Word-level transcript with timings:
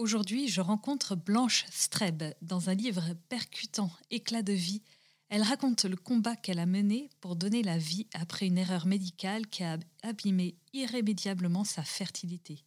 Aujourd'hui, 0.00 0.48
je 0.48 0.62
rencontre 0.62 1.14
Blanche 1.14 1.66
Streb 1.70 2.22
dans 2.40 2.70
un 2.70 2.74
livre 2.74 3.12
percutant, 3.28 3.92
éclat 4.10 4.40
de 4.40 4.54
vie. 4.54 4.80
Elle 5.28 5.42
raconte 5.42 5.84
le 5.84 5.94
combat 5.94 6.36
qu'elle 6.36 6.58
a 6.58 6.64
mené 6.64 7.10
pour 7.20 7.36
donner 7.36 7.62
la 7.62 7.76
vie 7.76 8.06
après 8.14 8.46
une 8.46 8.56
erreur 8.56 8.86
médicale 8.86 9.46
qui 9.46 9.62
a 9.62 9.76
abîmé 10.02 10.56
irrémédiablement 10.72 11.64
sa 11.64 11.82
fertilité. 11.82 12.64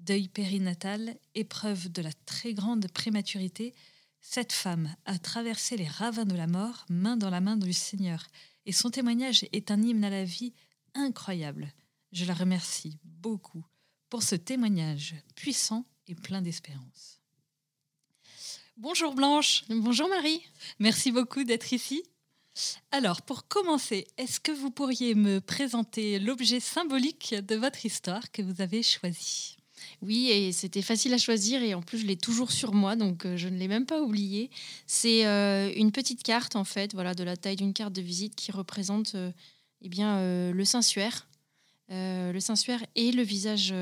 Deuil 0.00 0.28
périnatal, 0.28 1.18
épreuve 1.34 1.92
de 1.92 2.00
la 2.00 2.12
très 2.24 2.54
grande 2.54 2.90
prématurité, 2.90 3.74
cette 4.22 4.54
femme 4.54 4.96
a 5.04 5.18
traversé 5.18 5.76
les 5.76 5.86
ravins 5.86 6.24
de 6.24 6.36
la 6.36 6.46
mort, 6.46 6.86
main 6.88 7.18
dans 7.18 7.28
la 7.28 7.42
main 7.42 7.58
du 7.58 7.74
Seigneur, 7.74 8.26
et 8.64 8.72
son 8.72 8.88
témoignage 8.88 9.44
est 9.52 9.70
un 9.70 9.82
hymne 9.82 10.04
à 10.04 10.10
la 10.10 10.24
vie 10.24 10.54
incroyable. 10.94 11.70
Je 12.12 12.24
la 12.24 12.32
remercie 12.32 12.96
beaucoup 13.04 13.66
pour 14.08 14.22
ce 14.22 14.36
témoignage 14.36 15.16
puissant 15.34 15.84
et 16.08 16.14
plein 16.14 16.42
d'espérance. 16.42 17.20
Bonjour 18.76 19.14
Blanche. 19.14 19.64
Bonjour 19.70 20.08
Marie. 20.08 20.42
Merci 20.78 21.10
beaucoup 21.10 21.44
d'être 21.44 21.72
ici. 21.72 22.02
Alors, 22.90 23.22
pour 23.22 23.48
commencer, 23.48 24.06
est-ce 24.16 24.40
que 24.40 24.52
vous 24.52 24.70
pourriez 24.70 25.14
me 25.14 25.40
présenter 25.40 26.18
l'objet 26.18 26.60
symbolique 26.60 27.34
de 27.34 27.54
votre 27.54 27.84
histoire 27.84 28.30
que 28.32 28.42
vous 28.42 28.60
avez 28.60 28.82
choisi? 28.82 29.56
Oui, 30.02 30.30
et 30.30 30.52
c'était 30.52 30.82
facile 30.82 31.14
à 31.14 31.18
choisir 31.18 31.62
et 31.62 31.74
en 31.74 31.82
plus 31.82 31.98
je 31.98 32.06
l'ai 32.06 32.16
toujours 32.16 32.50
sur 32.50 32.72
moi, 32.72 32.96
donc 32.96 33.24
euh, 33.24 33.36
je 33.36 33.48
ne 33.48 33.58
l'ai 33.58 33.68
même 33.68 33.86
pas 33.86 34.02
oublié. 34.02 34.50
C'est 34.86 35.26
euh, 35.26 35.70
une 35.74 35.92
petite 35.92 36.22
carte 36.22 36.56
en 36.56 36.64
fait, 36.64 36.94
voilà, 36.94 37.14
de 37.14 37.24
la 37.24 37.36
taille 37.36 37.56
d'une 37.56 37.74
carte 37.74 37.92
de 37.92 38.02
visite 38.02 38.34
qui 38.34 38.52
représente 38.52 39.14
euh, 39.14 39.32
eh 39.82 39.88
bien 39.88 40.20
le 40.52 40.64
Saint-Suaire, 40.64 41.28
le 41.90 42.38
Saint-Suaire 42.40 42.84
et 42.94 43.12
le 43.12 43.22
visage 43.22 43.74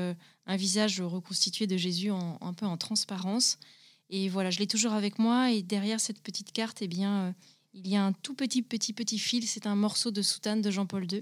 un 0.45 0.55
visage 0.55 1.01
reconstitué 1.01 1.67
de 1.67 1.77
Jésus 1.77 2.11
en, 2.11 2.37
un 2.41 2.53
peu 2.53 2.65
en 2.65 2.77
transparence. 2.77 3.57
Et 4.09 4.29
voilà, 4.29 4.51
je 4.51 4.59
l'ai 4.59 4.67
toujours 4.67 4.93
avec 4.93 5.19
moi. 5.19 5.51
Et 5.51 5.61
derrière 5.61 5.99
cette 5.99 6.21
petite 6.21 6.51
carte, 6.51 6.81
eh 6.81 6.87
bien, 6.87 7.27
euh, 7.27 7.31
il 7.73 7.87
y 7.87 7.95
a 7.95 8.03
un 8.03 8.13
tout 8.13 8.35
petit, 8.35 8.61
petit, 8.61 8.93
petit 8.93 9.19
fil. 9.19 9.47
C'est 9.47 9.67
un 9.67 9.75
morceau 9.75 10.11
de 10.11 10.21
soutane 10.21 10.61
de 10.61 10.71
Jean-Paul 10.71 11.11
II. 11.11 11.21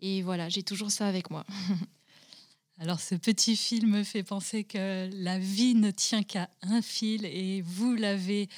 Et 0.00 0.22
voilà, 0.22 0.48
j'ai 0.48 0.62
toujours 0.62 0.90
ça 0.90 1.06
avec 1.06 1.30
moi. 1.30 1.44
Alors, 2.78 3.00
ce 3.00 3.14
petit 3.14 3.56
fil 3.56 3.86
me 3.86 4.02
fait 4.02 4.22
penser 4.22 4.64
que 4.64 5.08
la 5.12 5.38
vie 5.38 5.74
ne 5.74 5.90
tient 5.90 6.22
qu'à 6.22 6.48
un 6.62 6.82
fil 6.82 7.24
et 7.26 7.62
vous 7.62 7.94
l'avez 7.94 8.48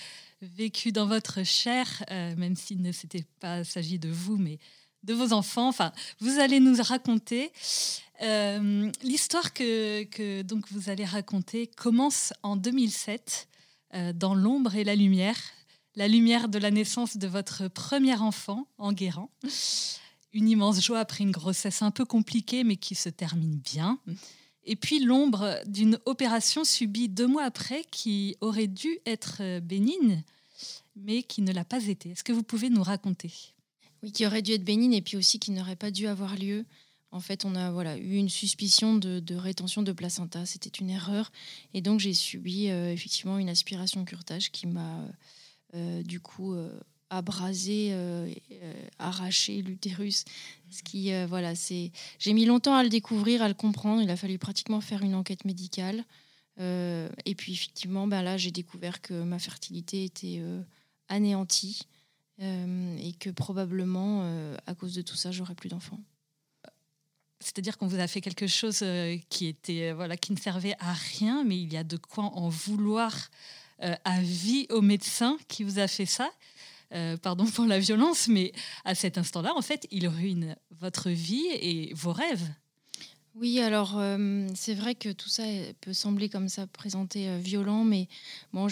vécu 0.40 0.92
dans 0.92 1.06
votre 1.06 1.42
chair, 1.42 2.04
euh, 2.10 2.34
même 2.36 2.56
s'il 2.56 2.80
ne 2.80 2.92
s'était 2.92 3.24
pas 3.40 3.64
s'agit 3.64 3.98
de 3.98 4.08
vous, 4.08 4.36
mais 4.36 4.58
de 5.04 5.14
vos 5.14 5.32
enfants. 5.32 5.68
Enfin, 5.68 5.92
vous 6.20 6.38
allez 6.38 6.60
nous 6.60 6.76
raconter 6.82 7.52
euh, 8.22 8.90
l'histoire 9.02 9.52
que, 9.52 10.42
donc 10.42 10.70
vous 10.70 10.88
allez 10.90 11.04
raconter 11.04 11.66
commence 11.66 12.32
en 12.42 12.56
2007 12.56 13.48
euh, 13.94 14.12
dans 14.12 14.34
l'ombre 14.34 14.74
et 14.76 14.84
la 14.84 14.94
lumière, 14.94 15.38
la 15.96 16.08
lumière 16.08 16.48
de 16.48 16.58
la 16.58 16.70
naissance 16.70 17.16
de 17.16 17.26
votre 17.26 17.68
premier 17.68 18.16
enfant 18.16 18.66
en 18.78 18.92
guérant. 18.92 19.30
Une 20.32 20.48
immense 20.48 20.80
joie 20.82 21.00
après 21.00 21.22
une 21.22 21.30
grossesse 21.30 21.82
un 21.82 21.90
peu 21.90 22.04
compliquée 22.04 22.64
mais 22.64 22.76
qui 22.76 22.94
se 22.94 23.08
termine 23.08 23.56
bien. 23.56 23.98
Et 24.64 24.76
puis 24.76 25.00
l'ombre 25.00 25.58
d'une 25.66 25.98
opération 26.06 26.64
subie 26.64 27.08
deux 27.08 27.26
mois 27.26 27.44
après 27.44 27.84
qui 27.90 28.36
aurait 28.40 28.66
dû 28.66 28.98
être 29.06 29.60
bénigne 29.60 30.22
mais 30.96 31.22
qui 31.22 31.42
ne 31.42 31.52
l'a 31.52 31.64
pas 31.64 31.84
été. 31.86 32.10
Est-ce 32.10 32.24
que 32.24 32.32
vous 32.32 32.42
pouvez 32.42 32.70
nous 32.70 32.82
raconter? 32.82 33.53
Oui, 34.04 34.12
qui 34.12 34.26
aurait 34.26 34.42
dû 34.42 34.52
être 34.52 34.64
bénigne 34.64 34.92
et 34.92 35.00
puis 35.00 35.16
aussi 35.16 35.38
qui 35.38 35.50
n'aurait 35.50 35.76
pas 35.76 35.90
dû 35.90 36.06
avoir 36.06 36.36
lieu. 36.36 36.66
En 37.10 37.20
fait, 37.20 37.46
on 37.46 37.54
a 37.54 37.70
voilà, 37.70 37.96
eu 37.96 38.16
une 38.16 38.28
suspicion 38.28 38.96
de, 38.96 39.34
rétention 39.34 39.82
de 39.82 39.92
placenta. 39.92 40.44
C'était 40.44 40.68
une 40.68 40.90
erreur. 40.90 41.32
Et 41.72 41.80
donc, 41.80 42.00
j'ai 42.00 42.12
subi 42.12 42.68
euh, 42.68 42.92
effectivement 42.92 43.38
une 43.38 43.48
aspiration 43.48 44.04
curtage 44.04 44.50
qui 44.50 44.66
m'a 44.66 44.98
euh, 44.98 45.08
euh, 45.74 46.02
du 46.02 46.20
coup 46.20 46.54
abrasé, 47.08 47.96
arraché 48.98 49.62
l'utérus. 49.62 50.26
Ce 50.70 50.82
qui, 50.82 51.12
voilà, 51.26 51.54
c'est. 51.54 51.90
J'ai 52.18 52.34
mis 52.34 52.44
longtemps 52.44 52.74
à 52.74 52.82
le 52.82 52.90
découvrir, 52.90 53.40
à 53.40 53.48
le 53.48 53.54
comprendre. 53.54 54.02
Il 54.02 54.10
a 54.10 54.16
fallu 54.16 54.36
pratiquement 54.36 54.82
faire 54.82 55.02
une 55.02 55.14
enquête 55.14 55.46
médicale. 55.46 56.04
et 56.58 57.34
puis, 57.34 57.54
effectivement, 57.54 58.06
ben 58.06 58.20
là, 58.20 58.36
j'ai 58.36 58.50
découvert 58.50 59.00
que 59.00 59.14
ma 59.14 59.38
fertilité 59.38 60.04
était 60.04 60.42
anéantie 61.08 61.86
et 62.38 63.14
que 63.20 63.30
probablement, 63.30 64.24
à 64.66 64.74
cause 64.74 64.94
de 64.94 65.02
tout 65.02 65.16
ça, 65.16 65.30
j'aurais 65.30 65.54
plus 65.54 65.68
d'enfants. 65.68 66.00
C'est-à-dire 67.44 67.76
qu'on 67.76 67.86
vous 67.86 68.00
a 68.00 68.06
fait 68.06 68.22
quelque 68.22 68.46
chose 68.46 68.78
euh, 68.82 69.18
qui 69.28 69.46
était 69.46 69.90
euh, 69.90 69.94
voilà 69.94 70.16
qui 70.16 70.32
ne 70.32 70.38
servait 70.38 70.76
à 70.78 70.94
rien, 70.94 71.44
mais 71.44 71.60
il 71.60 71.70
y 71.70 71.76
a 71.76 71.84
de 71.84 71.98
quoi 71.98 72.24
en 72.24 72.48
vouloir 72.48 73.28
euh, 73.82 73.94
à 74.04 74.22
vie 74.22 74.66
au 74.70 74.80
médecin 74.80 75.36
qui 75.46 75.62
vous 75.62 75.78
a 75.78 75.86
fait 75.86 76.06
ça. 76.06 76.30
pardon 77.22 77.44
pour 77.44 77.66
la 77.66 77.78
violence, 77.78 78.28
mais 78.28 78.52
à 78.84 78.94
cet 78.94 79.18
instant-là, 79.18 79.52
en 79.56 79.62
fait, 79.62 79.86
il 79.90 80.08
ruine 80.08 80.56
votre 80.70 81.10
vie 81.10 81.46
et 81.60 81.92
vos 81.92 82.12
rêves. 82.12 82.48
Oui, 83.34 83.60
alors 83.60 84.00
c'est 84.54 84.74
vrai 84.74 84.94
que 84.94 85.10
tout 85.10 85.28
ça 85.28 85.42
peut 85.80 85.92
sembler 85.92 86.28
comme 86.28 86.48
ça 86.48 86.68
présenté 86.68 87.36
violent, 87.40 87.82
mais 87.82 88.06
bon, 88.52 88.68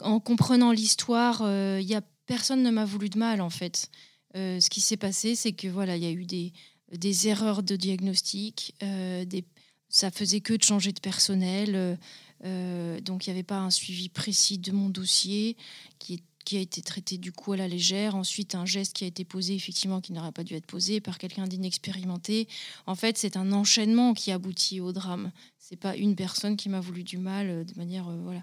en 0.00 0.18
comprenant 0.18 0.72
l'histoire, 0.72 1.42
il 1.78 1.86
y 1.86 1.94
a 1.94 2.02
personne 2.26 2.62
ne 2.62 2.70
m'a 2.70 2.84
voulu 2.84 3.08
de 3.08 3.18
mal 3.18 3.40
en 3.40 3.50
fait. 3.50 3.90
ce 4.34 4.68
qui 4.68 4.80
s'est 4.80 4.96
passé, 4.96 5.34
c'est 5.34 5.52
que 5.52 5.68
voilà, 5.68 5.96
il 5.96 6.02
y 6.02 6.06
a 6.06 6.10
eu 6.10 6.24
des 6.26 6.52
des 6.92 7.28
erreurs 7.28 7.62
de 7.62 7.76
diagnostic, 7.76 8.74
euh, 8.82 9.24
des, 9.24 9.44
ça 9.88 10.10
faisait 10.10 10.40
que 10.40 10.54
de 10.54 10.62
changer 10.62 10.92
de 10.92 11.00
personnel, 11.00 11.74
euh, 11.74 11.96
euh, 12.44 13.00
donc 13.00 13.26
il 13.26 13.30
n'y 13.30 13.34
avait 13.34 13.42
pas 13.42 13.58
un 13.58 13.70
suivi 13.70 14.08
précis 14.08 14.58
de 14.58 14.72
mon 14.72 14.88
dossier 14.88 15.56
qui, 15.98 16.22
qui, 16.44 16.56
a 16.56 16.60
été 16.60 16.82
traité 16.82 17.16
du 17.16 17.32
coup 17.32 17.52
à 17.52 17.56
la 17.56 17.68
légère. 17.68 18.16
Ensuite, 18.16 18.54
un 18.54 18.66
geste 18.66 18.92
qui 18.92 19.04
a 19.04 19.06
été 19.06 19.24
posé 19.24 19.54
effectivement 19.54 20.00
qui 20.00 20.12
n'aurait 20.12 20.32
pas 20.32 20.44
dû 20.44 20.54
être 20.54 20.66
posé 20.66 21.00
par 21.00 21.18
quelqu'un 21.18 21.46
d'inexpérimenté. 21.46 22.48
En 22.86 22.94
fait, 22.94 23.16
c'est 23.16 23.36
un 23.36 23.50
enchaînement 23.52 24.12
qui 24.12 24.30
aboutit 24.30 24.80
au 24.80 24.92
drame. 24.92 25.32
C'est 25.58 25.76
pas 25.76 25.96
une 25.96 26.14
personne 26.16 26.56
qui 26.56 26.68
m'a 26.68 26.80
voulu 26.80 27.02
du 27.02 27.16
mal 27.16 27.64
de 27.64 27.74
manière 27.76 28.04
voilà. 28.04 28.42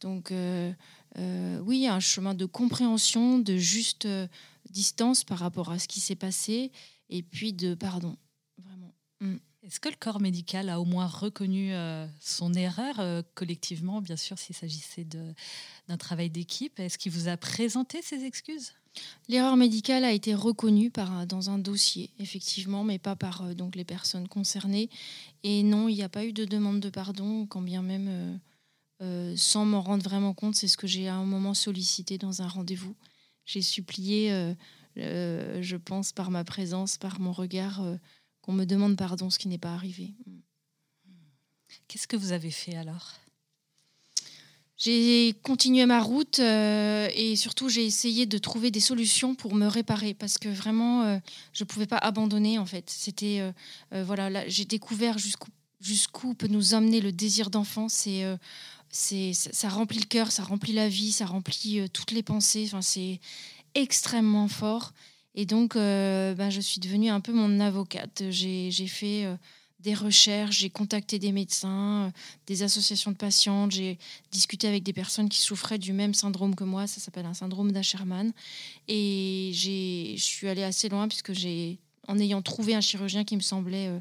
Donc 0.00 0.30
oui, 1.16 1.86
un 1.86 2.00
chemin 2.00 2.34
de 2.34 2.44
compréhension, 2.44 3.38
de 3.38 3.56
juste 3.56 4.06
distance 4.70 5.24
par 5.24 5.38
rapport 5.38 5.70
à 5.70 5.78
ce 5.78 5.88
qui 5.88 6.00
s'est 6.00 6.16
passé 6.16 6.70
et 7.10 7.22
puis 7.22 7.52
de 7.52 7.74
pardon. 7.74 8.16
Vraiment. 8.58 8.92
Mm. 9.20 9.36
Est-ce 9.64 9.80
que 9.80 9.88
le 9.88 9.96
corps 9.96 10.20
médical 10.20 10.68
a 10.68 10.80
au 10.80 10.84
moins 10.84 11.06
reconnu 11.06 11.74
euh, 11.74 12.06
son 12.20 12.54
erreur 12.54 13.00
euh, 13.00 13.22
collectivement, 13.34 14.00
bien 14.00 14.16
sûr, 14.16 14.38
s'il 14.38 14.54
s'agissait 14.56 15.04
d'un 15.04 15.96
travail 15.96 16.30
d'équipe? 16.30 16.78
Est-ce 16.78 16.96
qu'il 16.96 17.12
vous 17.12 17.28
a 17.28 17.36
présenté 17.36 18.00
ses 18.00 18.24
excuses? 18.24 18.72
L'erreur 19.28 19.56
médicale 19.56 20.04
a 20.04 20.12
été 20.12 20.34
reconnue 20.34 20.90
par, 20.90 21.26
dans 21.26 21.50
un 21.50 21.58
dossier, 21.58 22.10
effectivement, 22.18 22.82
mais 22.82 22.98
pas 22.98 23.16
par 23.16 23.42
euh, 23.42 23.54
donc, 23.54 23.76
les 23.76 23.84
personnes 23.84 24.28
concernées. 24.28 24.88
Et 25.42 25.62
non, 25.62 25.88
il 25.88 25.96
n'y 25.96 26.02
a 26.02 26.08
pas 26.08 26.24
eu 26.24 26.32
de 26.32 26.44
demande 26.44 26.80
de 26.80 26.88
pardon, 26.88 27.44
quand 27.46 27.62
bien 27.62 27.82
même, 27.82 28.40
sans 29.36 29.64
m'en 29.64 29.80
rendre 29.80 30.04
vraiment 30.04 30.34
compte, 30.34 30.56
c'est 30.56 30.68
ce 30.68 30.76
que 30.76 30.86
j'ai 30.86 31.08
à 31.08 31.14
un 31.14 31.24
moment 31.24 31.54
sollicité 31.54 32.18
dans 32.18 32.42
un 32.42 32.48
rendez-vous. 32.48 32.96
J'ai 33.44 33.62
supplié 33.62 34.54
euh, 34.98 35.62
je 35.62 35.76
pense, 35.76 36.12
par 36.12 36.30
ma 36.30 36.44
présence, 36.44 36.96
par 36.96 37.20
mon 37.20 37.32
regard, 37.32 37.82
euh, 37.82 37.96
qu'on 38.40 38.52
me 38.52 38.64
demande 38.64 38.96
pardon, 38.96 39.30
ce 39.30 39.38
qui 39.38 39.48
n'est 39.48 39.58
pas 39.58 39.74
arrivé. 39.74 40.14
Qu'est-ce 41.86 42.08
que 42.08 42.16
vous 42.16 42.32
avez 42.32 42.50
fait 42.50 42.76
alors? 42.76 43.14
J'ai 44.76 45.34
continué 45.42 45.86
ma 45.86 46.00
route 46.00 46.38
euh, 46.38 47.08
et 47.14 47.34
surtout 47.34 47.68
j'ai 47.68 47.84
essayé 47.84 48.26
de 48.26 48.38
trouver 48.38 48.70
des 48.70 48.78
solutions 48.78 49.34
pour 49.34 49.56
me 49.56 49.66
réparer 49.66 50.14
parce 50.14 50.38
que 50.38 50.48
vraiment 50.48 51.02
euh, 51.02 51.18
je 51.52 51.64
ne 51.64 51.66
pouvais 51.66 51.88
pas 51.88 51.96
abandonner 51.96 52.60
en 52.60 52.66
fait. 52.66 52.88
C'était 52.88 53.40
euh, 53.92 54.04
voilà, 54.04 54.48
j'ai 54.48 54.64
découvert 54.64 55.18
jusqu'où 55.18 55.50
jusqu'où 55.80 56.34
peut 56.34 56.46
nous 56.46 56.74
emmener 56.74 57.00
le 57.00 57.10
désir 57.10 57.50
d'enfant. 57.50 57.88
C'est 57.88 58.24
ça 58.90 59.68
remplit 59.68 60.00
le 60.00 60.06
cœur, 60.06 60.32
ça 60.32 60.42
remplit 60.42 60.72
la 60.72 60.88
vie, 60.88 61.12
ça 61.12 61.26
remplit 61.26 61.88
toutes 61.92 62.12
les 62.12 62.22
pensées. 62.22 62.64
Enfin 62.66 62.82
c'est 62.82 63.20
extrêmement 63.74 64.48
fort 64.48 64.92
et 65.34 65.46
donc 65.46 65.74
ben, 65.74 66.50
je 66.50 66.60
suis 66.60 66.80
devenue 66.80 67.08
un 67.10 67.20
peu 67.20 67.32
mon 67.32 67.60
avocate. 67.60 68.24
J'ai 68.30 68.70
fait 68.86 69.26
des 69.80 69.94
recherches, 69.94 70.58
j'ai 70.58 70.70
contacté 70.70 71.18
des 71.18 71.32
médecins, 71.32 72.06
euh, 72.06 72.10
des 72.46 72.62
associations 72.62 73.12
de 73.12 73.16
patientes, 73.16 73.72
j'ai 73.72 73.98
discuté 74.32 74.66
avec 74.66 74.82
des 74.82 74.92
personnes 74.92 75.28
qui 75.28 75.38
souffraient 75.38 75.78
du 75.78 75.92
même 75.92 76.14
syndrome 76.14 76.54
que 76.54 76.64
moi, 76.64 76.86
ça 76.86 77.00
s'appelle 77.00 77.26
un 77.26 77.34
syndrome 77.34 77.70
d'Asherman. 77.70 78.32
Et 78.88 79.52
je 79.54 80.20
suis 80.20 80.48
allée 80.48 80.64
assez 80.64 80.88
loin 80.88 81.06
puisque 81.06 81.32
j'ai, 81.32 81.78
en 82.08 82.18
ayant 82.18 82.42
trouvé 82.42 82.74
un 82.74 82.80
chirurgien 82.80 83.24
qui 83.24 83.36
me 83.36 83.40
semblait 83.40 83.88
euh, 83.88 83.98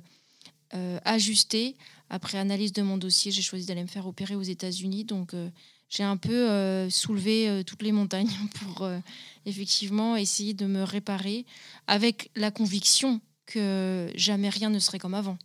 euh, 0.74 1.00
ajusté, 1.06 1.76
après 2.10 2.38
analyse 2.38 2.74
de 2.74 2.82
mon 2.82 2.98
dossier, 2.98 3.32
j'ai 3.32 3.42
choisi 3.42 3.66
d'aller 3.66 3.84
me 3.84 3.88
faire 3.88 4.08
opérer 4.08 4.36
aux 4.36 4.44
États-Unis. 4.44 5.04
Donc 5.04 5.34
j'ai 5.90 6.04
un 6.04 6.18
peu 6.18 6.90
soulevé 6.90 7.64
toutes 7.66 7.84
les 7.84 7.92
montagnes 7.92 8.32
pour 8.62 8.90
effectivement 9.46 10.16
essayer 10.16 10.54
de 10.54 10.66
me 10.66 10.84
réparer 10.84 11.46
avec 11.88 12.32
la 12.36 12.52
conviction 12.52 13.22
que 13.48 14.12
jamais 14.16 14.50
rien 14.50 14.70
ne 14.70 14.78
serait 14.78 15.00
comme 15.00 15.16
avant. 15.16 15.38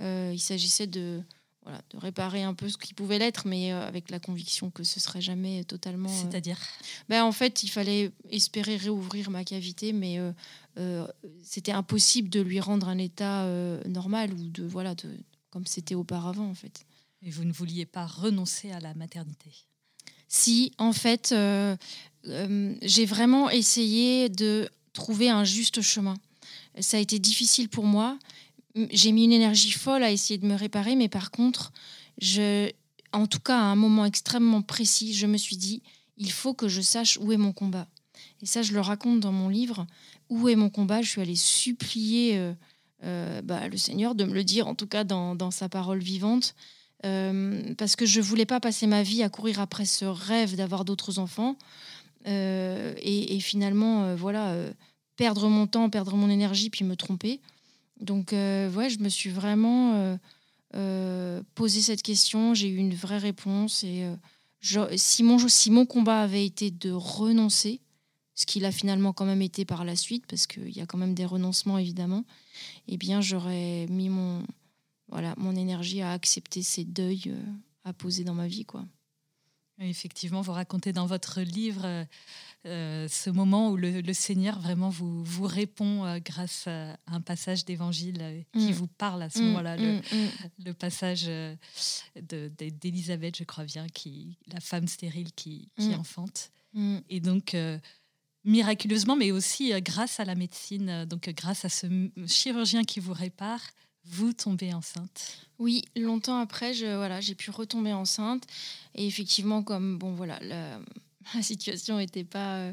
Euh, 0.00 0.30
il 0.34 0.40
s'agissait 0.40 0.88
de, 0.88 1.22
voilà, 1.62 1.80
de 1.90 1.98
réparer 1.98 2.42
un 2.42 2.54
peu 2.54 2.68
ce 2.68 2.76
qui 2.76 2.94
pouvait 2.94 3.18
l'être, 3.18 3.46
mais 3.46 3.72
euh, 3.72 3.86
avec 3.86 4.10
la 4.10 4.18
conviction 4.18 4.70
que 4.70 4.82
ce 4.82 4.98
serait 4.98 5.20
jamais 5.20 5.62
totalement. 5.64 6.10
Euh, 6.10 6.22
C'est-à-dire? 6.22 6.58
Ben, 7.08 7.24
En 7.24 7.32
fait, 7.32 7.62
il 7.62 7.68
fallait 7.68 8.10
espérer 8.30 8.76
réouvrir 8.76 9.30
ma 9.30 9.44
cavité, 9.44 9.92
mais 9.92 10.18
c'était 11.42 11.72
impossible 11.72 12.30
de 12.30 12.40
lui 12.40 12.58
rendre 12.58 12.88
un 12.88 12.98
état 12.98 13.46
normal 13.86 14.32
ou 14.32 14.48
de 14.48 14.64
voilà 14.64 14.94
de 14.94 15.10
comme 15.52 15.66
c'était 15.66 15.94
auparavant 15.94 16.48
en 16.48 16.54
fait. 16.54 16.84
Et 17.22 17.30
vous 17.30 17.44
ne 17.44 17.52
vouliez 17.52 17.86
pas 17.86 18.06
renoncer 18.06 18.72
à 18.72 18.80
la 18.80 18.94
maternité? 18.94 19.52
Si, 20.26 20.72
en 20.78 20.92
fait, 20.92 21.32
j'ai 22.24 23.04
vraiment 23.04 23.50
essayé 23.50 24.28
de 24.28 24.68
trouver 24.92 25.28
un 25.28 25.44
juste 25.44 25.82
chemin. 25.82 26.16
Ça 26.80 26.96
a 26.96 27.00
été 27.00 27.18
difficile 27.18 27.68
pour 27.68 27.84
moi, 27.84 28.18
j'ai 28.90 29.12
mis 29.12 29.24
une 29.24 29.32
énergie 29.32 29.70
folle 29.70 30.02
à 30.02 30.10
essayer 30.10 30.38
de 30.38 30.46
me 30.46 30.54
réparer, 30.54 30.96
mais 30.96 31.08
par 31.08 31.30
contre, 31.30 31.72
je, 32.18 32.70
en 33.12 33.26
tout 33.26 33.40
cas 33.40 33.58
à 33.58 33.64
un 33.64 33.76
moment 33.76 34.06
extrêmement 34.06 34.62
précis, 34.62 35.14
je 35.14 35.26
me 35.26 35.36
suis 35.36 35.56
dit, 35.56 35.82
il 36.16 36.32
faut 36.32 36.54
que 36.54 36.68
je 36.68 36.80
sache 36.80 37.18
où 37.20 37.32
est 37.32 37.36
mon 37.36 37.52
combat. 37.52 37.88
Et 38.40 38.46
ça, 38.46 38.62
je 38.62 38.72
le 38.72 38.80
raconte 38.80 39.20
dans 39.20 39.32
mon 39.32 39.48
livre, 39.48 39.86
où 40.28 40.48
est 40.48 40.56
mon 40.56 40.70
combat? 40.70 41.02
Je 41.02 41.10
suis 41.10 41.20
allée 41.20 41.36
supplier 41.36 42.38
euh, 42.38 42.52
euh, 42.52 42.54
bah, 43.02 43.68
le 43.68 43.76
Seigneur 43.76 44.14
de 44.14 44.24
me 44.24 44.32
le 44.32 44.44
dire, 44.44 44.68
en 44.68 44.74
tout 44.74 44.86
cas 44.86 45.04
dans, 45.04 45.50
sa 45.50 45.68
parole 45.68 45.98
vivante, 45.98 46.54
euh, 47.04 47.74
parce 47.76 47.96
que 47.96 48.06
je 48.06 48.20
voulais 48.20 48.46
pas 48.46 48.60
passer 48.60 48.86
ma 48.86 49.02
vie 49.02 49.22
à 49.22 49.28
courir 49.28 49.60
après 49.60 49.84
ce 49.84 50.04
rêve 50.04 50.56
d'avoir 50.56 50.84
d'autres 50.84 51.18
enfants. 51.18 51.56
Et, 52.26 53.36
et, 53.36 53.40
finalement, 53.40 54.14
voilà, 54.14 54.54
perdre 55.16 55.48
mon 55.48 55.66
temps, 55.66 55.90
perdre 55.90 56.14
mon 56.14 56.30
énergie, 56.30 56.70
puis 56.70 56.84
me 56.84 56.96
tromper. 56.96 57.40
Donc, 58.02 58.32
euh, 58.32 58.70
ouais, 58.72 58.90
je 58.90 58.98
me 58.98 59.08
suis 59.08 59.30
vraiment 59.30 59.94
euh, 59.94 60.16
euh, 60.74 61.42
posé 61.54 61.80
cette 61.80 62.02
question. 62.02 62.52
J'ai 62.52 62.68
eu 62.68 62.76
une 62.76 62.94
vraie 62.94 63.18
réponse. 63.18 63.84
Et 63.84 64.04
si 64.96 65.22
mon 65.22 65.86
combat 65.86 66.20
avait 66.20 66.44
été 66.44 66.70
de 66.70 66.90
renoncer, 66.90 67.80
ce 68.34 68.46
qu'il 68.46 68.64
a 68.64 68.72
finalement 68.72 69.12
quand 69.12 69.24
même 69.24 69.42
été 69.42 69.64
par 69.64 69.84
la 69.84 69.96
suite, 69.96 70.26
parce 70.26 70.46
qu'il 70.46 70.70
y 70.70 70.80
a 70.80 70.86
quand 70.86 70.98
même 70.98 71.14
des 71.14 71.26
renoncements 71.26 71.78
évidemment, 71.78 72.24
eh 72.88 72.96
bien 72.96 73.20
j'aurais 73.20 73.86
mis 73.88 74.08
mon, 74.08 74.44
voilà, 75.08 75.34
mon 75.36 75.54
énergie 75.54 76.02
à 76.02 76.12
accepter 76.12 76.62
ces 76.62 76.84
deuils 76.84 77.34
à 77.84 77.92
poser 77.92 78.24
dans 78.24 78.34
ma 78.34 78.46
vie. 78.46 78.64
quoi. 78.64 78.84
Effectivement, 79.78 80.42
vous 80.42 80.52
racontez 80.52 80.92
dans 80.92 81.06
votre 81.06 81.40
livre 81.40 82.06
euh, 82.64 83.08
ce 83.08 83.30
moment 83.30 83.70
où 83.70 83.76
le, 83.76 84.12
Seigneur 84.12 84.60
vraiment 84.60 84.88
vous, 84.88 85.24
vous 85.24 85.46
répond 85.46 86.04
euh, 86.04 86.20
grâce 86.24 86.68
à 86.68 86.96
un 87.08 87.20
passage 87.20 87.64
d'évangile 87.64 88.18
euh, 88.20 88.40
qui 88.52 88.68
mm. 88.68 88.72
vous 88.72 88.86
parle 88.86 89.22
à 89.22 89.30
ce 89.30 89.40
mm, 89.40 89.42
moment-là, 89.46 89.76
le, 89.76 89.96
mm, 89.96 90.28
le, 90.66 90.74
passage 90.74 91.28
d'Élisabeth, 92.14 93.38
je 93.38 93.44
crois 93.44 93.64
bien, 93.64 93.88
qui, 93.88 94.38
la 94.46 94.60
femme 94.60 94.86
stérile 94.86 95.32
qui, 95.32 95.70
qui 95.76 95.94
enfante. 95.94 96.52
Et 97.08 97.20
donc, 97.20 97.56
miraculeusement, 98.44 99.16
mais 99.16 99.30
aussi 99.30 99.72
grâce 99.82 100.20
à 100.20 100.24
la 100.24 100.34
médecine, 100.34 101.04
donc 101.04 101.28
grâce 101.30 101.64
à 101.64 101.68
ce 101.68 101.86
chirurgien 102.26 102.84
qui 102.84 103.00
vous 103.00 103.12
répare, 103.12 103.60
vous 104.04 104.32
tombez 104.32 104.72
enceinte. 104.74 105.46
Oui, 105.58 105.84
longtemps 105.96 106.38
après, 106.40 106.74
je, 106.74 106.86
voilà, 106.96 107.20
j'ai 107.20 107.34
pu 107.34 107.50
retomber 107.50 107.92
enceinte. 107.92 108.44
Et 108.94 109.06
effectivement, 109.06 109.62
comme 109.62 109.98
bon, 109.98 110.14
voilà, 110.14 110.40
la 110.40 110.80
situation 111.42 111.98
n'était 111.98 112.24
pas 112.24 112.56
euh, 112.56 112.72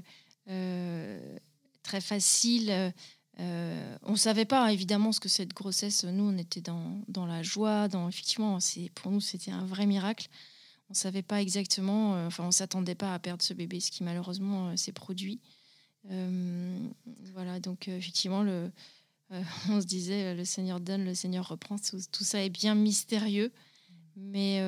euh, 0.49 1.37
très 1.83 2.01
facile. 2.01 2.91
Euh, 3.39 3.97
on 4.03 4.13
ne 4.13 4.17
savait 4.17 4.45
pas 4.45 4.71
évidemment 4.73 5.11
ce 5.11 5.19
que 5.19 5.29
cette 5.29 5.53
grossesse. 5.53 6.03
Nous, 6.03 6.23
on 6.23 6.37
était 6.37 6.61
dans, 6.61 7.01
dans 7.07 7.25
la 7.25 7.43
joie, 7.43 7.87
dans 7.87 8.09
effectivement, 8.09 8.59
c'est 8.59 8.89
pour 8.95 9.11
nous 9.11 9.21
c'était 9.21 9.51
un 9.51 9.65
vrai 9.65 9.85
miracle. 9.85 10.27
On 10.89 10.93
ne 10.93 10.97
savait 10.97 11.21
pas 11.21 11.39
exactement, 11.39 12.25
enfin 12.25 12.43
on 12.45 12.51
s'attendait 12.51 12.95
pas 12.95 13.13
à 13.13 13.19
perdre 13.19 13.43
ce 13.43 13.53
bébé, 13.53 13.79
ce 13.79 13.91
qui 13.91 14.03
malheureusement 14.03 14.75
s'est 14.75 14.91
produit. 14.91 15.39
Voilà, 16.05 17.59
donc 17.59 17.87
effectivement 17.87 18.43
le, 18.43 18.71
on 19.69 19.81
se 19.81 19.85
disait 19.85 20.33
le 20.35 20.45
Seigneur 20.45 20.79
donne, 20.79 21.05
le 21.05 21.13
Seigneur 21.13 21.47
reprend. 21.47 21.77
Tout, 21.77 21.99
tout 22.11 22.23
ça 22.23 22.43
est 22.43 22.49
bien 22.49 22.75
mystérieux, 22.75 23.51
mais 24.15 24.61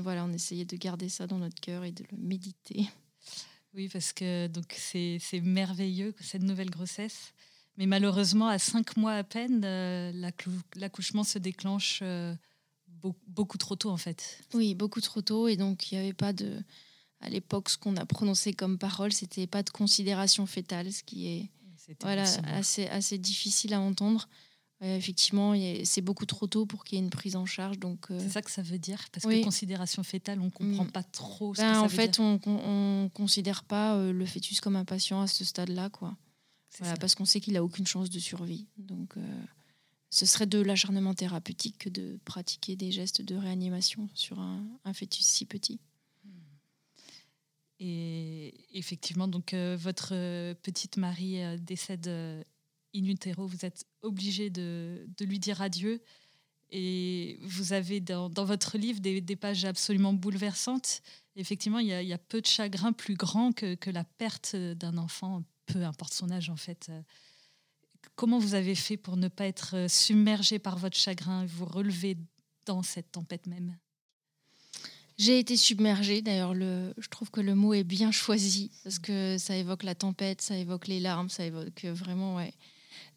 voilà, 0.00 0.24
on 0.24 0.32
essayait 0.32 0.64
de 0.64 0.76
garder 0.76 1.08
ça 1.08 1.26
dans 1.26 1.38
notre 1.38 1.60
cœur 1.60 1.84
et 1.84 1.92
de 1.92 2.04
le 2.10 2.18
méditer. 2.18 2.88
Oui, 3.74 3.88
parce 3.88 4.12
que 4.12 4.46
donc 4.46 4.74
c'est 4.76 5.20
merveilleux 5.42 6.14
cette 6.20 6.42
nouvelle 6.42 6.70
grossesse. 6.70 7.32
Mais 7.76 7.86
malheureusement, 7.86 8.46
à 8.46 8.58
cinq 8.58 8.96
mois 8.96 9.14
à 9.14 9.24
peine, 9.24 9.62
euh, 9.64 10.12
l'accouchement 10.76 11.24
se 11.24 11.38
déclenche 11.38 12.00
euh, 12.02 12.34
beaucoup 13.26 13.58
trop 13.58 13.74
tôt 13.74 13.90
en 13.90 13.96
fait. 13.96 14.40
Oui, 14.54 14.74
beaucoup 14.76 15.00
trop 15.00 15.22
tôt. 15.22 15.48
Et 15.48 15.56
donc 15.56 15.90
il 15.90 15.96
n'y 15.96 16.04
avait 16.04 16.12
pas 16.12 16.32
de. 16.32 16.60
À 17.24 17.28
l'époque, 17.30 17.68
ce 17.68 17.78
qu'on 17.78 17.96
a 17.96 18.06
prononcé 18.06 18.52
comme 18.52 18.78
parole, 18.78 19.12
c'était 19.12 19.46
pas 19.46 19.62
de 19.62 19.70
considération 19.70 20.46
fétale, 20.46 20.92
ce 20.92 21.02
qui 21.02 21.26
est 21.28 21.50
voilà, 22.00 22.24
assez, 22.46 22.86
assez 22.86 23.18
difficile 23.18 23.74
à 23.74 23.80
entendre 23.80 24.28
effectivement, 24.92 25.54
c'est 25.84 26.00
beaucoup 26.00 26.26
trop 26.26 26.46
tôt 26.46 26.66
pour 26.66 26.84
qu'il 26.84 26.98
y 26.98 27.00
ait 27.00 27.04
une 27.04 27.10
prise 27.10 27.36
en 27.36 27.46
charge. 27.46 27.78
Donc, 27.78 28.10
euh, 28.10 28.18
C'est 28.20 28.28
ça 28.28 28.42
que 28.42 28.50
ça 28.50 28.62
veut 28.62 28.78
dire 28.78 29.02
Parce 29.12 29.24
que 29.24 29.42
considération 29.42 30.02
fétale, 30.02 30.40
on 30.40 30.46
ne 30.46 30.50
comprend 30.50 30.84
mm. 30.84 30.90
pas 30.90 31.02
trop 31.02 31.54
ce 31.54 31.60
ben, 31.60 31.68
que 31.68 31.74
ça 31.74 31.82
En 31.82 31.88
fait, 31.88 32.18
on 32.20 32.34
ne 33.04 33.08
considère 33.08 33.64
pas 33.64 33.96
euh, 33.96 34.12
le 34.12 34.26
fœtus 34.26 34.60
comme 34.60 34.76
un 34.76 34.84
patient 34.84 35.20
à 35.20 35.26
ce 35.26 35.44
stade-là. 35.44 35.90
quoi. 35.90 36.16
parce 37.00 37.14
qu'on 37.14 37.24
sait 37.24 37.40
qu'il 37.40 37.54
n'a 37.54 37.64
aucune 37.64 37.86
chance 37.86 38.10
de 38.10 38.18
survie. 38.18 38.66
Donc, 38.76 39.16
euh, 39.16 39.42
ce 40.10 40.26
serait 40.26 40.46
de 40.46 40.60
l'acharnement 40.60 41.14
thérapeutique 41.14 41.78
que 41.78 41.88
de 41.88 42.18
pratiquer 42.24 42.76
des 42.76 42.92
gestes 42.92 43.22
de 43.22 43.36
réanimation 43.36 44.08
sur 44.14 44.38
un, 44.38 44.64
fœtus 44.92 45.24
si 45.24 45.44
petit. 45.44 45.80
Et 47.86 48.54
effectivement, 48.72 49.28
donc 49.28 49.52
votre 49.52 50.14
petite 50.62 50.96
Marie 50.96 51.42
décède 51.58 52.08
in 52.08 53.04
utero, 53.04 53.46
vous 53.46 53.66
êtes 53.66 53.84
obligé 54.00 54.48
de, 54.48 55.06
lui 55.20 55.38
dire 55.38 55.60
adieu. 55.60 56.00
Et 56.70 57.38
vous 57.42 57.74
avez 57.74 58.00
dans, 58.00 58.30
votre 58.30 58.78
livre 58.78 59.00
des, 59.00 59.36
pages 59.36 59.66
absolument 59.66 60.14
bouleversantes. 60.14 61.02
Effectivement, 61.36 61.78
il 61.78 61.88
y, 61.88 62.12
a, 62.12 62.18
peu 62.18 62.40
de 62.40 62.46
chagrin 62.46 62.94
plus 62.94 63.16
grand 63.16 63.52
que 63.52 63.90
la 63.90 64.04
perte 64.04 64.56
d'un 64.56 64.96
enfant, 64.96 65.44
peu 65.66 65.84
importe 65.84 66.14
son 66.14 66.30
âge 66.30 66.48
en 66.48 66.56
fait. 66.56 66.90
Comment 68.14 68.38
vous 68.38 68.54
avez 68.54 68.74
fait 68.74 68.96
pour 68.96 69.18
ne 69.18 69.28
pas 69.28 69.46
être 69.46 69.90
submergé 69.90 70.58
par 70.58 70.78
votre 70.78 70.96
chagrin 70.96 71.42
et 71.42 71.46
vous 71.46 71.66
relever 71.66 72.16
dans 72.64 72.82
cette 72.82 73.12
tempête 73.12 73.46
même? 73.46 73.76
J'ai 75.18 75.38
été 75.38 75.56
submergée. 75.56 76.22
D'ailleurs, 76.22 76.54
je 76.54 77.08
trouve 77.08 77.30
que 77.30 77.40
le 77.40 77.54
mot 77.54 77.74
est 77.74 77.84
bien 77.84 78.10
choisi 78.10 78.70
parce 78.82 78.98
que 78.98 79.36
ça 79.38 79.56
évoque 79.56 79.82
la 79.82 79.94
tempête, 79.94 80.40
ça 80.42 80.56
évoque 80.56 80.88
les 80.88 81.00
larmes, 81.00 81.28
ça 81.28 81.44
évoque 81.44 81.84
vraiment 81.84 82.36
ouais, 82.36 82.52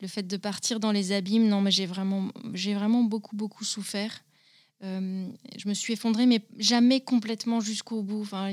le 0.01 0.07
fait 0.07 0.23
de 0.23 0.37
partir 0.37 0.79
dans 0.79 0.91
les 0.91 1.11
abîmes, 1.11 1.47
non, 1.47 1.61
mais 1.61 1.71
j'ai 1.71 1.85
vraiment, 1.85 2.31
j'ai 2.53 2.73
vraiment 2.73 3.03
beaucoup, 3.03 3.35
beaucoup 3.35 3.63
souffert. 3.63 4.23
Euh, 4.83 5.27
je 5.57 5.67
me 5.67 5.73
suis 5.73 5.93
effondrée, 5.93 6.25
mais 6.25 6.41
jamais 6.57 7.01
complètement 7.01 7.61
jusqu'au 7.61 8.03
bout. 8.03 8.21
Enfin, 8.21 8.51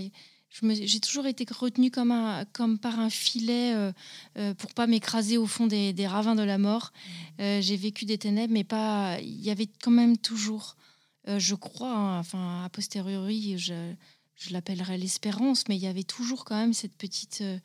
j'ai 0.51 1.01
toujours 1.01 1.27
été 1.27 1.45
retenue 1.51 1.91
comme, 1.91 2.13
un, 2.13 2.45
comme 2.47 2.79
par 2.79 2.99
un 2.99 3.11
filet 3.11 3.75
euh, 3.75 3.93
euh, 4.39 4.55
pour 4.55 4.73
pas 4.73 4.87
m'écraser 4.87 5.37
au 5.37 5.47
fond 5.47 5.67
des, 5.67 5.93
des, 5.93 6.07
ravins 6.07 6.35
de 6.35 6.43
la 6.43 6.59
mort. 6.59 6.93
Mmh. 7.39 7.61
j'ai 7.61 7.77
vécu 7.77 8.05
des 8.05 8.19
ténèbres, 8.19 8.53
mais 8.53 8.65
pas. 8.65 9.19
Il 9.21 9.43
y 9.43 9.51
avait 9.51 9.69
quand 9.83 9.91
même 9.91 10.17
toujours, 10.17 10.77
je 11.27 11.55
crois, 11.55 11.95
hein, 11.95 12.19
enfin 12.19 12.65
a 12.65 12.69
posteriori, 12.69 13.59
je, 13.59 13.95
je 14.37 14.53
l'appellerais 14.53 14.99
l'espérance, 14.99 15.65
mais 15.69 15.77
il 15.77 15.83
y 15.83 15.87
avait 15.87 16.05
toujours 16.05 16.45
quand 16.45 16.57
même 16.57 16.73
cette 16.73 16.97
petite, 16.97 17.41
euh, 17.41 17.59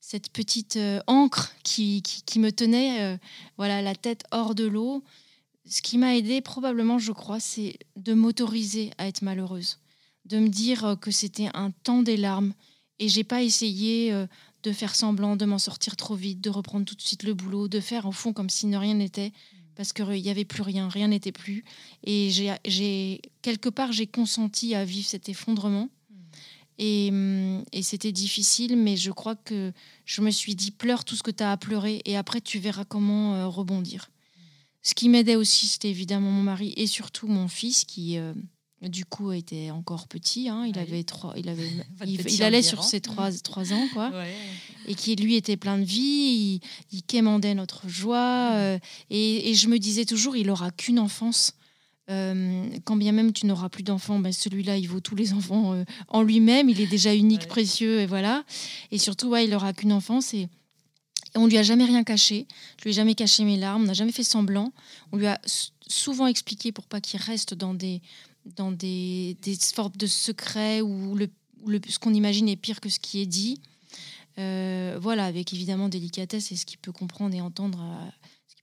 cette 0.00 0.30
petite 0.30 0.76
euh, 0.76 1.00
encre 1.06 1.54
qui, 1.62 2.02
me 2.36 2.50
tenait 2.50 3.02
euh, 3.02 3.16
voilà, 3.56 3.82
la 3.82 3.94
tête 3.94 4.24
hors 4.30 4.54
de 4.54 4.66
l'eau. 4.66 5.02
Ce 5.66 5.82
qui 5.82 5.98
m'a 5.98 6.16
aidé 6.16 6.40
probablement, 6.40 6.98
je 6.98 7.12
crois, 7.12 7.40
c'est 7.40 7.78
de 7.96 8.14
m'autoriser 8.14 8.90
à 8.98 9.06
être 9.06 9.22
malheureuse, 9.22 9.78
de 10.24 10.38
me 10.38 10.48
dire 10.48 10.96
que 11.00 11.10
c'était 11.10 11.50
un 11.54 11.70
temps 11.70 12.02
des 12.02 12.16
larmes. 12.16 12.54
Et 13.00 13.08
j'ai 13.08 13.22
pas 13.22 13.42
essayé 13.42 14.12
de 14.62 14.72
faire 14.72 14.94
semblant, 14.94 15.36
de 15.36 15.44
m'en 15.44 15.58
sortir 15.58 15.94
trop 15.96 16.14
vite, 16.14 16.40
de 16.40 16.48
reprendre 16.48 16.86
tout 16.86 16.94
de 16.94 17.02
suite 17.02 17.22
le 17.22 17.34
boulot, 17.34 17.68
de 17.68 17.80
faire 17.80 18.06
au 18.06 18.12
fond 18.12 18.32
comme 18.32 18.48
si 18.48 18.66
ne 18.66 18.78
rien 18.78 18.94
n'était 18.94 19.32
parce 19.78 19.92
qu'il 19.92 20.20
n'y 20.20 20.28
avait 20.28 20.44
plus 20.44 20.62
rien, 20.62 20.88
rien 20.88 21.06
n'était 21.06 21.30
plus. 21.30 21.64
Et 22.02 22.30
j'ai 22.66 23.22
quelque 23.42 23.68
part, 23.68 23.92
j'ai 23.92 24.08
consenti 24.08 24.74
à 24.74 24.84
vivre 24.84 25.06
cet 25.06 25.28
effondrement. 25.28 25.88
Hum, 26.80 27.64
et, 27.72 27.82
c'était 27.82 28.10
difficile, 28.10 28.76
mais 28.76 28.96
je 28.96 29.12
crois 29.12 29.36
que 29.36 29.72
je 30.04 30.20
me 30.20 30.30
suis 30.32 30.56
dit, 30.56 30.72
pleure 30.72 31.04
tout 31.04 31.14
ce 31.14 31.22
que 31.22 31.30
tu 31.30 31.44
as 31.44 31.52
à 31.52 31.56
pleurer 31.56 32.02
et 32.06 32.16
après 32.16 32.40
tu 32.40 32.58
verras 32.58 32.84
comment 32.84 33.36
euh, 33.36 33.46
rebondir. 33.46 34.10
Ce 34.82 34.94
qui 34.94 35.08
m'aidait 35.08 35.36
aussi, 35.36 35.68
c'était 35.68 35.90
évidemment 35.90 36.32
mon 36.32 36.42
mari 36.42 36.74
et 36.76 36.88
surtout 36.88 37.28
mon 37.28 37.46
fils 37.46 37.84
qui, 37.84 38.18
euh, 38.18 38.34
du 38.82 39.04
coup, 39.04 39.32
était 39.32 39.70
encore 39.70 40.06
petit. 40.06 40.48
Hein. 40.48 40.64
il, 40.66 40.78
avait 40.78 41.02
trois, 41.02 41.34
il, 41.36 41.48
avait, 41.48 41.68
il, 42.06 42.42
allait 42.42 42.62
sur 42.62 42.84
ses 42.84 43.00
trois, 43.00 43.32
trois 43.42 43.72
ans, 43.72 43.88
quoi. 43.92 44.12
Et 44.86 44.94
qui, 44.94 45.16
lui, 45.16 45.34
était 45.34 45.56
plein 45.56 45.78
de 45.78 45.84
vie. 45.84 46.60
Il, 46.92 47.02
quémandait 47.02 47.54
notre 47.54 47.88
joie. 47.88 48.52
Euh, 48.54 48.78
et, 49.10 49.50
et, 49.50 49.54
je 49.54 49.68
me 49.68 49.78
disais 49.78 50.04
toujours, 50.04 50.36
il 50.36 50.50
aura 50.50 50.70
qu'une 50.70 50.98
enfance. 50.98 51.54
Euh, 52.10 52.66
quand 52.84 52.96
bien 52.96 53.12
même 53.12 53.32
tu 53.34 53.44
n'auras 53.44 53.68
plus 53.68 53.82
d'enfants, 53.82 54.18
ben 54.18 54.32
celui-là, 54.32 54.78
il 54.78 54.88
vaut 54.88 55.00
tous 55.00 55.14
les 55.14 55.34
enfants 55.34 55.74
euh, 55.74 55.84
en 56.08 56.22
lui-même. 56.22 56.68
Il 56.68 56.80
est 56.80 56.86
déjà 56.86 57.14
unique, 57.14 57.48
précieux, 57.48 58.00
et 58.00 58.06
voilà. 58.06 58.44
Et 58.90 58.98
surtout, 58.98 59.28
ouais, 59.28 59.44
il 59.44 59.50
n'aura 59.50 59.72
qu'une 59.72 59.92
enfance. 59.92 60.34
Et, 60.34 60.48
on 61.34 61.46
lui 61.46 61.58
a 61.58 61.62
jamais 61.62 61.84
rien 61.84 62.04
caché. 62.04 62.46
Je 62.78 62.84
lui 62.84 62.90
ai 62.90 62.94
jamais 62.94 63.14
caché 63.14 63.44
mes 63.44 63.58
larmes. 63.58 63.82
On 63.82 63.86
n'a 63.86 63.92
jamais 63.92 64.12
fait 64.12 64.22
semblant. 64.22 64.72
On 65.12 65.18
lui 65.18 65.26
a 65.26 65.38
souvent 65.86 66.26
expliqué 66.26 66.72
pour 66.72 66.86
pas 66.86 67.00
qu'il 67.00 67.20
reste 67.20 67.52
dans 67.52 67.74
des 67.74 68.00
dans 68.44 68.72
des, 68.72 69.36
des 69.42 69.56
formes 69.56 69.96
de 69.96 70.06
secrets 70.06 70.80
où, 70.80 71.14
le, 71.14 71.28
le, 71.66 71.80
ce 71.88 71.98
qu'on 71.98 72.14
imagine 72.14 72.48
est 72.48 72.56
pire 72.56 72.80
que 72.80 72.88
ce 72.88 72.98
qui 72.98 73.20
est 73.20 73.26
dit. 73.26 73.60
Euh, 74.38 74.98
voilà, 75.00 75.24
avec 75.24 75.52
évidemment 75.52 75.88
délicatesse 75.88 76.52
et 76.52 76.56
ce 76.56 76.64
qu'il 76.64 76.78
peut 76.78 76.92
comprendre 76.92 77.34
et 77.34 77.40
entendre 77.40 77.78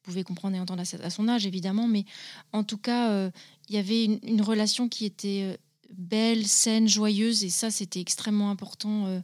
pouvait 0.03 0.23
comprendre 0.23 0.55
et 0.55 0.59
entendre 0.59 0.83
à, 1.01 1.09
son 1.09 1.27
âge, 1.27 1.47
évidemment, 1.47 1.87
mais 1.87 2.05
en 2.53 2.63
tout 2.63 2.77
cas, 2.77 3.09
euh, 3.09 3.31
il 3.69 3.75
y 3.75 3.79
avait 3.79 4.05
une, 4.05 4.41
relation 4.41 4.87
qui 4.87 5.03
était 5.03 5.41
euh, 5.41 5.57
belle, 5.97 6.45
saine, 6.45 6.87
joyeuse, 6.87 7.43
et 7.43 7.49
ça, 7.49 7.71
c'était 7.71 8.01
extrêmement 8.01 8.51
important 8.51 9.21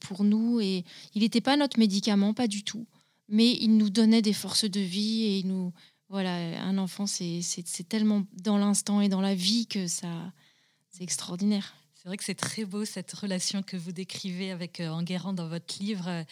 pour 0.00 0.22
nous. 0.22 0.60
Et 0.60 0.84
il 1.14 1.22
n'était 1.22 1.40
pas 1.40 1.56
notre 1.56 1.78
médicament, 1.78 2.34
pas 2.34 2.46
du 2.46 2.62
tout, 2.62 2.86
mais 3.28 3.52
il 3.52 3.76
nous 3.78 3.88
donnait 3.88 4.22
des 4.22 4.34
forces 4.34 4.66
de 4.66 4.80
vie 4.80 5.22
et 5.22 5.38
il 5.38 5.46
nous, 5.46 5.72
voilà, 6.08 6.62
un 6.62 6.78
enfant, 6.78 7.06
c'est 7.06 7.88
tellement 7.88 8.24
dans 8.32 8.58
l'instant 8.58 9.00
et 9.00 9.08
dans 9.08 9.20
la 9.20 9.34
vie 9.34 9.66
que 9.66 9.86
ça, 9.86 10.32
c'est 10.90 11.02
extraordinaire. 11.02 11.74
C'est 11.94 12.08
vrai 12.08 12.16
que 12.16 12.24
c'est 12.24 12.36
très 12.36 12.64
beau 12.64 12.84
cette 12.84 13.12
relation 13.12 13.62
que 13.62 13.76
vous 13.76 13.90
décrivez 13.90 14.52
avec 14.52 14.80
Enguerrand 14.80 15.32
dans 15.32 15.48
votre 15.48 15.74
livre, 15.80 16.24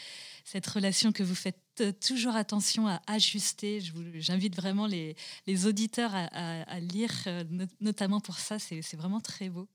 cette 0.45 0.66
relation 0.66 1.11
que 1.11 1.25
vous 1.25 1.35
faites 1.35 1.59
toujours 2.00 2.37
attention 2.37 2.87
à 2.87 3.00
ajuster. 3.07 3.81
J'invite 4.14 4.57
vraiment 4.57 4.87
les, 4.87 5.16
les 5.47 5.66
auditeurs 5.66 6.12
à, 6.14 6.81
lire, 6.81 7.11
euh, 7.26 7.45
notamment 7.81 8.21
pour 8.21 8.38
ça. 8.38 8.59
C'est 8.59 8.97
vraiment 8.97 9.21
très 9.21 9.49
beau. 9.49 9.69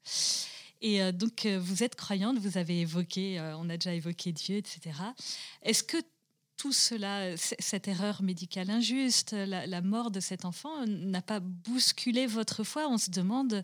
Et 0.81 1.01
euh, 1.01 1.11
donc, 1.11 1.45
euh, 1.45 1.59
vous 1.59 1.83
êtes 1.83 1.95
croyante, 1.95 2.37
vous 2.39 2.57
avez 2.57 2.81
évoqué, 2.81 3.39
on 3.57 3.69
a 3.69 3.77
déjà 3.77 3.93
évoqué 3.93 4.31
Dieu, 4.31 4.57
etc. 4.57 4.79
Est-ce 5.61 5.83
que 5.83 5.97
tout 6.59 6.73
cela, 6.73 7.37
cette 7.37 7.87
erreur 7.87 8.21
médicale 8.21 8.69
injuste, 8.69 9.31
la, 9.31 9.65
la 9.65 9.81
mort 9.81 10.11
de 10.11 10.19
cet 10.19 10.43
enfant, 10.43 10.85
n'a 10.85 11.21
pas 11.21 11.39
bousculé 11.39 12.27
votre 12.27 12.65
foi. 12.65 12.89
On 12.89 12.97
se 12.97 13.09
demande 13.09 13.63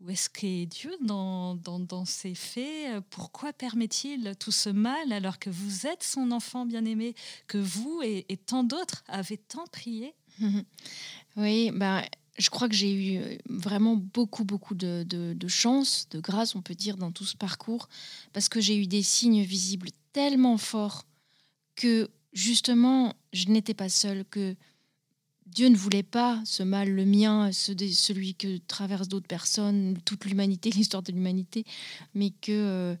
où 0.00 0.10
est-ce 0.10 0.30
qu'est 0.30 0.64
Dieu 0.66 0.96
dans, 1.02 1.54
dans, 1.54 2.04
ces 2.06 2.34
faits. 2.34 3.04
Pourquoi 3.10 3.52
permet-il 3.52 4.34
tout 4.40 4.50
ce 4.50 4.70
mal 4.70 5.12
alors 5.12 5.38
que 5.38 5.50
vous 5.50 5.86
êtes 5.86 6.02
son 6.02 6.32
enfant 6.32 6.64
bien-aimé, 6.66 7.14
que 7.46 7.58
vous 7.58 8.00
et, 8.02 8.24
tant 8.46 8.64
d'autres 8.64 9.04
avez 9.08 9.36
tant 9.36 9.66
prié? 9.66 10.14
Oui, 11.36 11.70
bah, 11.72 12.04
je 12.36 12.50
crois 12.50 12.68
que 12.68 12.74
j'ai 12.74 12.92
eu 12.92 13.18
euh, 13.18 13.38
vraiment 13.48 13.96
beaucoup, 13.96 14.44
beaucoup 14.44 14.74
de, 14.74 15.02
de, 15.02 15.48
chance, 15.48 16.06
de 16.10 16.20
grâce, 16.20 16.54
on 16.54 16.60
peut 16.60 16.74
dire, 16.74 16.98
dans 16.98 17.10
tout 17.10 17.24
ce 17.24 17.36
parcours, 17.38 17.88
parce 18.34 18.50
que 18.50 18.60
j'ai 18.60 18.76
eu 18.76 18.86
des 18.86 19.02
signes 19.02 19.42
visibles 19.42 19.88
tellement 20.12 20.58
forts 20.58 21.06
que 21.74 22.10
justement, 22.32 23.14
je 23.32 23.48
n'étais 23.48 23.74
pas 23.74 23.88
seule, 23.88 24.24
que 24.24 24.56
Dieu 25.46 25.68
ne 25.68 25.76
voulait 25.76 26.02
pas 26.02 26.40
ce 26.44 26.62
mal, 26.62 26.90
le 26.90 27.04
mien, 27.04 27.50
celui 27.52 28.34
que 28.34 28.56
traversent 28.66 29.08
d'autres 29.08 29.26
personnes, 29.26 29.98
toute 30.04 30.24
l'humanité, 30.24 30.70
l'histoire 30.74 31.02
de 31.02 31.12
l'humanité, 31.12 31.64
mais 32.14 32.30
que, 32.30 32.52
euh, 32.52 32.96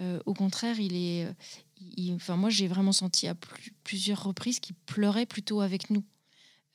euh, 0.00 0.20
au 0.26 0.34
contraire, 0.34 0.78
il 0.78 0.96
est. 0.96 1.24
Euh, 1.24 2.14
enfin, 2.14 2.36
moi, 2.36 2.50
j'ai 2.50 2.68
vraiment 2.68 2.92
senti 2.92 3.26
à 3.26 3.34
plusieurs 3.82 4.22
reprises 4.22 4.60
qu'il 4.60 4.76
pleurait 4.86 5.26
plutôt 5.26 5.60
avec 5.60 5.90
nous. 5.90 6.04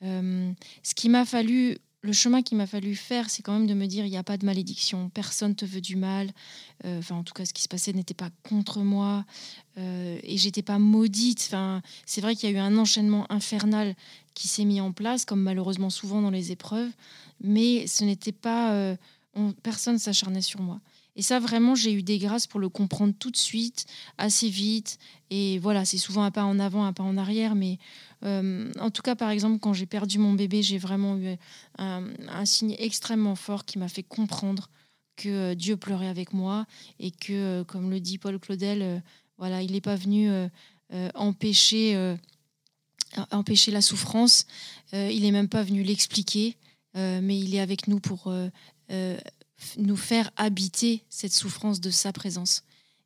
ce 0.01 0.95
qui 0.95 1.09
m'a 1.09 1.25
fallu 1.25 1.77
le 2.03 2.13
chemin 2.13 2.41
qu'il 2.41 2.57
m'a 2.57 2.65
fallu 2.65 2.95
faire, 2.95 3.29
c'est 3.29 3.43
quand 3.43 3.53
même 3.53 3.67
de 3.67 3.73
me 3.73 3.85
dire 3.85 4.05
il 4.05 4.09
n'y 4.09 4.17
a 4.17 4.23
pas 4.23 4.37
de 4.37 4.45
malédiction, 4.45 5.09
personne 5.09 5.55
te 5.55 5.65
veut 5.65 5.81
du 5.81 5.95
mal. 5.95 6.31
Euh, 6.85 6.99
enfin, 6.99 7.15
en 7.15 7.23
tout 7.23 7.33
cas, 7.33 7.45
ce 7.45 7.53
qui 7.53 7.61
se 7.61 7.67
passait 7.67 7.93
n'était 7.93 8.15
pas 8.15 8.29
contre 8.43 8.79
moi 8.79 9.23
euh, 9.77 10.19
et 10.23 10.37
j'étais 10.37 10.63
pas 10.63 10.79
maudite. 10.79 11.43
Enfin, 11.47 11.81
c'est 12.05 12.21
vrai 12.21 12.35
qu'il 12.35 12.49
y 12.49 12.53
a 12.53 12.55
eu 12.55 12.59
un 12.59 12.77
enchaînement 12.77 13.31
infernal 13.31 13.95
qui 14.33 14.47
s'est 14.47 14.65
mis 14.65 14.81
en 14.81 14.91
place, 14.91 15.25
comme 15.25 15.41
malheureusement 15.41 15.91
souvent 15.91 16.21
dans 16.21 16.31
les 16.31 16.51
épreuves, 16.51 16.91
mais 17.43 17.85
ce 17.85 18.03
n'était 18.03 18.31
pas. 18.31 18.73
Euh, 18.73 18.95
personne 19.63 19.97
s'acharnait 19.97 20.41
sur 20.41 20.61
moi. 20.61 20.79
Et 21.15 21.21
ça, 21.21 21.39
vraiment, 21.39 21.75
j'ai 21.75 21.91
eu 21.91 22.03
des 22.03 22.17
grâces 22.19 22.47
pour 22.47 22.59
le 22.59 22.69
comprendre 22.69 23.13
tout 23.17 23.31
de 23.31 23.37
suite, 23.37 23.85
assez 24.17 24.49
vite. 24.49 24.97
Et 25.29 25.59
voilà, 25.59 25.83
c'est 25.83 25.97
souvent 25.97 26.23
un 26.23 26.31
pas 26.31 26.45
en 26.45 26.57
avant, 26.57 26.85
un 26.85 26.93
pas 26.93 27.03
en 27.03 27.17
arrière. 27.17 27.53
Mais 27.53 27.79
euh, 28.23 28.71
en 28.79 28.91
tout 28.91 29.01
cas, 29.01 29.15
par 29.15 29.29
exemple, 29.29 29.59
quand 29.59 29.73
j'ai 29.73 29.85
perdu 29.85 30.19
mon 30.19 30.33
bébé, 30.33 30.61
j'ai 30.61 30.77
vraiment 30.77 31.17
eu 31.17 31.35
un, 31.77 32.45
signe 32.45 32.75
extrêmement 32.79 33.35
fort 33.35 33.65
qui 33.65 33.77
m'a 33.77 33.89
fait 33.89 34.03
comprendre 34.03 34.69
que 35.17 35.29
euh, 35.51 35.55
Dieu 35.55 35.75
pleurait 35.75 36.07
avec 36.07 36.33
moi 36.33 36.65
et 36.99 37.11
que, 37.11 37.33
euh, 37.33 37.63
comme 37.65 37.89
le 37.89 37.99
dit 37.99 38.17
Paul 38.17 38.39
Claudel, 38.39 39.03
voilà, 39.37 39.61
il 39.61 39.73
n'est 39.73 39.81
pas 39.81 39.95
venu 39.95 40.29
empêcher, 41.15 42.15
empêcher 43.31 43.71
la 43.71 43.81
souffrance. 43.81 44.45
il 44.93 45.23
n'est 45.23 45.31
même 45.31 45.49
pas 45.49 45.63
venu 45.63 45.81
l'expliquer, 45.81 46.57
mais 46.93 47.39
il 47.39 47.55
est 47.55 47.59
avec 47.59 47.87
nous 47.87 47.99
pour 47.99 48.31
nous 49.77 49.97
faire 49.97 50.31
habiter 50.37 51.03
cette 51.09 51.33
souffrance 51.33 51.79
de 51.81 51.89
sa 51.89 52.11
présence. 52.11 52.63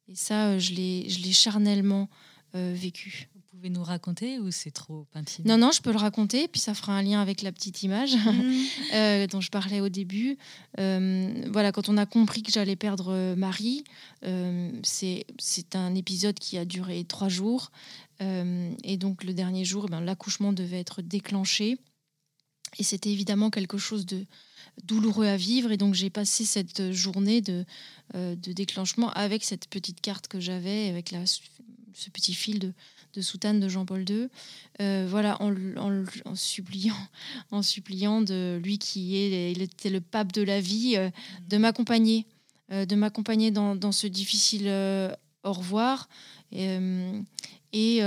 Et 0.07 0.15
ça, 0.15 0.49
euh, 0.49 0.59
je 0.59 0.73
l'ai 0.73 1.33
charnellement 1.33 2.09
euh, 2.55 2.73
vécu. 2.75 3.29
Vous 3.33 3.41
pouvez 3.57 3.69
nous 3.69 3.83
raconter 3.83 4.39
ou 4.39 4.51
c'est 4.51 4.71
trop 4.71 5.07
intime? 5.15 5.45
Non, 5.47 5.57
non, 5.57 5.71
je 5.71 5.81
peux 5.81 5.91
le 5.91 5.97
raconter, 5.97 6.47
puis 6.47 6.61
ça 6.61 6.73
fera 6.73 6.93
un 6.93 7.01
lien 7.01 7.21
avec 7.21 7.41
la 7.41 7.51
petite 7.51 7.83
image 7.83 8.15
mmh. 8.15 8.63
euh, 8.93 9.27
dont 9.27 9.41
je 9.41 9.49
parlais 9.49 9.81
au 9.81 9.89
début. 9.89 10.37
voilà, 10.77 11.71
quand 11.71 11.89
on 11.89 11.97
a 11.97 12.05
compris 12.05 12.43
que 12.43 12.51
j'allais 12.51 12.75
perdre 12.75 13.35
Marie, 13.35 13.83
c'est 14.83 15.75
un 15.75 15.95
épisode 15.95 16.37
qui 16.37 16.57
a 16.57 16.65
duré 16.65 17.03
trois 17.05 17.29
jours. 17.29 17.71
et 18.19 18.97
donc 18.97 19.23
le 19.23 19.33
dernier 19.33 19.65
jour, 19.65 19.87
ben, 19.87 20.01
l'accouchement 20.01 20.53
devait 20.53 20.79
être 20.79 21.01
déclenché. 21.01 21.77
Et 22.77 22.83
c'était 22.83 23.11
évidemment 23.11 23.49
quelque 23.49 23.77
chose 23.77 24.05
de, 24.05 24.25
douloureux 24.83 25.25
à 25.25 25.37
vivre. 25.37 25.71
Et 25.71 25.77
donc 25.77 25.93
j'ai 25.93 26.09
passé 26.09 26.45
cette 26.45 26.91
journée 26.91 27.41
de, 27.41 27.65
euh, 28.13 28.35
de 28.35 28.53
déclenchement 28.53 29.11
avec 29.11 29.43
cette 29.43 29.67
petite 29.67 30.01
carte 30.01 30.27
que 30.27 30.39
j'avais, 30.39 30.89
avec 30.89 31.11
la, 31.11 31.25
ce 31.25 32.09
petit 32.11 32.33
fil 32.33 32.59
de, 32.59 32.73
de 33.13 33.21
soutane 33.21 33.59
de 33.59 33.67
Jean-Paul 33.67 34.07
II, 34.07 34.27
euh, 34.81 35.07
voilà, 35.09 35.41
en, 35.41 35.55
en, 35.77 36.35
suppliant, 36.35 36.95
en 37.51 37.61
suppliant 37.61 38.21
de 38.21 38.59
lui 38.63 38.77
qui 38.77 39.17
est, 39.17 39.51
il 39.51 39.61
était 39.61 39.89
le 39.89 40.01
pape 40.01 40.31
de 40.33 40.43
la 40.43 40.59
vie, 40.61 40.95
euh, 40.97 41.09
de 41.49 41.57
m'accompagner, 41.57 42.25
de 42.69 42.95
m'accompagner 42.95 43.51
dans, 43.51 43.75
dans, 43.75 43.91
ce 43.91 44.07
difficile 44.07 44.67
au 45.43 45.53
revoir. 45.53 46.09
Et, 46.51 46.79
et, 47.73 47.99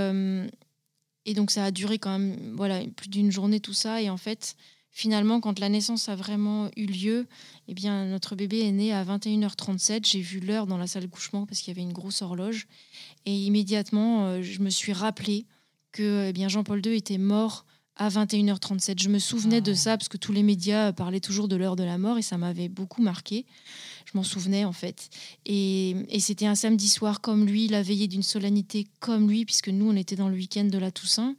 et, 1.25 1.35
donc 1.35 1.53
ça 1.53 1.65
a 1.65 1.71
duré 1.71 2.01
quand 2.01 2.19
même, 2.19 2.57
voilà, 2.57 2.81
plus 2.97 3.09
d'une 3.09 3.31
journée 3.31 3.61
tout 3.61 3.73
ça. 3.73 4.03
Et 4.03 4.11
en 4.11 4.17
fait, 4.17 4.57
finalement, 4.99 5.41
quand 5.41 5.61
la 5.61 5.69
naissance 5.69 6.09
a 6.09 6.17
vraiment 6.17 6.71
eu 6.77 6.87
lieu, 6.87 7.29
eh 7.69 7.75
bien, 7.75 8.05
notre 8.07 8.35
bébé 8.35 8.63
est 8.63 8.73
né 8.73 8.93
à 8.93 9.05
21h37. 9.05 10.05
J'ai 10.05 10.21
vu 10.21 10.41
l'heure 10.41 10.67
dans 10.67 10.77
la 10.77 10.89
salle 10.89 11.05
de 11.05 11.07
couchement 11.09 11.47
parce 11.47 11.61
qu'il 11.61 11.73
y 11.73 11.77
avait 11.77 11.89
une 11.89 11.93
grosse 11.93 12.21
horloge. 12.21 12.67
Et 13.25 13.33
immédiatement, 13.33 14.27
euh, 14.27 14.43
je 14.43 14.59
me 14.59 14.71
suis 14.71 14.93
rappelé 14.93 15.47
que 15.93 16.27
eh 16.29 16.33
bien, 16.33 16.49
Jean-Paul 16.49 16.85
II 16.85 16.97
était 16.97 17.17
mort 17.17 17.65
à 17.95 18.09
21h37. 18.09 19.01
Je 19.01 19.09
me 19.09 19.21
souvenais 19.21 19.61
de 19.61 19.71
Ah. 19.71 19.77
ça 19.77 19.97
parce 19.97 20.09
que 20.09 20.17
tous 20.17 20.33
les 20.33 20.43
médias 20.43 20.93
parlaient 20.93 21.21
toujours 21.21 21.47
de 21.47 21.55
l'heure 21.55 21.77
de 21.77 21.85
la 21.85 21.97
mort 21.97 22.19
et 22.19 22.23
ça 22.23 22.37
m'avait 22.37 22.69
beaucoup 22.69 23.01
marqué. 23.01 23.47
Je 24.05 24.19
m'en 24.19 24.25
souvenais 24.25 24.65
en 24.65 24.73
fait. 24.73 25.11
Et, 25.47 25.91
et 26.09 26.19
c'était 26.19 26.47
un 26.47 26.57
samedi 26.57 26.89
soir 26.89 27.21
comme 27.21 27.47
lui, 27.47 27.69
la 27.69 27.83
veillée 27.83 28.09
d'une 28.09 28.25
solennité 28.25 28.89
comme 28.99 29.29
lui, 29.31 29.45
puisque 29.45 29.69
nous, 29.69 29.89
on 29.89 29.95
était 29.95 30.17
dans 30.17 30.29
le 30.29 30.35
week-end 30.35 30.65
de 30.65 30.79
la 30.79 30.91
Toussaint, 30.91 31.37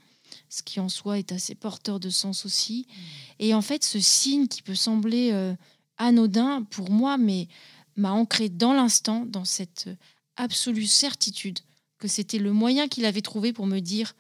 ce 0.50 0.64
qui 0.64 0.80
en 0.80 0.90
soi 0.90 1.20
est 1.20 1.32
assez 1.32 1.56
porteur 1.56 2.00
de 2.00 2.10
sens 2.10 2.46
aussi. 2.46 2.88
Et 3.40 3.54
en 3.54 3.62
fait, 3.62 3.84
ce 3.84 4.00
signe 4.00 4.48
qui 4.48 4.62
peut 4.62 4.76
sembler 4.76 5.32
euh, 5.32 5.54
anodin 5.98 6.64
pour 6.64 6.90
moi, 6.90 7.18
mais 7.18 7.48
m'a 7.96 8.12
ancré 8.12 8.50
dans 8.50 8.74
l'instant, 8.74 9.26
dans 9.26 9.46
cette 9.46 9.86
euh, 9.88 9.96
absolue 10.36 10.88
certitude 10.88 11.60
que 12.00 12.08
c'était 12.08 12.40
le 12.40 12.54
moyen 12.54 12.88
qu'il 12.88 13.06
avait 13.06 13.22
trouvé 13.22 13.54
pour 13.54 13.68
me 13.68 13.80
dire 13.80 14.16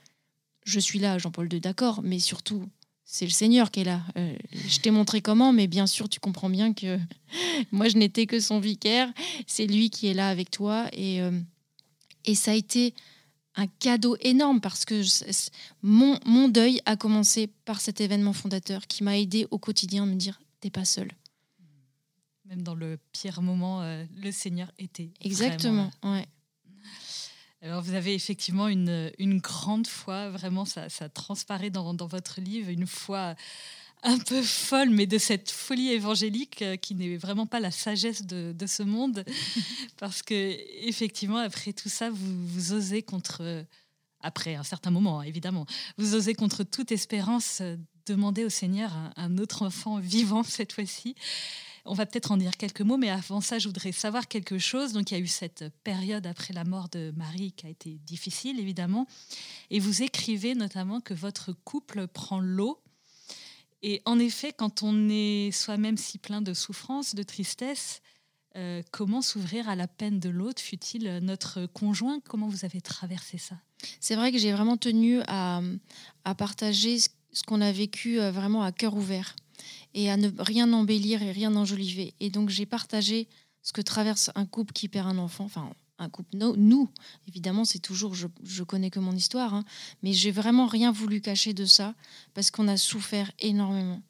je 0.65 0.79
suis 0.79 0.99
là, 0.99 1.17
Jean-Paul 1.17 1.51
II, 1.51 1.59
d'accord, 1.59 2.01
mais 2.03 2.19
surtout, 2.19 2.67
c'est 3.03 3.25
le 3.25 3.31
Seigneur 3.31 3.71
qui 3.71 3.79
est 3.79 3.85
là. 3.85 4.01
Euh, 4.17 4.35
je 4.67 4.79
t'ai 4.79 4.91
montré 4.91 5.21
comment, 5.21 5.51
mais 5.51 5.65
bien 5.65 5.87
sûr, 5.87 6.07
tu 6.07 6.19
comprends 6.19 6.49
bien 6.49 6.73
que 6.73 6.99
moi, 7.71 7.87
je 7.87 7.97
n'étais 7.97 8.27
que 8.27 8.39
son 8.39 8.59
vicaire. 8.59 9.11
C'est 9.47 9.65
lui 9.65 9.89
qui 9.89 10.07
est 10.07 10.13
là 10.13 10.29
avec 10.29 10.51
toi. 10.51 10.87
Et, 10.93 11.21
euh, 11.21 11.31
et 12.25 12.35
ça 12.35 12.51
a 12.51 12.53
été 12.53 12.93
un 13.55 13.67
cadeau 13.67 14.15
énorme 14.21 14.61
parce 14.61 14.85
que 14.85 15.01
je- 15.01 15.49
mon, 15.81 16.19
mon 16.25 16.47
deuil 16.47 16.81
a 16.85 16.95
commencé 16.95 17.47
par 17.65 17.81
cet 17.81 17.99
événement 18.01 18.33
fondateur 18.33 18.87
qui 18.87 19.03
m'a 19.03 19.17
aidé 19.17 19.47
au 19.51 19.57
quotidien 19.57 20.03
à 20.03 20.05
me 20.05 20.15
dire 20.15 20.39
t'es 20.61 20.69
pas 20.69 20.85
seul. 20.85 21.09
Même 22.45 22.63
dans 22.63 22.75
le 22.75 22.97
pire 23.11 23.41
moment, 23.41 23.81
euh, 23.83 24.03
le 24.15 24.31
Seigneur 24.31 24.71
était. 24.79 25.11
Exactement. 25.21 25.91
vraiment 26.01 26.17
Ouais. 26.17 26.25
Alors 27.61 27.81
vous 27.81 27.93
avez 27.93 28.13
effectivement 28.13 28.67
une, 28.69 29.11
une 29.19 29.39
grande 29.39 29.85
foi, 29.85 30.29
vraiment 30.29 30.63
ça, 30.65 30.87
ça 30.89 31.09
transparaît 31.09 31.69
dans, 31.69 31.93
dans 31.93 32.07
votre 32.07 32.39
livre, 32.39 32.69
une 32.69 32.87
foi 32.87 33.35
un 34.03 34.17
peu 34.17 34.41
folle, 34.41 34.89
mais 34.89 35.07
de 35.07 35.17
cette 35.17 35.51
folie 35.51 35.89
évangélique 35.89 36.61
euh, 36.61 36.75
qui 36.77 36.95
n'est 36.95 37.17
vraiment 37.17 37.45
pas 37.45 37.59
la 37.59 37.71
sagesse 37.71 38.25
de, 38.25 38.53
de 38.53 38.65
ce 38.65 38.83
monde, 38.83 39.25
parce 39.97 40.21
que 40.21 40.57
effectivement 40.87 41.37
après 41.37 41.73
tout 41.73 41.89
ça, 41.89 42.09
vous, 42.09 42.47
vous 42.47 42.73
osez 42.73 43.01
contre, 43.01 43.65
après 44.21 44.55
un 44.55 44.63
certain 44.63 44.91
moment 44.91 45.19
hein, 45.19 45.23
évidemment, 45.23 45.65
vous 45.97 46.15
osez 46.15 46.33
contre 46.33 46.63
toute 46.63 46.91
espérance 46.91 47.59
euh, 47.61 47.75
demander 48.05 48.45
au 48.45 48.49
Seigneur 48.49 48.93
un, 48.93 49.13
un 49.17 49.37
autre 49.37 49.63
enfant 49.63 49.99
vivant 49.99 50.43
cette 50.43 50.73
fois-ci. 50.73 51.15
On 51.85 51.93
va 51.93 52.05
peut-être 52.05 52.31
en 52.31 52.37
dire 52.37 52.55
quelques 52.57 52.81
mots, 52.81 52.97
mais 52.97 53.09
avant 53.09 53.41
ça, 53.41 53.57
je 53.57 53.67
voudrais 53.67 53.91
savoir 53.91 54.27
quelque 54.27 54.59
chose. 54.59 54.93
Donc, 54.93 55.09
il 55.09 55.15
y 55.15 55.17
a 55.17 55.19
eu 55.23 55.27
cette 55.27 55.65
période 55.83 56.27
après 56.27 56.53
la 56.53 56.63
mort 56.63 56.89
de 56.89 57.11
Marie 57.15 57.51
qui 57.53 57.65
a 57.65 57.69
été 57.69 57.97
difficile, 58.05 58.59
évidemment. 58.59 59.07
Et 59.71 59.79
vous 59.79 60.03
écrivez 60.03 60.55
notamment 60.55 61.01
que 61.01 61.13
votre 61.13 61.51
couple 61.51 62.07
prend 62.07 62.39
l'eau. 62.39 62.79
Et 63.81 64.01
en 64.05 64.19
effet, 64.19 64.53
quand 64.53 64.83
on 64.83 65.09
est 65.09 65.51
soi-même 65.51 65.97
si 65.97 66.17
plein 66.17 66.41
de 66.41 66.53
souffrance, 66.53 67.15
de 67.15 67.23
tristesse, 67.23 68.01
euh, 68.55 68.81
comment 68.91 69.21
s'ouvrir 69.21 69.69
à 69.69 69.75
la 69.75 69.87
peine 69.87 70.19
de 70.19 70.29
l'autre 70.29 70.61
Fut-il 70.61 71.19
notre 71.21 71.65
conjoint? 71.67 72.19
Comment 72.27 72.47
vous 72.47 72.65
avez 72.65 72.81
traversé 72.81 73.37
ça? 73.37 73.55
C'est 73.99 74.15
vrai 74.15 74.31
que 74.31 74.37
j'ai 74.37 74.51
vraiment 74.51 74.77
tenu 74.77 75.21
à, 75.27 75.61
partager 76.37 76.99
ce, 76.99 77.43
qu'on 77.45 77.61
a 77.61 77.71
vécu 77.71 78.19
euh, 78.19 78.31
vraiment 78.31 78.63
à 78.63 78.71
cœur 78.71 78.95
ouvert 78.95 79.35
et 79.93 80.09
à 80.11 80.17
ne 80.17 80.29
rien 80.39 80.71
embellir 80.73 81.21
et 81.21 81.31
rien 81.31 81.55
enjoliver. 81.55 82.13
Et 82.19 82.29
donc 82.29 82.49
j'ai 82.49 82.65
partagé 82.65 83.27
ce 83.61 83.71
que 83.71 83.81
traverse 83.81 84.31
un 84.35 84.45
couple 84.45 84.73
qui 84.73 84.87
perd 84.87 85.07
un 85.07 85.17
enfant, 85.17 85.47
un 85.99 86.09
couple, 86.09 86.37
no- 86.37 86.55
nous, 86.55 86.89
évidemment, 87.27 87.65
c'est 87.65 87.79
toujours, 87.79 88.15
je, 88.15 88.27
je 88.43 88.63
connais 88.63 88.89
que 88.89 88.99
mon 88.99 89.13
histoire, 89.15 89.53
hein, 89.53 89.63
mais 90.01 90.13
j'ai 90.13 90.31
vraiment 90.31 90.65
rien 90.67 90.91
voulu 90.91 91.21
cacher 91.21 91.53
de 91.53 91.65
ça 91.65 91.93
parce 92.33 92.51
qu'on 92.51 92.67
a 92.67 92.77
souffert 92.77 93.31
énormément. 93.39 94.01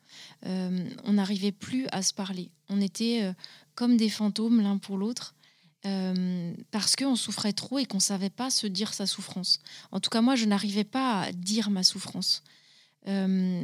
Euh, 0.46 0.89
on 1.03 1.13
n'arrivait 1.13 1.51
plus 1.51 1.88
à 1.91 2.01
se 2.01 2.13
parler. 2.13 2.50
On 2.69 2.79
était 2.81 3.24
euh, 3.24 3.34
comme 3.75 3.98
des 3.98 4.10
fantômes 4.10 4.62
l'un 4.62 4.77
pour 4.77 4.98
l'autre. 4.98 5.36
euh, 5.86 6.53
parce 6.72 6.96
qu'on 6.96 7.15
souffrait 7.15 7.53
trop 7.53 7.79
et 7.79 7.86
qu'on 7.86 8.00
savait 8.01 8.29
pas 8.29 8.50
se 8.50 8.67
dire 8.67 8.93
sa 8.93 9.05
souffrance. 9.05 9.60
En 9.91 10.00
tout 10.01 10.10
cas, 10.10 10.22
moi, 10.22 10.36
je 10.36 10.46
n'arrivais 10.46 10.84
pas 10.84 11.22
à 11.22 11.31
dire 11.31 11.69
ma 11.69 11.84
souffrance. 11.84 12.43
Euh, 13.08 13.63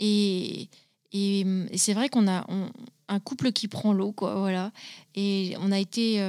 et 0.00 0.68
et, 1.12 1.46
c'est 1.76 1.94
vrai 1.94 2.08
qu'on 2.10 2.28
a 2.28 2.44
un 3.08 3.20
couple 3.20 3.52
qui 3.52 3.66
prend 3.66 3.94
l'eau, 3.94 4.12
quoi, 4.12 4.34
voilà. 4.34 4.72
Et 5.14 5.54
on 5.60 5.72
a 5.72 5.78
été. 5.78 6.20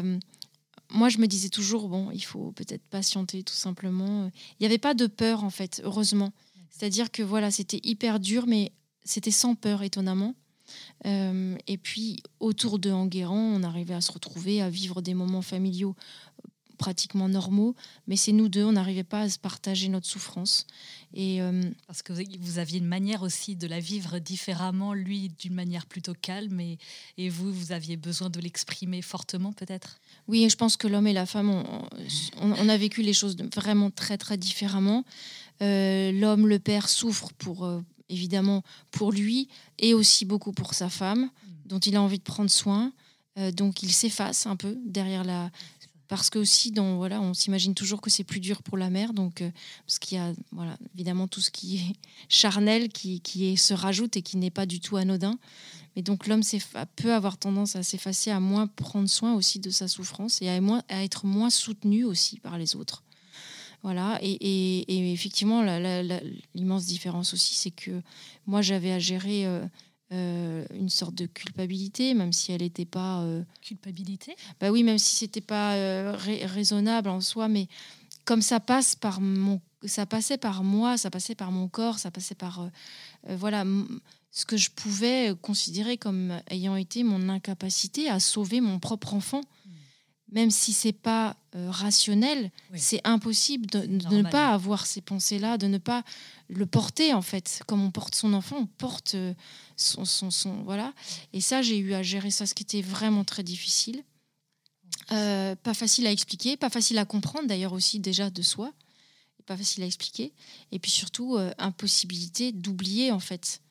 Moi, 0.91 1.09
je 1.09 1.19
me 1.19 1.27
disais 1.27 1.49
toujours, 1.49 1.87
bon, 1.87 2.09
il 2.11 2.23
faut 2.23 2.51
peut-être 2.51 2.83
patienter, 2.89 3.43
tout 3.43 3.53
simplement. 3.53 4.31
Il 4.59 4.61
n'y 4.61 4.65
avait 4.65 4.77
pas 4.77 4.93
de 4.93 5.07
peur, 5.07 5.43
en 5.43 5.49
fait, 5.49 5.81
heureusement. 5.83 6.31
C'est-à-dire 6.69 7.11
que 7.11 7.21
voilà, 7.23 7.51
c'était 7.51 7.79
hyper 7.83 8.19
dur, 8.19 8.45
mais 8.47 8.71
c'était 9.03 9.31
sans 9.31 9.55
peur, 9.55 9.83
étonnamment. 9.83 10.35
Euh, 11.05 11.57
et 11.67 11.77
puis, 11.77 12.21
autour 12.39 12.79
de 12.79 12.91
Enguerrand, 12.91 13.37
on 13.37 13.63
arrivait 13.63 13.93
à 13.93 14.01
se 14.01 14.11
retrouver, 14.11 14.61
à 14.61 14.69
vivre 14.69 15.01
des 15.01 15.13
moments 15.13 15.41
familiaux 15.41 15.95
pratiquement 16.79 17.29
normaux. 17.29 17.75
Mais 18.07 18.15
c'est 18.15 18.31
nous 18.31 18.49
deux, 18.49 18.63
on 18.63 18.71
n'arrivait 18.71 19.03
pas 19.03 19.21
à 19.21 19.29
se 19.29 19.37
partager 19.37 19.87
notre 19.89 20.07
souffrance. 20.07 20.65
Et 21.13 21.41
euh, 21.41 21.61
Parce 21.85 22.01
que 22.01 22.13
vous- 22.13 22.57
aviez 22.57 22.79
une 22.79 22.87
manière 22.87 23.21
aussi 23.21 23.55
de 23.55 23.67
la 23.67 23.79
vivre 23.79 24.17
différemment, 24.19 24.93
lui 24.95 25.29
d'une 25.39 25.53
manière 25.53 25.85
plutôt 25.85 26.13
calme, 26.19 26.59
et, 26.59 26.77
et 27.17 27.29
vous, 27.29 27.51
vous 27.53 27.71
aviez 27.71 27.97
besoin 27.97 28.29
de 28.31 28.39
l'exprimer 28.39 29.01
fortement 29.03 29.53
peut-être? 29.53 29.99
Oui, 30.27 30.47
je 30.49 30.55
pense 30.55 30.77
que 30.77 30.87
l'homme 30.87 31.07
et 31.07 31.13
la 31.13 31.25
femme, 31.25 31.49
on, 31.49 31.63
on- 32.41 32.53
on 32.53 32.69
a 32.69 32.77
vécu 32.77 33.01
les 33.03 33.13
choses 33.13 33.35
vraiment 33.55 33.91
très 33.91 34.17
très 34.17 34.37
différemment. 34.37 35.03
Euh, 35.61 36.11
l'homme, 36.11 36.47
le 36.47 36.59
père, 36.59 36.87
souffre 36.89 37.29
pour 37.37 37.65
euh, 37.65 37.81
évidemment 38.07 38.63
pour 38.91 39.11
lui 39.11 39.49
et 39.77 39.93
aussi 39.93 40.25
beaucoup 40.25 40.51
pour 40.53 40.73
sa 40.73 40.89
femme, 40.89 41.29
dont 41.65 41.79
il 41.79 41.95
a 41.95 42.01
envie 42.01 42.17
de 42.19 42.23
prendre 42.23 42.49
soin. 42.49 42.91
Donc 43.55 43.83
il 43.83 43.91
s'efface 43.93 44.47
un 44.47 44.57
peu 44.57 44.75
derrière 44.85 45.23
la. 45.23 45.49
Parce 46.09 46.31
que 46.31 46.39
aussi, 46.39 46.71
dans, 46.71 46.97
voilà, 46.97 47.21
on 47.21 47.35
s'imagine 47.35 47.75
toujours 47.75 48.01
que 48.01 48.09
c'est 48.09 48.23
plus 48.23 48.39
dur 48.39 48.63
pour 48.63 48.77
la 48.77 48.89
mère, 48.89 49.13
donc 49.13 49.41
euh, 49.41 49.51
parce 49.85 49.99
qu'il 49.99 50.17
y 50.17 50.21
a 50.21 50.33
voilà, 50.51 50.75
évidemment 50.95 51.27
tout 51.27 51.39
ce 51.39 51.51
qui 51.51 51.77
est 51.77 51.95
charnel 52.29 52.89
qui, 52.89 53.21
qui 53.21 53.55
se 53.55 53.75
rajoute 53.75 54.17
et 54.17 54.23
qui 54.23 54.35
n'est 54.37 54.49
pas 54.49 54.65
du 54.65 54.79
tout 54.79 54.97
anodin. 54.97 55.37
Mais 55.95 56.01
donc 56.01 56.27
l'homme 56.27 56.41
peut 56.95 57.13
avoir 57.13 57.37
tendance 57.37 57.75
à 57.75 57.83
s'effacer, 57.83 58.31
à 58.31 58.39
moins 58.39 58.65
prendre 58.65 59.07
soin 59.07 59.35
aussi 59.35 59.59
de 59.59 59.69
sa 59.69 59.87
souffrance 59.87 60.41
et 60.41 60.49
à, 60.49 61.03
être 61.03 61.25
moins 61.25 61.51
soutenu 61.51 62.03
aussi 62.05 62.39
par 62.39 62.57
les 62.57 62.75
autres. 62.75 63.03
Voilà, 63.81 64.19
et, 64.21 65.11
effectivement, 65.13 65.63
l'immense 66.53 66.85
différence 66.85 67.33
aussi, 67.33 67.55
c'est 67.55 67.71
que 67.71 68.01
moi, 68.45 68.61
j'avais 68.61 68.91
à 68.91 68.99
gérer 68.99 69.45
euh, 69.45 69.65
euh, 70.11 70.65
une 70.73 70.89
sorte 70.89 71.15
de 71.15 71.25
culpabilité, 71.25 72.13
même 72.13 72.33
si 72.33 72.51
elle 72.51 72.61
n'était 72.61 72.85
pas... 72.85 73.21
euh, 73.21 73.43
Culpabilité? 73.61 74.35
bah 74.59 74.71
oui, 74.71 74.83
même 74.83 74.97
si 74.97 75.15
c'était 75.15 75.41
pas 75.41 75.73
euh, 75.75 76.13
rai- 76.15 76.45
raisonnable 76.45 77.09
en 77.09 77.21
soi, 77.21 77.47
mais 77.47 77.67
comme 78.25 78.41
ça 78.41 78.59
passe 78.59 78.95
par 78.95 79.21
mon, 79.21 79.61
ça 79.85 80.05
passait 80.05 80.37
par 80.37 80.63
moi, 80.63 80.97
ça 80.97 81.09
passait 81.09 81.35
par 81.35 81.51
mon 81.51 81.67
corps, 81.67 81.99
ça 81.99 82.11
passait 82.11 82.35
par 82.35 82.69
voilà 83.27 83.63
ce 84.31 84.45
que 84.45 84.57
je 84.57 84.69
pouvais 84.69 85.33
considérer 85.41 85.97
comme 85.97 86.39
ayant 86.49 86.75
été 86.75 87.03
mon 87.03 87.29
incapacité 87.29 88.09
à 88.09 88.19
sauver 88.19 88.61
mon 88.61 88.77
propre 88.79 89.13
enfant, 89.15 89.41
même 90.31 90.51
si 90.51 90.73
c'est 90.73 90.91
pas 90.93 91.35
euh, 91.55 91.69
rationnel, 91.71 92.51
Oui. 92.71 92.79
c'est 92.79 93.01
impossible 93.03 93.65
de, 93.67 93.79
de 93.85 94.15
ne 94.15 94.23
pas 94.23 94.53
avoir 94.53 94.85
ces 94.85 95.01
pensées-là, 95.01 95.57
de 95.57 95.67
ne 95.67 95.77
pas 95.79 96.03
le 96.49 96.65
porter 96.65 97.13
en 97.13 97.21
fait, 97.21 97.61
comme 97.67 97.81
on 97.83 97.91
porte 97.91 98.15
son 98.15 98.33
enfant, 98.33 98.57
on 98.57 98.65
porte 98.67 99.15
euh, 99.15 99.33
son, 99.75 100.05
son, 100.05 100.29
son- 100.31 100.63
voilà. 100.63 100.93
Et 101.33 101.41
ça, 101.41 101.61
j'ai 101.61 101.77
eu 101.77 101.93
à 101.93 102.03
gérer 102.03 102.31
ça, 102.31 102.45
ce 102.45 102.53
qui 102.53 102.63
était 102.63 102.81
vraiment 102.81 103.23
très 103.23 103.43
difficile. 103.43 104.03
Euh, 105.11 105.55
pas 105.55 105.73
facile 105.73 106.05
à 106.07 106.11
expliquer, 106.11 106.57
pas 106.57 106.69
facile 106.69 106.97
à 106.99 107.05
comprendre 107.05 107.47
d'ailleurs 107.47 107.73
aussi 107.73 107.99
déjà 107.99 108.29
de 108.29 108.41
soi, 108.43 108.71
pas 109.47 109.57
facile 109.57 109.81
à 109.83 109.87
expliquer. 109.87 110.33
Et 110.71 110.77
puis 110.77 110.91
surtout, 110.91 111.35
euh, 111.37 111.51
impossibilité 111.57 112.51
d'oublier 112.51 113.11
en 113.11 113.19
fait. 113.19 113.61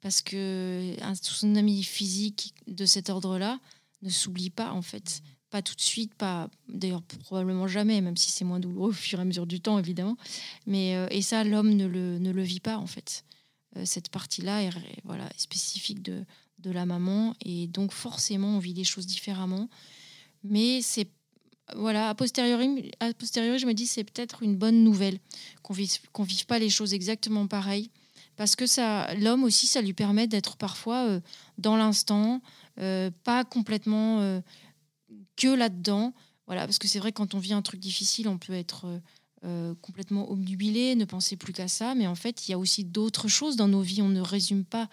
Parce 0.00 0.22
que 0.22 0.96
un 1.02 1.14
tsunami 1.14 1.84
physique 1.84 2.54
de 2.66 2.86
cet 2.86 3.10
ordre-là 3.10 3.60
ne 4.02 4.10
s'oublie 4.10 4.50
pas 4.50 4.72
en 4.72 4.82
fait. 4.82 5.22
Pas 5.50 5.62
tout 5.62 5.74
de 5.74 5.80
suite, 5.80 6.14
pas 6.14 6.48
d'ailleurs 6.68 7.02
probablement 7.24 7.66
jamais, 7.66 8.00
même 8.00 8.16
si 8.16 8.30
c'est 8.30 8.44
moins 8.44 8.60
douloureux 8.60 8.90
au 8.90 8.92
fur 8.92 9.18
et 9.18 9.22
à 9.22 9.24
mesure 9.24 9.46
du 9.46 9.60
temps 9.60 9.80
évidemment. 9.80 10.16
Mais 10.66 10.94
euh, 10.94 11.08
et 11.10 11.22
ça, 11.22 11.42
l'homme 11.42 11.74
ne 11.74 11.86
le, 11.86 12.20
ne 12.20 12.30
le 12.30 12.42
vit 12.42 12.60
pas 12.60 12.76
en 12.78 12.86
fait. 12.86 13.24
Euh, 13.76 13.82
cette 13.84 14.10
partie-là 14.10 14.62
est, 14.62 14.70
voilà, 15.04 15.28
spécifique 15.36 16.02
de, 16.02 16.24
de 16.58 16.70
la 16.70 16.86
maman 16.86 17.34
et 17.44 17.66
donc 17.66 17.90
forcément 17.90 18.56
on 18.56 18.58
vit 18.60 18.74
les 18.74 18.84
choses 18.84 19.06
différemment. 19.06 19.68
Mais 20.44 20.82
c'est 20.82 21.08
voilà, 21.74 22.08
a 22.10 22.14
posteriori, 22.14 22.92
a 23.00 23.12
posteriori, 23.12 23.58
je 23.58 23.66
me 23.66 23.74
dis 23.74 23.86
c'est 23.86 24.04
peut-être 24.04 24.44
une 24.44 24.56
bonne 24.56 24.84
nouvelle 24.84 25.18
qu'on 25.62 25.74
vive, 25.74 25.98
qu'on 26.12 26.24
vive 26.24 26.46
pas 26.46 26.58
les 26.60 26.70
choses 26.70 26.94
exactement 26.94 27.46
pareil, 27.46 27.90
parce 28.36 28.56
que 28.56 28.66
ça, 28.66 29.14
l'homme 29.14 29.44
aussi, 29.44 29.66
ça 29.66 29.80
lui 29.80 29.92
permet 29.92 30.26
d'être 30.26 30.56
parfois 30.56 31.06
euh, 31.08 31.20
dans 31.58 31.76
l'instant, 31.76 32.40
pas 33.24 33.44
complètement 33.44 34.40
que 35.40 35.48
là-dedans. 35.48 36.12
Voilà, 36.46 36.66
parce 36.66 36.78
que 36.78 36.88
c'est 36.88 36.98
vrai 36.98 37.12
quand 37.12 37.34
on 37.34 37.38
vit 37.38 37.52
un 37.52 37.62
truc 37.62 37.80
difficile, 37.80 38.28
on 38.28 38.38
peut 38.38 38.52
être 38.52 38.86
euh, 38.86 38.98
euh, 39.44 39.74
complètement 39.80 40.30
obnubilé, 40.30 40.94
ne 40.96 41.04
penser 41.04 41.36
plus 41.36 41.52
qu'à 41.52 41.68
ça. 41.68 41.94
Mais 41.94 42.06
en 42.06 42.14
fait, 42.14 42.46
il 42.46 42.50
y 42.50 42.54
a 42.54 42.58
aussi 42.58 42.84
d'autres 42.84 43.28
choses 43.28 43.56
dans 43.56 43.68
nos 43.68 43.80
vies. 43.80 44.02
On 44.02 44.08
ne 44.08 44.20
résume 44.20 44.64
pas 44.64 44.88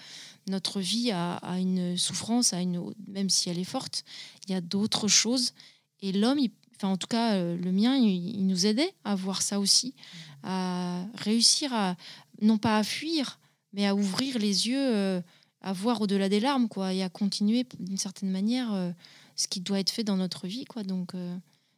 notre 0.47 0.79
vie 0.79 1.11
à, 1.11 1.39
une 1.59 1.97
souffrance, 1.97 2.53
à 2.53 2.61
une, 2.61 2.93
même 3.07 3.29
si 3.29 3.49
elle 3.49 3.59
est 3.59 3.65
forte. 3.65 4.03
Il 4.47 4.51
y 4.51 4.55
a 4.55 4.61
d'autres 4.61 5.07
choses. 5.07 5.53
Et 6.01 6.11
l'homme, 6.11 6.39
enfin 6.75 6.89
en 6.89 6.97
tout 6.97 7.07
cas 7.07 7.33
euh, 7.33 7.57
le 7.57 7.71
mien, 7.71 7.95
il, 7.97 8.45
nous 8.45 8.65
aidait 8.65 8.93
à 9.03 9.15
voir 9.15 9.41
ça 9.41 9.59
aussi, 9.59 9.95
à 10.43 11.05
réussir 11.15 11.73
à, 11.73 11.97
non 12.41 12.57
pas 12.57 12.77
à 12.77 12.83
fuir, 12.83 13.39
mais 13.73 13.85
à 13.87 13.95
ouvrir 13.95 14.37
les 14.37 14.67
yeux, 14.67 15.21
à 15.61 15.73
voir 15.73 15.99
au-delà 16.01 16.29
des 16.29 16.39
larmes, 16.39 16.69
quoi, 16.69 16.93
et 16.93 17.01
à 17.01 17.09
continuer 17.09 17.65
d'une 17.79 17.97
certaine 17.97 18.29
manière 18.29 18.93
ce 19.37 19.47
qui 19.47 19.61
doit 19.61 19.79
être 19.79 19.91
fait 19.91 20.03
dans 20.03 20.17
notre 20.17 20.47
vie, 20.47 20.65
quoi. 20.65 20.83
Donc 20.83 21.13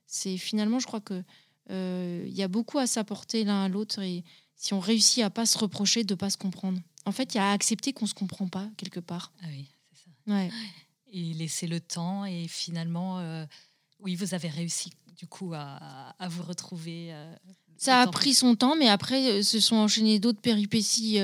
c'est 0.07 0.37
finalement, 0.37 0.79
je 0.79 0.87
crois 0.87 1.01
que 1.01 1.23
euh, 1.69 2.25
il 2.27 2.33
y 2.33 2.41
a 2.41 2.47
beaucoup 2.47 2.79
à 2.79 2.87
s'apporter 2.87 3.43
l'un 3.43 3.63
à 3.65 3.69
l'autre 3.69 4.01
et 4.01 4.23
si 4.55 4.73
on 4.73 4.79
réussit 4.79 5.23
à 5.23 5.29
pas 5.29 5.45
se 5.45 5.57
reprocher 5.57 6.03
de 6.03 6.15
pas 6.15 6.31
se 6.31 6.37
comprendre. 6.37 6.79
En 7.05 7.11
fait, 7.11 7.35
il 7.35 7.37
y 7.37 7.39
a 7.39 7.51
à 7.51 7.53
accepter 7.53 7.93
qu'on 7.93 8.07
se 8.07 8.15
comprend 8.15 8.47
pas 8.47 8.67
quelque 8.75 8.99
part. 8.99 9.31
Ah 9.41 9.47
oui, 9.49 9.69
c'est 9.93 10.03
ça. 10.03 10.33
Ouais. 10.33 10.49
Et 11.11 11.33
laisser 11.33 11.67
le 11.67 11.79
temps 11.79 12.25
et 12.25 12.47
finalement, 12.47 13.19
euh, 13.19 13.45
oui, 13.99 14.15
vous 14.15 14.33
avez 14.33 14.49
réussi 14.49 14.91
du 15.15 15.27
coup 15.27 15.53
à, 15.53 16.15
à 16.17 16.27
vous 16.27 16.43
retrouver. 16.43 17.13
Euh, 17.79 17.85
ça 17.85 18.01
a 18.01 18.07
pris 18.07 18.33
son 18.33 18.55
temps, 18.55 18.75
mais 18.75 18.89
après, 18.89 19.41
se 19.43 19.59
sont 19.59 19.77
enchaînées 19.77 20.19
d'autres 20.19 20.41
péripéties. 20.41 21.19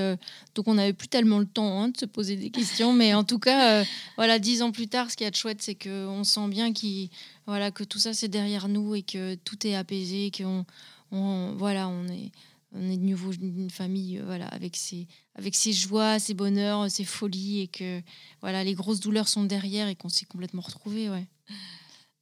donc, 0.55 0.67
on 0.67 0.75
n'avait 0.75 0.93
plus 0.93 1.07
tellement 1.07 1.39
le 1.39 1.45
temps 1.45 1.81
hein, 1.81 1.89
de 1.89 1.97
se 1.97 2.05
poser 2.05 2.35
des 2.35 2.49
questions. 2.49 2.93
mais 2.93 3.13
en 3.13 3.23
tout 3.23 3.39
cas, 3.39 3.83
voilà, 4.15 4.39
dix 4.39 4.61
ans 4.61 4.71
plus 4.71 4.87
tard, 4.87 5.11
ce 5.11 5.17
qui 5.17 5.23
est 5.23 5.35
chouette, 5.35 5.61
c'est 5.61 5.75
qu'on 5.75 6.23
sent 6.23 6.47
bien 6.47 6.73
qu'il 6.73 7.09
voilà, 7.47 7.71
que 7.71 7.83
tout 7.83 7.99
ça 7.99 8.13
c'est 8.13 8.27
derrière 8.27 8.67
nous 8.67 8.95
et 8.95 9.03
que 9.03 9.35
tout 9.35 9.67
est 9.67 9.75
apaisé, 9.75 10.31
qu'on 10.35 10.65
on, 11.11 11.53
voilà, 11.57 11.87
on 11.87 12.07
est, 12.07 12.31
on 12.73 12.89
est 12.89 12.97
de 12.97 13.03
nouveau 13.03 13.31
une 13.33 13.69
famille 13.69 14.17
euh, 14.17 14.23
voilà, 14.25 14.47
avec, 14.47 14.75
ses, 14.75 15.07
avec 15.35 15.55
ses 15.55 15.73
joies, 15.73 16.19
ses 16.19 16.33
bonheurs, 16.33 16.89
ses 16.89 17.05
folies 17.05 17.61
et 17.61 17.67
que 17.67 18.01
voilà, 18.41 18.63
les 18.63 18.73
grosses 18.73 18.99
douleurs 18.99 19.27
sont 19.27 19.43
derrière 19.43 19.87
et 19.87 19.95
qu'on 19.95 20.09
s'est 20.09 20.25
complètement 20.25 20.61
retrouvés. 20.61 21.09
Ouais. 21.09 21.25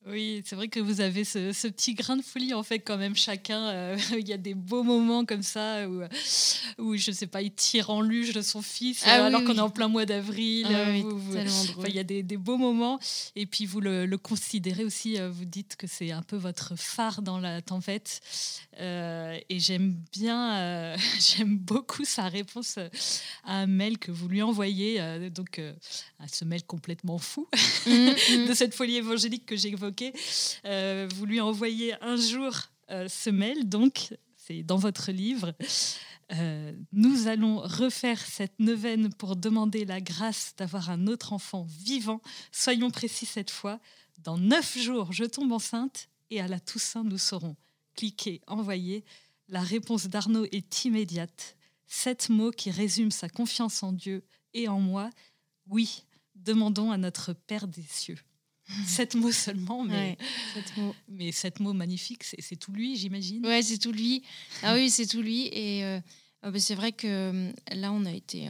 Oui, 0.06 0.42
c'est 0.46 0.58
vrai 0.58 0.68
que 0.68 0.82
vous 0.82 1.00
avez 1.00 1.24
ce, 1.24 1.68
petit 1.68 1.94
grain 1.94 2.18
de 2.18 2.22
folie, 2.22 2.54
en 2.54 2.64
fait, 2.64 2.80
quand 2.80 2.98
même, 2.98 3.16
chacun. 3.16 3.68
Euh, 3.68 3.98
il 4.20 4.28
y 4.28 4.34
a 4.34 4.38
des 4.38 4.54
beaux 4.54 4.84
moments 4.84 5.24
comme 5.24 5.44
ça 5.44 5.88
où, 5.88 6.02
où 6.78 6.98
je 6.98 7.12
ne 7.12 7.16
sais 7.16 7.28
pas, 7.28 7.42
il 7.42 7.54
tire 7.54 7.90
en 7.90 8.02
luge 8.02 8.34
de 8.34 8.42
son 8.42 8.62
fils 8.62 9.04
ah 9.06 9.26
alors 9.26 9.44
qu'on 9.46 9.56
est 9.56 9.62
en 9.62 9.70
plein 9.70 9.88
mois 9.88 10.06
d'avril. 10.06 10.68
Ah 10.70 11.88
il 11.88 11.96
y 11.96 12.00
a 12.00 12.04
des, 12.04 12.24
beaux 12.38 12.58
moments. 12.58 13.00
Et 13.36 13.46
puis, 13.46 13.66
vous 13.66 13.80
le, 13.80 14.06
considérez 14.18 14.84
aussi, 14.84 15.20
euh, 15.20 15.30
vous 15.30 15.46
dites 15.46 15.78
que 15.78 15.88
c'est 15.88 16.12
un 16.12 16.22
peu 16.22 16.36
votre 16.36 16.78
phare 16.78 17.22
dans 17.22 17.40
la 17.40 17.62
tempête. 17.62 18.20
Euh, 18.80 19.40
et 19.50 19.60
j'aime 19.60 19.96
bien, 20.12 20.96
j'aime 21.20 21.58
beaucoup 21.58 22.04
sa 22.04 22.28
réponse 22.28 22.78
à 23.46 23.60
un 23.60 23.68
mail 23.68 23.98
que 23.98 24.12
vous 24.12 24.28
lui 24.28 24.42
envoyez, 24.42 25.00
donc 25.30 25.60
à 26.20 26.28
ce 26.28 26.44
mail 26.44 26.64
complètement 26.64 27.18
fou 27.18 27.48
mmh, 27.86 27.90
mmh. 27.90 28.46
de 28.50 28.54
cette 28.54 28.74
folie 28.74 28.98
évangélique 28.98 29.46
que 29.46 29.56
j'ai 29.56 29.70
euh, 30.66 31.08
vous 31.16 31.26
lui 31.26 31.42
envoyez 31.42 31.96
un 32.02 32.16
jour 32.16 32.54
euh, 32.90 33.08
ce 33.08 33.30
mail, 33.30 33.70
donc 33.70 34.14
c'est 34.38 34.64
dans 34.64 34.78
votre 34.78 35.12
livre. 35.12 35.54
Euh, 36.32 36.74
nous 36.92 37.28
allons 37.28 37.60
refaire 37.60 38.20
cette 38.20 38.60
neuvaine 38.60 39.14
pour 39.14 39.36
demander 39.36 39.86
la 39.86 40.02
grâce 40.02 40.54
d'avoir 40.58 40.90
un 40.90 41.08
autre 41.08 41.34
enfant 41.34 41.68
vivant. 41.70 42.22
Soyons 42.52 42.92
précis 42.92 43.26
cette 43.26 43.52
fois. 43.52 43.80
Dans 44.20 44.38
neuf 44.38 44.78
jours, 44.78 45.12
je 45.12 45.26
tombe 45.26 45.52
enceinte 45.52 46.10
et 46.30 46.42
à 46.42 46.48
la 46.48 46.60
Toussaint, 46.60 47.04
nous 47.04 47.18
saurons. 47.18 47.56
Cliquez, 47.96 48.42
envoyez. 48.48 49.04
La 49.50 49.62
réponse 49.62 50.08
d'Arnaud 50.08 50.46
est 50.52 50.86
immédiate. 50.86 51.56
Sept 51.88 52.30
mots 52.30 52.52
qui 52.52 52.72
résument 52.72 53.12
sa 53.12 53.30
confiance 53.30 53.84
en 53.84 53.92
Dieu 53.92 54.24
et 54.54 54.68
en 54.68 54.80
moi. 54.80 55.10
Oui, 55.68 56.04
demandons 56.36 56.92
à 56.92 56.98
notre 56.98 57.34
Père 57.34 57.68
des 57.68 57.84
cieux. 57.84 58.18
sept 58.88 59.16
mots 59.16 59.32
seulement, 59.32 59.84
mais, 59.84 60.18
sept 60.54 60.78
mots. 60.78 60.96
mais 61.08 61.32
sept 61.32 61.60
mots 61.60 61.74
magnifiques, 61.74 62.24
c'est 62.24 62.56
tout 62.56 62.72
lui, 62.72 62.96
j'imagine. 62.96 63.46
Ouais, 63.46 63.62
c'est 63.62 63.78
tout 63.78 63.92
lui. 63.92 64.24
Ah 64.62 64.74
oui, 64.76 64.90
c'est 64.90 65.08
tout 65.08 65.22
lui. 65.22 65.48
Et 65.48 65.84
euh, 65.84 66.00
ah 66.42 66.52
bah, 66.52 66.60
c'est 66.60 66.76
vrai 66.76 66.92
que 66.92 67.08
euh, 67.08 67.52
là, 67.72 67.92
on 67.92 68.06
a 68.06 68.12
été. 68.12 68.50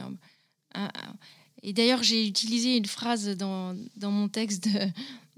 et 1.62 1.72
d'ailleurs, 1.72 2.02
j'ai 2.02 2.26
utilisé 2.26 2.76
une 2.76 2.86
phrase 2.86 3.28
dans, 3.36 3.76
dans 3.96 4.10
mon 4.10 4.28
texte 4.28 4.68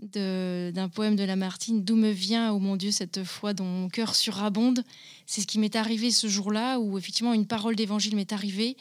de, 0.03 0.71
d'un 0.75 0.89
poème 0.89 1.17
de 1.17 1.25
Lamartine 1.25 1.85
D'où 1.85 1.97
me 1.97 2.11
vient, 2.11 2.53
oh 2.53 2.59
mon 2.59 2.77
Dieu, 2.77 2.91
cette 2.91 3.25
foi 3.25 3.55
dont 3.55 3.65
mon 3.65 3.89
cœur 3.89 4.15
surabonde? 4.15 4.85
C'est 5.27 5.41
ce 5.41 5.47
qui 5.47 5.59
m'est 5.59 5.77
arrivé 5.77 6.11
ce 6.11 6.29
jour-là, 6.29 6.79
où 6.79 6.99
effectivement 6.99 7.33
une 7.33 7.47
parole 7.47 7.77
d'évangile 7.77 8.17
m'est 8.17 8.33
arrivée. 8.33 8.77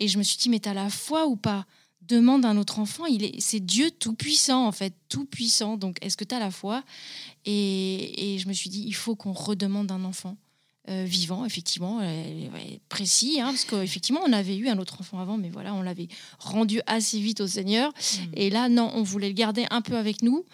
Et 0.00 0.08
je 0.08 0.18
me 0.18 0.22
suis 0.22 0.36
dit 0.36 0.48
Mais 0.48 0.60
t'as 0.60 0.74
la 0.74 0.90
foi 0.90 1.26
ou 1.26 1.36
pas? 1.36 1.66
Demande 2.08 2.44
un 2.44 2.56
autre 2.56 2.78
enfant, 2.78 3.06
il 3.06 3.24
est, 3.24 3.40
c'est 3.40 3.60
Dieu 3.60 3.90
tout 3.90 4.14
puissant 4.14 4.66
en 4.66 4.72
fait, 4.72 4.94
tout 5.08 5.24
puissant. 5.24 5.76
Donc, 5.76 5.98
est-ce 6.00 6.16
que 6.16 6.24
tu 6.24 6.34
as 6.34 6.38
la 6.38 6.50
foi? 6.50 6.82
Et, 7.44 8.36
je 8.38 8.48
me 8.48 8.52
suis 8.52 8.70
dit, 8.70 8.84
il 8.86 8.94
faut 8.94 9.14
qu'on 9.14 9.32
redemande 9.32 9.90
un 9.92 10.04
enfant 10.04 10.36
euh, 10.88 11.04
vivant, 11.04 11.44
effectivement, 11.44 12.00
précis, 12.88 13.40
hein, 13.40 13.46
parce 13.46 13.64
qu'effectivement, 13.64 14.20
on 14.26 14.32
avait 14.32 14.56
eu 14.56 14.68
un 14.68 14.78
autre 14.78 15.00
enfant 15.00 15.18
avant, 15.18 15.36
mais 15.36 15.48
voilà, 15.48 15.74
on 15.74 15.82
l'avait 15.82 16.08
rendu 16.38 16.80
assez 16.86 17.18
vite 17.20 17.40
au 17.40 17.46
Seigneur. 17.46 17.90
Mm. 17.90 18.22
Et 18.34 18.50
là, 18.50 18.68
non, 18.68 18.92
on 18.94 19.02
voulait 19.02 19.28
le 19.28 19.34
garder 19.34 19.66
un 19.70 19.80
peu 19.80 19.96
avec 19.96 20.22
nous. 20.22 20.44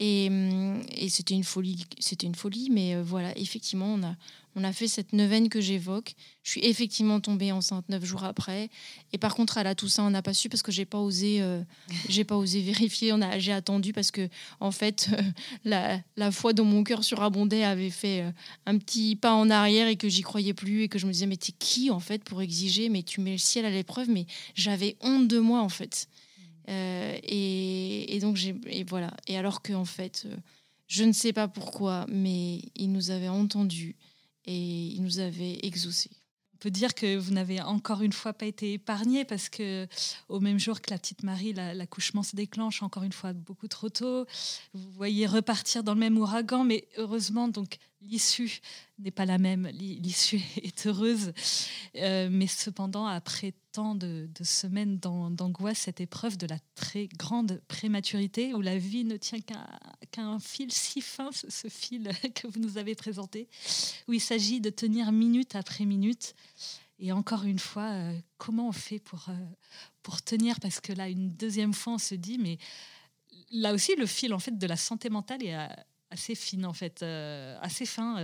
Et, 0.00 0.28
hum, 0.28 0.82
et 0.96 1.08
c'était 1.08 1.34
une 1.34 1.44
folie, 1.44 1.84
c'était 1.98 2.26
une 2.26 2.34
folie, 2.34 2.68
mais 2.70 2.94
euh, 2.94 3.02
voilà, 3.02 3.36
effectivement, 3.38 3.94
on 3.94 4.02
a, 4.02 4.16
on 4.56 4.64
a 4.64 4.72
fait 4.72 4.86
cette 4.86 5.12
neuvaine 5.12 5.48
que 5.48 5.60
j'évoque. 5.60 6.14
Je 6.42 6.50
suis 6.50 6.64
effectivement 6.64 7.20
tombée 7.20 7.50
enceinte 7.50 7.88
neuf 7.88 8.04
jours 8.04 8.24
après. 8.24 8.70
Et 9.12 9.18
par 9.18 9.34
contre, 9.34 9.58
à 9.58 9.62
la 9.62 9.74
Toussaint, 9.74 10.04
on 10.06 10.10
n'a 10.10 10.22
pas 10.22 10.34
su 10.34 10.48
parce 10.48 10.62
que 10.62 10.70
j'ai 10.70 10.84
pas 10.84 10.98
osé, 10.98 11.40
euh, 11.40 11.60
j'ai 12.08 12.24
pas 12.24 12.36
osé 12.36 12.60
vérifier. 12.60 13.12
On 13.12 13.20
a, 13.20 13.38
j'ai 13.38 13.52
attendu 13.52 13.92
parce 13.92 14.10
que 14.10 14.28
en 14.60 14.70
fait, 14.70 15.10
euh, 15.12 15.22
la, 15.64 16.00
la, 16.16 16.30
foi 16.30 16.52
dont 16.52 16.64
mon 16.64 16.84
cœur 16.84 17.02
surabondait 17.02 17.64
avait 17.64 17.90
fait 17.90 18.22
euh, 18.22 18.30
un 18.66 18.78
petit 18.78 19.16
pas 19.16 19.34
en 19.34 19.50
arrière 19.50 19.88
et 19.88 19.96
que 19.96 20.08
j'y 20.08 20.22
croyais 20.22 20.54
plus 20.54 20.82
et 20.82 20.88
que 20.88 20.98
je 20.98 21.06
me 21.06 21.12
disais 21.12 21.26
mais 21.26 21.36
t'es 21.36 21.52
qui 21.58 21.90
en 21.90 22.00
fait 22.00 22.22
pour 22.22 22.40
exiger? 22.40 22.88
Mais 22.88 23.02
tu 23.02 23.20
mets 23.20 23.32
le 23.32 23.38
ciel 23.38 23.64
à 23.64 23.70
l'épreuve. 23.70 24.08
Mais 24.08 24.26
j'avais 24.54 24.96
honte 25.00 25.26
de 25.26 25.38
moi 25.38 25.62
en 25.62 25.68
fait. 25.68 26.08
Et, 26.68 28.16
et, 28.16 28.20
donc 28.20 28.38
et 28.42 28.84
voilà. 28.84 29.14
Et 29.26 29.36
alors 29.36 29.62
que 29.62 29.72
en 29.72 29.84
fait, 29.84 30.26
je 30.86 31.04
ne 31.04 31.12
sais 31.12 31.32
pas 31.32 31.48
pourquoi, 31.48 32.06
mais 32.08 32.60
il 32.74 32.92
nous 32.92 33.10
avait 33.10 33.28
entendus 33.28 33.96
et 34.46 34.86
il 34.86 35.02
nous 35.02 35.18
avait 35.18 35.58
exaucés. 35.62 36.10
On 36.54 36.56
peut 36.58 36.70
dire 36.70 36.94
que 36.94 37.16
vous 37.16 37.32
n'avez 37.32 37.60
encore 37.60 38.00
une 38.00 38.12
fois 38.12 38.32
pas 38.32 38.46
été 38.46 38.74
épargné 38.74 39.24
parce 39.24 39.50
que 39.50 39.86
au 40.28 40.40
même 40.40 40.58
jour 40.58 40.80
que 40.80 40.90
la 40.90 40.98
petite 40.98 41.22
Marie, 41.22 41.52
l'accouchement 41.52 42.22
se 42.22 42.36
déclenche 42.36 42.82
encore 42.82 43.02
une 43.02 43.12
fois 43.12 43.34
beaucoup 43.34 43.68
trop 43.68 43.90
tôt. 43.90 44.24
Vous 44.72 44.90
voyez 44.92 45.26
repartir 45.26 45.82
dans 45.82 45.92
le 45.92 46.00
même 46.00 46.16
ouragan, 46.16 46.64
mais 46.64 46.88
heureusement 46.96 47.48
donc 47.48 47.76
l'issue 48.04 48.60
n'est 48.98 49.10
pas 49.10 49.24
la 49.24 49.38
même. 49.38 49.66
L'issue 49.68 50.40
est 50.62 50.86
heureuse, 50.86 51.32
euh, 51.96 52.28
mais 52.30 52.46
cependant 52.46 53.06
après 53.06 53.54
tant 53.72 53.94
de, 53.94 54.28
semaines 54.42 54.98
d'angoisse, 54.98 55.78
cette 55.78 56.00
épreuve 56.00 56.36
de 56.36 56.46
la 56.46 56.58
très 56.74 57.08
grande 57.08 57.60
prématurité 57.66 58.54
où 58.54 58.60
la 58.60 58.78
vie 58.78 59.04
ne 59.04 59.16
tient 59.16 59.40
qu'à 59.40 60.22
un 60.22 60.38
fil 60.38 60.70
si 60.70 61.00
fin, 61.00 61.30
ce, 61.32 61.68
fil 61.68 62.08
que 62.34 62.46
vous 62.46 62.60
nous 62.60 62.78
avez 62.78 62.94
présenté, 62.94 63.48
où 64.06 64.12
il 64.12 64.20
s'agit 64.20 64.60
de 64.60 64.70
tenir 64.70 65.10
minute 65.10 65.56
après 65.56 65.84
minute. 65.84 66.34
Et 67.00 67.10
encore 67.10 67.42
une 67.42 67.58
fois, 67.58 67.90
euh, 67.90 68.16
comment 68.38 68.68
on 68.68 68.72
fait 68.72 69.00
pour, 69.00 69.28
euh, 69.28 69.34
pour 70.04 70.22
tenir? 70.22 70.60
Parce 70.60 70.80
que 70.80 70.92
là, 70.92 71.08
une 71.08 71.30
deuxième 71.30 71.74
fois, 71.74 71.94
on 71.94 71.98
se 71.98 72.14
dit, 72.14 72.38
mais 72.38 72.58
là 73.50 73.72
aussi, 73.72 73.96
le 73.96 74.06
fil 74.06 74.32
en 74.32 74.38
fait 74.38 74.56
de 74.56 74.66
la 74.68 74.76
santé 74.76 75.10
mentale 75.10 75.42
est 75.42 75.56
assez 76.14 76.34
fine 76.34 76.64
en 76.64 76.72
fait, 76.72 77.02
euh, 77.02 77.58
assez 77.60 77.84
fin. 77.86 78.16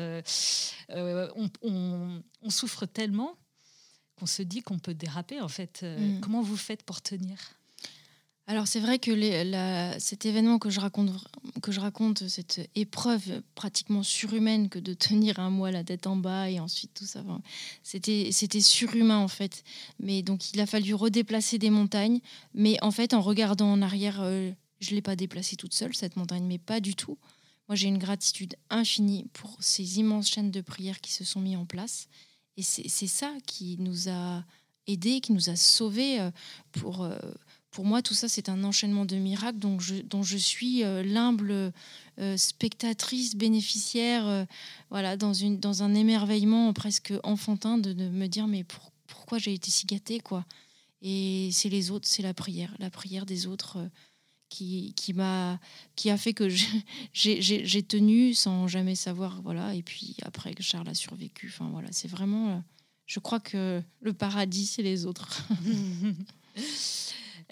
on, 0.89 1.51
on, 1.63 2.51
souffre 2.51 2.87
tellement 2.87 3.37
on 4.23 4.27
se 4.27 4.43
dit 4.43 4.63
qu'on 4.63 4.79
peut 4.79 4.95
déraper 4.95 5.41
en 5.41 5.49
fait. 5.49 5.81
Euh, 5.83 5.99
mm. 5.99 6.21
Comment 6.21 6.43
vous 6.43 6.57
faites 6.57 6.83
pour 6.83 7.01
tenir? 7.01 7.37
Alors 8.47 8.67
c'est 8.67 8.81
vrai 8.81 8.99
que 8.99 9.13
cet 10.01 10.27
événement 10.27 10.59
que 10.59 10.71
je, 10.71 10.81
raconte, 10.81 11.11
que 11.63 11.71
je 11.71 11.79
raconte, 11.79 12.27
cette 12.27 12.69
épreuve 12.75 13.43
pratiquement 13.55 14.03
surhumaine 14.03 14.69
que 14.69 14.81
de 14.81 14.93
tenir 14.93 15.39
un 15.39 15.51
mois 15.51 15.71
la 15.71 15.85
tête 15.85 16.09
en 16.09 16.17
bas 16.17 16.51
et 16.51 16.59
ensuite 16.59 16.93
tout 16.93 17.05
ça, 17.05 17.23
c'était 17.85 18.61
surhumain 18.61 19.19
en 19.19 19.29
fait. 19.29 19.63
Mais 20.01 20.23
donc 20.23 20.53
il 20.53 20.61
a 20.61 20.67
fallu 20.67 20.95
redéplacer 20.95 21.59
des 21.59 21.71
montagnes. 21.71 22.19
Mais 22.53 22.77
en 22.83 22.91
fait 22.91 23.15
en 23.15 23.21
regardant 23.21 23.71
en 23.71 23.83
arrière, 23.83 24.21
euh, 24.21 24.51
je 24.81 24.91
ne 24.91 24.97
l'ai 24.97 25.03
pas 25.03 25.15
déplacée 25.15 25.55
toute 25.55 25.75
seule 25.75 25.95
cette 25.95 26.17
montagne, 26.17 26.45
mais 26.45 26.59
pas 26.59 26.81
du 26.81 26.97
tout. 26.97 27.19
Moi 27.71 27.77
j'ai 27.77 27.87
une 27.87 27.99
gratitude 27.99 28.57
infinie 28.69 29.29
pour 29.33 29.57
ces 29.61 30.01
immenses 30.01 30.29
chaînes 30.29 30.51
de 30.51 30.61
prières 30.61 31.01
qui 31.01 31.13
se 31.13 31.23
sont 31.23 31.39
mises 31.39 31.57
en 31.57 31.67
place 31.67 32.09
et 32.57 32.63
c'est 32.63 33.07
ça 33.07 33.33
qui 33.47 33.77
nous 33.79 34.09
a 34.09 34.45
aidés, 34.89 35.21
qui 35.21 35.33
nous 35.33 35.51
a 35.51 35.55
sauvés 35.55 36.21
euh, 36.21 36.33
pour, 36.73 37.05
euh, 37.05 37.17
pour 37.71 37.85
moi, 37.85 38.03
tout 38.03 38.13
ça, 38.13 38.29
c'est 38.29 38.49
un 38.49 38.65
enchaînement 38.65 39.05
de 39.05 39.15
miracles 39.15 39.61
dont 39.61 39.79
je, 39.79 40.03
dont 40.03 40.25
je 40.25 40.37
suis 40.37 40.83
euh, 40.83 41.05
l'humble 41.05 41.73
spectatrice, 42.37 43.37
bénéficiaire, 43.37 44.47
voilà, 44.91 45.17
dans, 45.17 45.33
une, 45.33 45.59
dans 45.59 45.85
un 45.85 45.95
émerveillement 45.95 46.71
presque 46.73 47.15
enfantin 47.23 47.79
de, 47.79 47.95
me 47.95 48.27
dire 48.27 48.49
mais 48.49 48.65
pourquoi 49.07 49.39
j'ai 49.39 49.55
été 49.55 49.71
si 49.71 49.87
gâtée, 49.87 50.19
quoi? 50.19 50.45
Et 51.03 51.49
c'est 51.53 51.71
les 51.71 51.93
autres, 51.93 52.07
c'est 52.07 52.23
la 52.23 52.35
prière, 52.35 52.75
la 52.79 52.91
prière 52.91 53.25
des 53.25 53.47
autres 53.47 53.79
qui, 54.51 54.93
qui, 54.95 55.15
m'a, 55.15 55.59
qui 55.97 56.11
a 56.11 56.19
fait 56.19 56.35
que 56.35 56.49
j'ai, 57.15 57.83
tenu 57.83 58.35
sans 58.35 58.67
jamais 58.67 58.95
savoir, 58.97 59.41
voilà. 59.41 59.75
Et 59.75 59.83
puis 59.83 60.17
après 60.23 60.53
que 60.53 60.63
Charles 60.63 60.89
a 60.91 60.95
survécu, 60.95 61.51
enfin 61.51 61.71
voilà, 61.71 61.89
c'est 61.93 62.09
vraiment, 62.09 62.63
je 63.07 63.21
crois 63.21 63.41
que 63.41 63.83
le 64.03 64.13
paradis, 64.13 64.67
c'est 64.67 64.83
les 64.83 65.07
autres. 65.07 65.43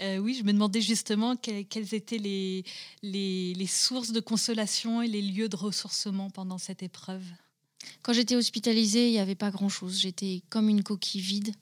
Euh, 0.00 0.18
oui, 0.18 0.34
je 0.34 0.44
me 0.44 0.52
demandais 0.52 0.80
justement 0.80 1.34
quelles, 1.34 1.92
étaient 1.92 2.18
les, 2.18 2.62
les, 3.02 3.66
sources 3.66 4.12
de 4.12 4.20
consolation 4.20 5.02
et 5.02 5.08
les 5.08 5.22
lieux 5.22 5.48
de 5.48 5.56
ressourcement 5.56 6.30
pendant 6.30 6.56
cette 6.56 6.84
épreuve. 6.84 7.24
Quand 8.02 8.12
j'étais 8.12 8.36
hospitalisée, 8.36 9.08
il 9.08 9.12
n'y 9.12 9.18
avait 9.18 9.34
pas 9.34 9.50
grand-chose. 9.50 9.98
J'étais 9.98 10.42
comme 10.50 10.68
une 10.68 10.84
coquille 10.84 11.20
vide. 11.20 11.52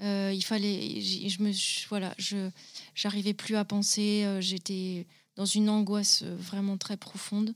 Euh, 0.00 0.32
il 0.34 0.42
fallait, 0.42 1.00
je 1.00 1.42
me, 1.42 1.52
voilà, 1.88 2.14
je, 2.18 2.50
j'arrivais 2.94 3.34
plus 3.34 3.56
à 3.56 3.64
penser. 3.64 4.22
Euh, 4.24 4.40
j'étais 4.40 5.06
dans 5.36 5.46
une 5.46 5.68
angoisse 5.68 6.22
vraiment 6.22 6.76
très 6.76 6.96
profonde, 6.96 7.54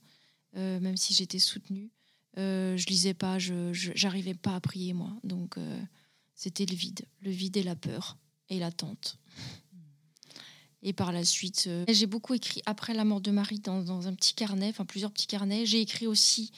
même 0.55 0.97
si 0.97 1.15
j'étais 1.15 1.41
soutenue. 1.41 1.91
je 2.37 2.87
lisais 2.87 3.15
pas, 3.15 3.39
je, 3.39 3.73
j'arrivais 3.73 4.35
pas 4.35 4.55
à 4.55 4.61
prier 4.61 4.93
moi. 4.93 5.11
Donc 5.25 5.57
c'était 6.35 6.67
le 6.67 6.77
vide, 6.77 7.05
le 7.23 7.31
vide 7.31 7.57
et 7.57 7.63
la 7.65 7.75
peur 7.75 8.17
et 8.49 8.61
l'attente. 8.61 9.19
Et 10.83 10.93
par 10.93 11.13
la 11.13 11.25
suite, 11.25 11.65
euh, 11.69 11.85
j'ai 11.89 12.07
beaucoup 12.07 12.35
écrit 12.35 12.61
après 12.67 12.93
la 12.93 13.05
mort 13.05 13.21
de 13.21 13.31
Marie 13.31 13.61
dans, 13.61 14.09
un 14.09 14.15
petit 14.15 14.35
carnet, 14.35 14.69
enfin 14.69 14.85
plusieurs 14.85 15.13
petits 15.13 15.29
carnets. 15.29 15.65
J'ai 15.65 15.81
écrit 15.81 16.09
aussi 16.09 16.51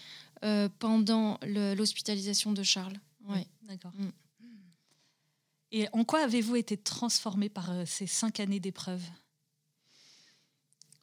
euh, 0.45 0.69
pendant 0.79 1.39
l'hospitalisation 1.43 2.53
de 2.53 2.63
Charles. 2.63 2.99
Ouais. 3.29 3.47
D'accord. 3.69 3.93
Mm. 3.99 4.09
Et 5.77 5.89
en 5.93 6.05
quoi 6.05 6.21
avez-vous 6.21 6.57
été 6.57 6.77
transformé 6.77 7.49
par 7.49 7.71
euh, 7.71 7.85
ces 7.87 8.07
cinq 8.07 8.41
années 8.41 8.61
d'épreuve 8.61 9.03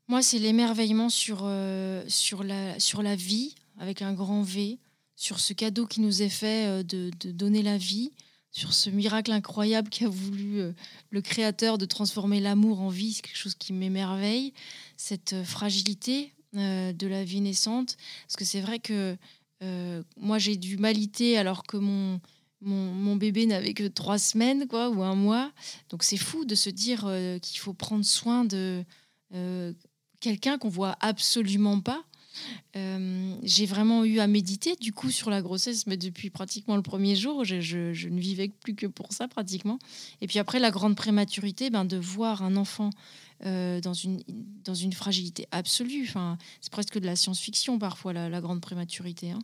Moi, 0.08 0.22
c'est 0.22 0.40
l'émerveillement 0.40 1.10
sur, 1.10 1.50
sur, 2.08 2.44
la, 2.44 2.80
sur 2.80 3.04
la 3.04 3.16
vie, 3.16 3.54
avec 3.78 4.02
un 4.02 4.14
grand 4.14 4.42
V, 4.42 4.80
sur 5.16 5.40
ce 5.40 5.54
cadeau 5.54 5.86
qui 5.86 6.02
nous 6.02 6.22
est 6.22 6.30
fait 6.30 6.84
de, 6.84 7.12
de 7.20 7.32
donner 7.32 7.62
la 7.62 7.78
vie, 7.78 8.12
sur 8.52 8.74
ce 8.74 8.90
miracle 8.90 9.32
incroyable 9.32 9.90
qu'a 9.90 10.10
voulu 10.10 10.60
euh, 10.60 10.74
le 11.10 11.22
Créateur 11.22 11.78
de 11.78 11.86
transformer 11.86 12.42
l'amour 12.42 12.82
en 12.82 12.90
vie, 12.90 13.14
c'est 13.14 13.22
quelque 13.22 13.38
chose 13.38 13.56
qui 13.56 13.72
m'émerveille, 13.72 14.54
cette 14.98 15.34
euh, 15.34 15.44
fragilité 15.44 16.34
euh, 16.56 16.92
de 16.92 17.08
la 17.08 17.24
vie 17.24 17.42
naissante, 17.42 17.98
parce 18.28 18.36
que 18.36 18.46
c'est 18.46 18.62
vrai 18.62 18.80
que 18.80 19.18
moi 20.18 20.40
j'ai 20.40 20.56
dû 20.56 20.78
m'aliter 20.78 21.38
alors 21.38 21.62
que 21.62 21.78
mon, 21.78 22.20
mon, 22.62 23.16
bébé 23.16 23.46
n'avait 23.46 23.74
que 23.74 23.88
trois 23.88 24.18
semaines 24.18 24.68
quoi, 24.68 24.90
ou 24.90 25.04
un 25.04 25.16
mois, 25.16 25.52
donc 25.90 26.04
c'est 26.04 26.18
fou 26.18 26.46
de 26.46 26.56
se 26.56 26.70
dire 26.70 27.02
qu'il 27.42 27.60
faut 27.60 27.74
prendre 27.74 28.06
soin 28.06 28.46
de 28.46 28.84
quelqu'un 30.20 30.58
qu'on 30.58 30.70
voit 30.70 30.96
absolument 31.02 31.80
pas 31.80 32.04
euh, 32.76 33.36
j'ai 33.44 33.66
vraiment 33.66 34.06
eu 34.06 34.20
à 34.20 34.28
méditer 34.28 34.76
du 34.76 34.94
coup 34.94 35.12
sur 35.12 35.30
la 35.30 35.42
grossesse, 35.42 35.88
mais 35.88 35.98
depuis 35.98 36.30
pratiquement 36.30 36.76
le 36.76 36.82
premier 36.82 37.16
jour, 37.16 37.44
je, 37.44 37.56
ne 37.56 38.20
vivais 38.20 38.50
plus 38.64 38.76
que 38.76 38.88
pour 38.88 39.12
ça 39.12 39.28
pratiquement. 39.28 39.80
Et 40.22 40.28
puis 40.28 40.40
après 40.40 40.60
la 40.60 40.72
grande 40.72 40.96
prématurité, 40.96 41.70
ben, 41.70 41.86
de 41.86 41.98
voir 41.98 42.44
un 42.44 42.56
enfant 42.56 42.90
euh, 43.46 43.82
dans, 43.82 43.94
une, 43.94 44.22
dans 44.64 44.76
une 44.76 44.94
fragilité 44.94 45.48
absolue, 45.52 46.12
c'est 46.62 46.72
presque 46.72 47.00
de 47.00 47.06
la 47.06 47.16
science-fiction 47.16 47.80
parfois 47.80 48.14
la, 48.14 48.42
grande 48.42 48.62
prématurité, 48.62 49.32
hein. 49.32 49.40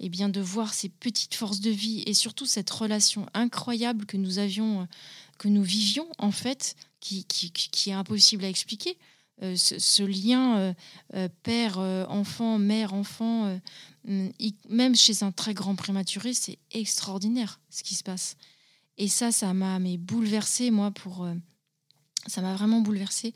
et 0.00 0.08
bien 0.08 0.28
de 0.28 0.40
voir 0.40 0.74
ces 0.74 0.88
petites 0.88 1.34
forces 1.34 1.60
de 1.60 1.70
vie 1.70 2.02
et 2.06 2.14
surtout 2.14 2.46
cette 2.46 2.70
relation 2.70 3.26
incroyable 3.34 4.06
que 4.06 4.16
nous 4.16 4.38
avions, 4.38 4.88
que 5.38 5.48
nous 5.48 5.62
vivions 5.62 6.08
en 6.18 6.30
fait, 6.30 6.74
qui 7.00 7.26
est 7.86 7.92
impossible 7.92 8.44
à 8.44 8.48
expliquer. 8.48 8.96
Euh, 9.42 9.56
ce, 9.56 10.02
lien 10.04 10.58
euh, 10.58 10.74
euh, 11.14 11.28
père-enfant, 11.42 12.58
mère-enfant, 12.58 13.58
même 14.04 14.94
chez 14.94 15.22
un 15.22 15.32
très 15.32 15.54
grand 15.54 15.74
prématuré, 15.74 16.34
c'est 16.34 16.58
extraordinaire 16.70 17.60
ce 17.70 17.82
qui 17.82 17.94
se 17.94 18.04
passe. 18.04 18.36
Et 18.96 19.08
ça, 19.08 19.32
ça 19.32 19.52
m'a 19.54 19.78
bouleversé, 19.98 20.70
moi, 20.70 20.90
pour. 20.92 21.26
ça 22.26 22.42
m'a 22.42 22.54
vraiment 22.54 22.80
bouleversé 22.80 23.34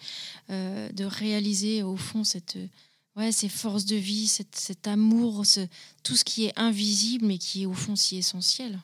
de 0.49 1.05
réaliser, 1.05 1.83
au 1.83 1.97
fond, 1.97 2.25
cette. 2.25 2.59
Ouais, 3.17 3.33
ces 3.33 3.49
forces 3.49 3.85
de 3.85 3.97
vie, 3.97 4.29
cet 4.29 4.87
amour, 4.87 5.43
tout 6.05 6.15
ce 6.15 6.25
qui 6.25 6.45
est 6.45 6.57
invisible 6.57 7.27
mais 7.27 7.39
qui 7.39 7.63
est 7.63 7.67
au 7.67 7.73
fond 7.73 7.97
si 7.97 8.17
essentiel. 8.17 8.79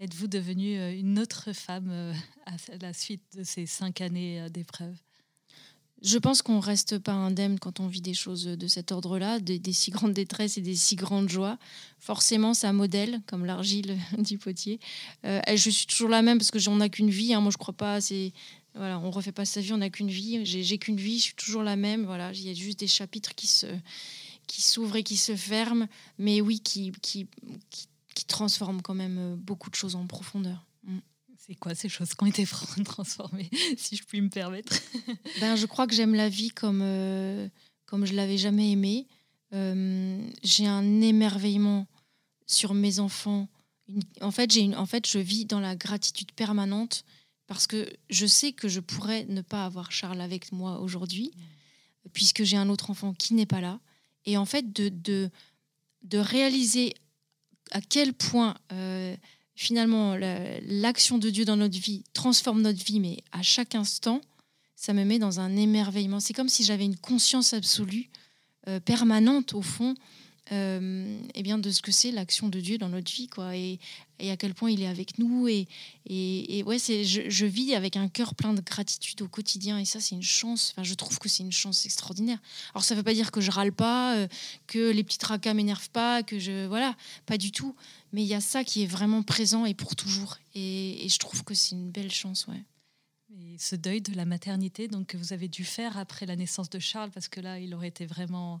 Êtes-vous 0.00 0.28
devenue 0.28 0.98
une 0.98 1.18
autre 1.18 1.52
femme 1.52 1.90
à 2.46 2.56
la 2.80 2.94
suite 2.94 3.24
de 3.36 3.42
ces 3.44 3.66
cinq 3.66 4.00
années 4.00 4.48
d'épreuve 4.48 4.96
je 6.02 6.18
pense 6.18 6.42
qu'on 6.42 6.60
reste 6.60 6.98
pas 6.98 7.12
indemne 7.12 7.58
quand 7.58 7.80
on 7.80 7.88
vit 7.88 8.00
des 8.00 8.14
choses 8.14 8.44
de 8.44 8.66
cet 8.68 8.92
ordre-là, 8.92 9.40
des, 9.40 9.60
si 9.72 9.90
grandes 9.90 10.12
détresses 10.12 10.56
et 10.56 10.60
des 10.60 10.76
si 10.76 10.94
grandes 10.96 11.28
joies. 11.28 11.58
Forcément, 11.98 12.54
ça 12.54 12.72
modèle, 12.72 13.20
comme 13.26 13.44
l'argile 13.44 13.98
du 14.18 14.38
potier. 14.38 14.78
Euh, 15.24 15.40
je 15.48 15.70
suis 15.70 15.86
toujours 15.86 16.08
la 16.08 16.22
même 16.22 16.38
parce 16.38 16.50
que 16.50 16.58
j'en 16.58 16.76
n'a 16.76 16.88
qu'une 16.88 17.10
vie. 17.10 17.34
Hein. 17.34 17.40
Moi, 17.40 17.50
je 17.50 17.56
crois 17.56 17.74
pas. 17.74 18.00
C'est 18.00 18.32
voilà, 18.74 19.00
on 19.00 19.10
refait 19.10 19.32
pas 19.32 19.44
sa 19.44 19.60
vie, 19.60 19.72
on 19.72 19.78
n'a 19.78 19.90
qu'une 19.90 20.10
vie. 20.10 20.44
J'ai 20.44 20.78
qu'une 20.78 20.98
vie, 20.98 21.18
je 21.18 21.24
suis 21.24 21.34
toujours 21.34 21.64
la 21.64 21.74
même. 21.74 22.04
Voilà, 22.04 22.30
il 22.32 22.42
y 22.42 22.50
a 22.50 22.54
juste 22.54 22.78
des 22.78 22.86
chapitres 22.86 23.34
qui 23.34 23.48
s'ouvrent 24.62 24.96
et 24.96 25.02
qui 25.02 25.16
se 25.16 25.34
ferment, 25.34 25.88
mais 26.18 26.40
oui, 26.40 26.60
qui, 26.60 26.92
qui, 27.02 27.26
qui 28.14 28.24
transforment 28.24 28.82
quand 28.82 28.94
même 28.94 29.34
beaucoup 29.36 29.70
de 29.70 29.74
choses 29.74 29.96
en 29.96 30.06
profondeur. 30.06 30.67
Mm. 31.48 31.52
C'est 31.52 31.58
quoi 31.58 31.74
ces 31.74 31.88
choses 31.88 32.14
qui 32.14 32.22
ont 32.22 32.26
été 32.26 32.46
transformées, 32.84 33.50
si 33.76 33.96
je 33.96 34.04
puis 34.04 34.20
me 34.20 34.28
permettre? 34.28 34.74
Ben, 35.40 35.56
Je 35.56 35.66
crois 35.66 35.86
que 35.86 35.94
j'aime 35.94 36.14
la 36.14 36.28
vie 36.28 36.50
comme, 36.50 36.80
euh, 36.82 37.48
comme 37.86 38.04
je 38.06 38.14
l'avais 38.14 38.38
jamais 38.38 38.70
aimée. 38.72 39.06
Euh, 39.54 40.30
j'ai 40.42 40.66
un 40.66 41.00
émerveillement 41.00 41.86
sur 42.46 42.74
mes 42.74 42.98
enfants. 43.00 43.48
en, 44.20 44.30
fait, 44.30 44.52
j'ai 44.52 44.60
une, 44.60 44.76
en 44.76 44.86
fait, 44.86 45.06
je 45.06 45.18
vis 45.18 45.46
dans 45.46 45.60
la 45.60 45.74
gratitude 45.74 46.32
permanente 46.32 47.04
parce 47.46 47.66
que 47.66 47.90
je 48.10 48.26
sais 48.26 48.52
que 48.52 48.68
je 48.68 48.80
pourrais 48.80 49.24
ne 49.24 49.40
pas 49.40 49.64
avoir 49.64 49.90
Charles 49.90 50.20
avec 50.20 50.52
moi 50.52 50.80
aujourd'hui, 50.80 51.32
puisque 52.12 52.44
j'ai 52.44 52.58
un 52.58 52.68
autre 52.68 52.90
enfant 52.90 53.14
qui 53.14 53.32
n'est 53.32 53.46
pas 53.46 53.62
là. 53.62 53.80
Et 54.26 54.36
en 54.36 54.44
fait, 54.44 54.70
de, 54.70 54.90
de, 54.90 55.30
de 56.02 56.18
réaliser 56.18 56.94
à 57.70 57.80
quel 57.80 58.12
point... 58.12 58.54
Euh, 58.72 59.16
finalement, 59.58 60.16
l'action 60.62 61.18
de 61.18 61.30
Dieu 61.30 61.44
dans 61.44 61.56
notre 61.56 61.76
vie 61.76 62.04
transforme 62.12 62.62
notre 62.62 62.84
vie, 62.84 63.00
mais 63.00 63.18
à 63.32 63.42
chaque 63.42 63.74
instant, 63.74 64.20
ça 64.76 64.92
me 64.92 65.02
met 65.02 65.18
dans 65.18 65.40
un 65.40 65.56
émerveillement. 65.56 66.20
C'est 66.20 66.32
comme 66.32 66.48
si 66.48 66.62
j'avais 66.62 66.84
une 66.84 66.96
conscience 66.96 67.52
absolue, 67.54 68.08
euh, 68.68 68.78
permanente 68.78 69.54
au 69.54 69.62
fond, 69.62 69.96
euh, 70.50 71.20
eh 71.34 71.42
bien 71.42 71.58
de 71.58 71.70
ce 71.70 71.82
que 71.82 71.92
c'est 71.92 72.10
l'action 72.10 72.48
de 72.48 72.58
Dieu 72.60 72.78
dans 72.78 72.88
notre 72.88 73.12
vie, 73.12 73.28
quoi, 73.28 73.54
et, 73.54 73.78
à 74.20 74.36
quel 74.36 74.54
point 74.54 74.70
il 74.70 74.82
est 74.82 74.86
avec 74.86 75.18
nous. 75.18 75.46
Et, 75.46 75.68
et, 76.06 76.62
ouais, 76.64 76.78
c'est, 76.78 77.04
je, 77.04 77.46
vis 77.46 77.74
avec 77.74 77.96
un 77.96 78.08
cœur 78.08 78.34
plein 78.34 78.54
de 78.54 78.60
gratitude 78.60 79.20
au 79.22 79.28
quotidien, 79.28 79.78
et 79.78 79.84
ça, 79.84 80.00
c'est 80.00 80.14
une 80.14 80.22
chance. 80.22 80.72
Enfin, 80.72 80.84
je 80.84 80.94
trouve 80.94 81.18
que 81.18 81.28
c'est 81.28 81.42
une 81.42 81.52
chance 81.52 81.84
extraordinaire. 81.84 82.38
Alors, 82.74 82.84
ça 82.84 82.94
ne 82.94 83.00
veut 83.00 83.04
pas 83.04 83.14
dire 83.14 83.30
que 83.30 83.40
je 83.40 83.50
râle 83.50 83.72
pas, 83.72 84.16
euh, 84.16 84.28
que 84.66 84.90
les 84.90 85.04
petits 85.04 85.18
tracas 85.18 85.54
m'énervent 85.54 85.90
pas, 85.90 86.22
que 86.22 86.38
je, 86.38 86.66
voilà, 86.66 86.96
pas 87.26 87.36
du 87.36 87.52
tout. 87.52 87.76
Mais 88.12 88.22
il 88.22 88.28
y 88.28 88.34
a 88.34 88.40
ça 88.40 88.64
qui 88.64 88.82
est 88.82 88.86
vraiment 88.86 89.22
présent 89.22 89.66
et 89.66 89.74
pour 89.74 89.96
toujours. 89.96 90.38
Et, 90.54 91.06
je 91.08 91.18
trouve 91.18 91.44
que 91.44 91.54
c'est 91.54 91.74
une 91.74 91.90
belle 91.90 92.10
chance, 92.10 92.46
ouais. 92.46 92.64
Et 93.30 93.56
ce 93.58 93.76
deuil 93.76 94.00
de 94.00 94.14
la 94.14 94.24
maternité, 94.24 94.88
donc 94.88 95.08
que 95.08 95.16
vous 95.16 95.32
avez 95.32 95.48
dû 95.48 95.64
faire 95.64 95.98
après 95.98 96.24
la 96.26 96.34
naissance 96.34 96.70
de 96.70 96.78
Charles, 96.78 97.10
parce 97.10 97.28
que 97.28 97.40
là, 97.40 97.58
il 97.58 97.74
aurait 97.74 97.88
été 97.88 98.06
vraiment 98.06 98.60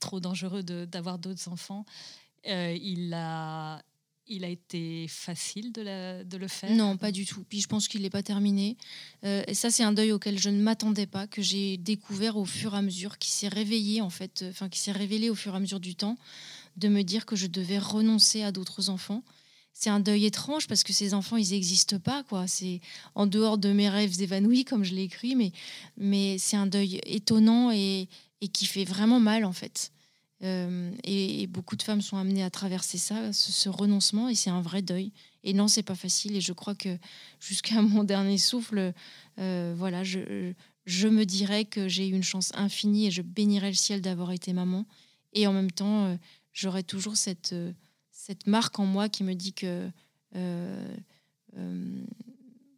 trop 0.00 0.20
dangereux 0.20 0.62
d'avoir 0.62 1.18
d'autres 1.18 1.48
enfants. 1.48 1.84
Euh, 2.48 2.76
il, 2.80 3.12
a, 3.14 3.82
il 4.26 4.44
a 4.44 4.48
été 4.48 5.06
facile 5.08 5.72
de, 5.72 6.24
de, 6.24 6.36
le 6.36 6.48
faire? 6.48 6.70
Non, 6.70 6.96
pas 6.96 7.12
du 7.12 7.26
tout. 7.26 7.44
Puis 7.48 7.60
je 7.60 7.68
pense 7.68 7.86
qu'il 7.86 8.02
n'est 8.02 8.10
pas 8.10 8.22
terminé. 8.22 8.76
Euh, 9.24 9.42
et 9.46 9.54
ça, 9.54 9.70
c'est 9.70 9.82
un 9.82 9.92
deuil 9.92 10.12
auquel 10.12 10.38
je 10.38 10.48
ne 10.48 10.60
m'attendais 10.60 11.06
pas, 11.06 11.26
que 11.26 11.42
j'ai 11.42 11.76
découvert 11.76 12.36
au 12.36 12.44
fur 12.46 12.74
et 12.74 12.78
à 12.78 12.82
mesure, 12.82 13.18
qui 13.18 13.30
s'est 13.30 13.48
réveillé 13.48 14.00
en 14.00 14.10
fait, 14.10 14.44
enfin 14.48 14.68
qui 14.68 14.78
s'est 14.78 14.92
révélé 14.92 15.28
au 15.30 15.34
fur 15.34 15.52
et 15.52 15.56
à 15.56 15.60
mesure 15.60 15.80
du 15.80 15.94
temps, 15.94 16.16
de 16.76 16.88
me 16.88 17.02
dire 17.02 17.26
que 17.26 17.36
je 17.36 17.46
devais 17.46 17.78
renoncer 17.78 18.42
à 18.42 18.52
d'autres 18.52 18.88
enfants. 18.88 19.22
C'est 19.72 19.90
un 19.90 20.00
deuil 20.00 20.26
étrange 20.26 20.66
parce 20.66 20.82
que 20.82 20.92
ces 20.92 21.14
enfants, 21.14 21.36
ils 21.36 21.50
n'existent 21.50 21.98
pas, 21.98 22.22
quoi. 22.24 22.46
C'est 22.46 22.80
en 23.14 23.26
dehors 23.26 23.56
de 23.56 23.72
mes 23.72 23.88
rêves 23.88 24.20
évanouis, 24.20 24.64
comme 24.64 24.84
je 24.84 24.94
l'ai 24.94 25.04
écrit, 25.04 25.36
mais, 25.36 25.52
mais 25.96 26.38
c'est 26.38 26.56
un 26.56 26.66
deuil 26.66 27.00
étonnant 27.04 27.70
et, 27.70 28.08
et 28.40 28.48
qui 28.48 28.66
fait 28.66 28.84
vraiment 28.84 29.20
mal 29.20 29.44
en 29.44 29.52
fait. 29.52 29.92
et, 30.42 31.46
beaucoup 31.48 31.76
de 31.76 31.82
femmes 31.82 32.00
sont 32.00 32.16
amenées 32.16 32.42
à 32.42 32.50
traverser 32.50 32.96
ça, 32.96 33.32
ce, 33.32 33.68
renoncement, 33.68 34.28
et 34.28 34.34
c'est 34.34 34.50
un 34.50 34.62
vrai 34.62 34.82
deuil. 34.82 35.12
Et 35.44 35.52
non, 35.52 35.68
c'est 35.68 35.82
pas 35.82 35.94
facile. 35.94 36.36
Et 36.36 36.40
je 36.40 36.52
crois 36.52 36.74
que 36.74 36.96
jusqu'à 37.40 37.82
mon 37.94 38.04
dernier 38.04 38.38
souffle, 38.38 38.94
voilà, 39.36 40.02
je, 40.04 40.52
je 40.86 41.08
me 41.08 41.24
dirais 41.24 41.66
que 41.66 41.88
j'ai 41.88 42.08
eu 42.08 42.12
une 42.12 42.22
chance 42.22 42.52
infinie 42.54 43.06
et 43.06 43.10
je 43.10 43.22
bénirais 43.22 43.68
le 43.68 43.76
ciel 43.76 44.00
d'avoir 44.00 44.32
été 44.32 44.52
maman. 44.52 44.86
Et 45.34 45.46
en 45.46 45.52
même 45.52 45.70
temps, 45.70 46.18
j'aurais 46.52 46.84
toujours 46.84 47.16
cette, 47.16 47.54
cette 48.10 48.46
marque 48.46 48.78
en 48.78 48.86
moi 48.86 49.10
qui 49.10 49.24
me 49.24 49.34
dit 49.34 49.52
que 49.52 49.90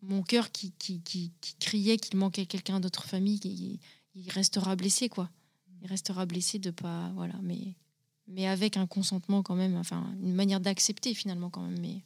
mon 0.02 0.22
cœur 0.22 0.50
qui, 0.50 0.72
qui, 0.72 1.00
qui, 1.00 1.32
criait 1.60 1.96
qu'il 1.96 2.18
manquait 2.18 2.46
quelqu'un 2.46 2.80
d'autre 2.80 3.04
famille, 3.04 3.40
il, 3.44 3.78
il, 4.14 4.30
restera 4.30 4.76
blessé, 4.76 5.08
quoi. 5.08 5.30
Il 5.82 5.88
restera 5.88 6.26
blessé 6.26 6.58
de 6.58 6.70
pas, 6.70 7.10
voilà, 7.14 7.34
mais, 7.42 7.74
mais 8.28 8.46
avec 8.46 8.76
un 8.76 8.86
consentement 8.86 9.42
quand 9.42 9.56
même, 9.56 9.76
enfin, 9.76 10.14
une 10.22 10.34
manière 10.34 10.60
d'accepter 10.60 11.14
finalement 11.14 11.50
quand 11.50 11.62
même, 11.62 11.78
mais. 11.80 12.02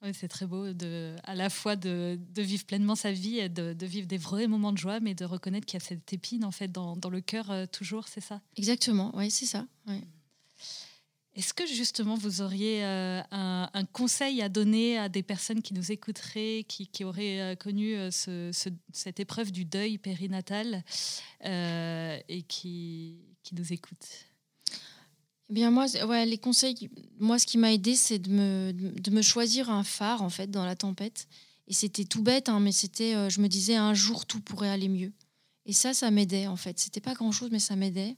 Oui, 0.00 0.10
c'est 0.14 0.28
très 0.28 0.46
beau 0.46 0.72
de, 0.72 1.16
à 1.24 1.34
la 1.34 1.50
fois 1.50 1.74
de, 1.74 2.20
de, 2.32 2.42
vivre 2.42 2.64
pleinement 2.64 2.94
sa 2.94 3.10
vie 3.10 3.40
et 3.40 3.48
de, 3.48 3.72
de, 3.72 3.86
vivre 3.86 4.06
des 4.06 4.16
vrais 4.16 4.46
moments 4.46 4.72
de 4.72 4.78
joie, 4.78 5.00
mais 5.00 5.14
de 5.14 5.24
reconnaître 5.24 5.66
qu'il 5.66 5.74
y 5.74 5.82
a 5.82 5.84
cette 5.84 6.12
épine 6.12 6.44
en 6.44 6.52
fait 6.52 6.68
dans, 6.68 6.94
dans 6.96 7.10
le 7.10 7.20
cœur 7.20 7.50
euh, 7.50 7.66
toujours, 7.66 8.06
c'est 8.06 8.20
ça? 8.20 8.40
Exactement, 8.56 9.10
oui, 9.16 9.28
c'est 9.28 9.46
ça. 9.46 9.66
Ouais. 9.88 10.04
Est-ce 11.38 11.54
que 11.54 11.66
justement 11.66 12.16
vous 12.16 12.42
auriez 12.42 12.84
euh, 12.84 13.22
un, 13.30 13.84
conseil 13.92 14.42
à 14.42 14.48
donner 14.48 14.98
à 14.98 15.08
des 15.08 15.22
personnes 15.22 15.62
qui 15.62 15.72
nous 15.72 15.92
écouteraient, 15.92 16.64
qui, 16.66 17.04
auraient 17.04 17.40
euh, 17.40 17.54
connu 17.54 17.94
euh, 17.94 18.10
cette 18.10 19.20
épreuve 19.20 19.52
du 19.52 19.64
deuil 19.64 19.98
périnatal 19.98 20.82
et 21.44 22.42
qui, 22.48 23.20
nous 23.52 23.72
écoutent? 23.72 24.26
Eh 25.48 25.54
bien 25.54 25.70
moi, 25.70 25.86
les 26.24 26.38
conseils, 26.38 26.90
moi 27.20 27.38
ce 27.38 27.46
qui 27.46 27.56
m'a 27.56 27.72
aidé, 27.72 27.94
c'est 27.94 28.18
de 28.18 28.30
me, 28.30 28.72
de 28.72 29.10
me 29.12 29.22
choisir 29.22 29.70
un 29.70 29.84
phare 29.84 30.22
en 30.22 30.30
fait 30.30 30.50
dans 30.50 30.64
la 30.64 30.74
tempête. 30.74 31.28
Et 31.68 31.72
c'était 31.72 32.04
tout 32.04 32.22
bête, 32.22 32.48
hein, 32.48 32.58
mais 32.58 32.72
c'était, 32.72 33.30
je 33.30 33.40
me 33.40 33.46
disais 33.46 33.76
un 33.76 33.94
jour 33.94 34.26
tout 34.26 34.40
pourrait 34.40 34.70
aller 34.70 34.88
mieux. 34.88 35.12
Et 35.66 35.72
ça, 35.72 35.94
ça 35.94 36.10
m'aidait 36.10 36.48
en 36.48 36.56
fait. 36.56 36.80
C'était 36.80 37.00
pas 37.00 37.14
grand 37.14 37.30
chose, 37.30 37.50
mais 37.52 37.60
ça 37.60 37.76
m'aidait. 37.76 38.16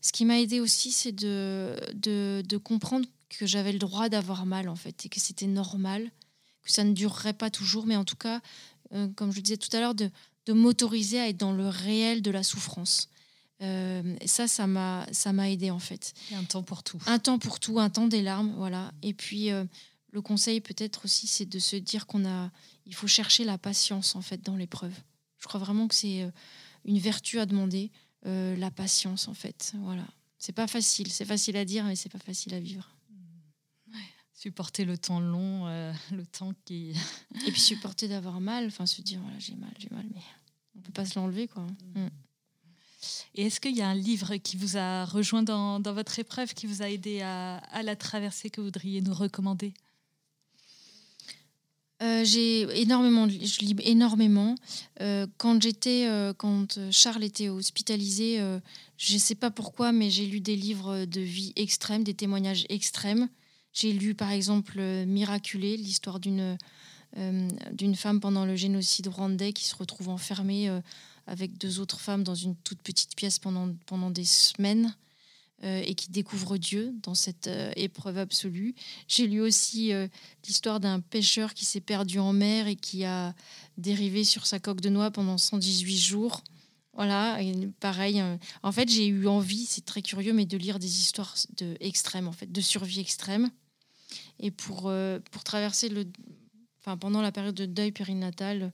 Ce 0.00 0.12
qui 0.12 0.24
m'a 0.24 0.40
aidé 0.40 0.60
aussi, 0.60 0.92
c'est 0.92 1.12
de, 1.12 1.76
de, 1.94 2.56
comprendre 2.56 3.06
que 3.28 3.46
j'avais 3.46 3.72
le 3.72 3.78
droit 3.78 4.08
d'avoir 4.08 4.46
mal, 4.46 4.68
en 4.68 4.76
fait, 4.76 5.06
et 5.06 5.08
que 5.08 5.20
c'était 5.20 5.46
normal, 5.46 6.10
que 6.62 6.70
ça 6.70 6.84
ne 6.84 6.92
durerait 6.92 7.34
pas 7.34 7.50
toujours, 7.50 7.86
mais 7.86 7.96
en 7.96 8.04
tout 8.04 8.16
cas, 8.16 8.40
euh, 8.92 9.08
comme 9.14 9.30
je 9.30 9.36
le 9.36 9.42
disais 9.42 9.56
tout 9.58 9.74
à 9.76 9.80
l'heure, 9.80 9.94
de, 9.94 10.10
de 10.46 10.52
m'autoriser 10.52 11.20
à 11.20 11.28
être 11.28 11.36
dans 11.36 11.52
le 11.52 11.68
réel 11.68 12.22
de 12.22 12.30
la 12.30 12.42
souffrance. 12.42 13.08
Euh, 13.62 14.16
ça, 14.24 14.48
ça 14.48 14.66
m'a, 14.66 15.06
ça 15.12 15.34
m'a 15.34 15.50
aidé 15.50 15.70
en 15.70 15.78
fait. 15.78 16.14
un 16.32 16.44
temps 16.44 16.62
pour 16.62 16.82
tout. 16.82 16.98
Un 17.06 17.18
temps 17.18 17.38
pour 17.38 17.60
tout, 17.60 17.78
un 17.78 17.90
temps 17.90 18.08
des 18.08 18.22
larmes, 18.22 18.54
voilà. 18.56 18.92
Et 19.02 19.12
puis 19.12 19.50
euh, 19.50 19.66
le 20.12 20.22
conseil 20.22 20.62
peut-être 20.62 21.04
aussi, 21.04 21.26
c'est 21.26 21.44
de 21.44 21.58
se 21.58 21.76
dire 21.76 22.06
qu'on 22.06 22.24
a, 22.26 22.50
il 22.86 22.94
faut 22.94 23.06
chercher 23.06 23.44
la 23.44 23.58
patience 23.58 24.16
en 24.16 24.22
fait 24.22 24.42
dans 24.42 24.56
l'épreuve. 24.56 24.94
Je 25.38 25.46
crois 25.46 25.60
vraiment 25.60 25.88
que 25.88 25.94
c'est 25.94 26.26
une 26.86 26.98
vertu 26.98 27.38
à 27.38 27.44
demander. 27.44 27.90
Euh, 28.26 28.56
la 28.56 28.70
patience 28.70 29.28
en 29.28 29.34
fait. 29.34 29.72
Voilà. 29.78 30.06
C'est 30.38 30.52
pas 30.52 30.66
facile, 30.66 31.10
c'est 31.10 31.24
facile 31.24 31.56
à 31.56 31.64
dire, 31.64 31.84
mais 31.84 31.96
c'est 31.96 32.08
pas 32.08 32.18
facile 32.18 32.54
à 32.54 32.60
vivre. 32.60 32.88
Supporter 34.34 34.86
le 34.86 34.96
temps 34.96 35.20
long, 35.20 35.66
euh, 35.68 35.92
le 36.12 36.24
temps 36.24 36.52
qui. 36.64 36.94
Et 37.46 37.52
puis 37.52 37.60
supporter 37.60 38.08
d'avoir 38.08 38.40
mal, 38.40 38.66
enfin 38.66 38.86
se 38.86 39.02
dire 39.02 39.20
voilà 39.20 39.38
j'ai 39.38 39.54
mal, 39.54 39.72
j'ai 39.78 39.90
mal, 39.90 40.06
mais 40.14 40.22
on 40.76 40.80
peut 40.80 40.92
pas 40.92 41.04
se 41.04 41.18
l'enlever 41.18 41.46
quoi. 41.46 41.66
Mm. 41.94 42.08
Et 43.34 43.46
est-ce 43.46 43.60
qu'il 43.60 43.76
y 43.76 43.80
a 43.80 43.88
un 43.88 43.94
livre 43.94 44.36
qui 44.36 44.58
vous 44.58 44.76
a 44.76 45.06
rejoint 45.06 45.42
dans, 45.42 45.80
votre 45.80 46.18
épreuve, 46.18 46.52
qui 46.52 46.66
vous 46.66 46.82
a 46.82 46.90
aidé 46.90 47.22
à, 47.22 47.56
à 47.56 47.82
la 47.82 47.96
traverser, 47.96 48.50
que 48.50 48.60
vous 48.60 48.66
voudriez 48.66 49.00
nous 49.00 49.14
recommander? 49.14 49.72
Euh, 52.02 52.24
j'ai 52.24 52.62
énormément, 52.80 53.28
je 53.28 53.60
lis 53.60 53.76
énormément. 53.82 54.54
Euh, 55.02 55.26
quand 55.36 55.60
j'étais, 55.62 56.06
euh, 56.06 56.32
quand 56.32 56.78
Charles 56.90 57.24
était 57.24 57.50
hospitalisé, 57.50 58.38
je 58.96 59.14
ne 59.14 59.18
sais 59.18 59.34
pas 59.34 59.50
pourquoi, 59.50 59.92
mais 59.92 60.10
j'ai 60.10 60.26
lu 60.26 60.40
des 60.40 60.56
livres 60.56 61.04
de 61.04 61.20
vie 61.20 61.52
extrême, 61.56 62.02
des 62.02 62.14
témoignages 62.14 62.64
extrêmes. 62.68 63.28
J'ai 63.72 63.92
lu 63.92 64.14
par 64.14 64.30
exemple 64.32 64.80
Miraculé, 65.06 65.76
l'histoire 65.76 66.20
d'une 66.20 66.56
d'une 67.72 67.96
femme 67.96 68.20
pendant 68.20 68.44
le 68.44 68.54
génocide 68.54 69.08
rwandais 69.08 69.52
qui 69.52 69.64
se 69.64 69.74
retrouve 69.74 70.10
enfermée 70.10 70.70
avec 71.26 71.58
deux 71.58 71.80
autres 71.80 71.98
femmes 71.98 72.22
dans 72.22 72.36
une 72.36 72.54
toute 72.54 72.80
petite 72.82 73.16
pièce 73.16 73.40
pendant, 73.40 73.74
pendant 73.86 74.10
des 74.10 74.24
semaines. 74.24 74.94
Euh, 75.62 75.82
et 75.84 75.94
qui 75.94 76.10
découvre 76.10 76.56
Dieu 76.56 76.94
dans 77.02 77.14
cette 77.14 77.46
euh, 77.46 77.70
épreuve 77.76 78.16
absolue. 78.16 78.74
J'ai 79.08 79.26
lu 79.26 79.42
aussi 79.42 79.92
euh, 79.92 80.08
l'histoire 80.46 80.80
d'un 80.80 81.00
pêcheur 81.00 81.52
qui 81.52 81.66
s'est 81.66 81.82
perdu 81.82 82.18
en 82.18 82.32
mer 82.32 82.66
et 82.66 82.76
qui 82.76 83.04
a 83.04 83.34
dérivé 83.76 84.24
sur 84.24 84.46
sa 84.46 84.58
coque 84.58 84.80
de 84.80 84.88
noix 84.88 85.10
pendant 85.10 85.36
118 85.36 85.98
jours. 85.98 86.42
Voilà, 86.94 87.38
pareil. 87.78 88.22
en 88.62 88.72
fait, 88.72 88.88
j'ai 88.88 89.06
eu 89.06 89.26
envie, 89.26 89.66
c'est 89.66 89.84
très 89.84 90.00
curieux, 90.00 90.32
mais 90.32 90.46
de 90.46 90.56
lire 90.56 90.78
des 90.78 90.98
histoires 90.98 91.34
de 91.58 91.76
extrêmes, 91.80 92.26
en 92.26 92.32
fait, 92.32 92.50
de 92.50 92.60
survie 92.62 93.00
extrême. 93.00 93.50
Et 94.38 94.50
pour, 94.50 94.92
pour 95.30 95.44
traverser 95.44 95.88
le, 95.88 96.06
enfin, 96.80 96.96
pendant 96.96 97.22
la 97.22 97.32
période 97.32 97.54
de 97.54 97.64
deuil 97.64 97.92
périnatal, 97.92 98.72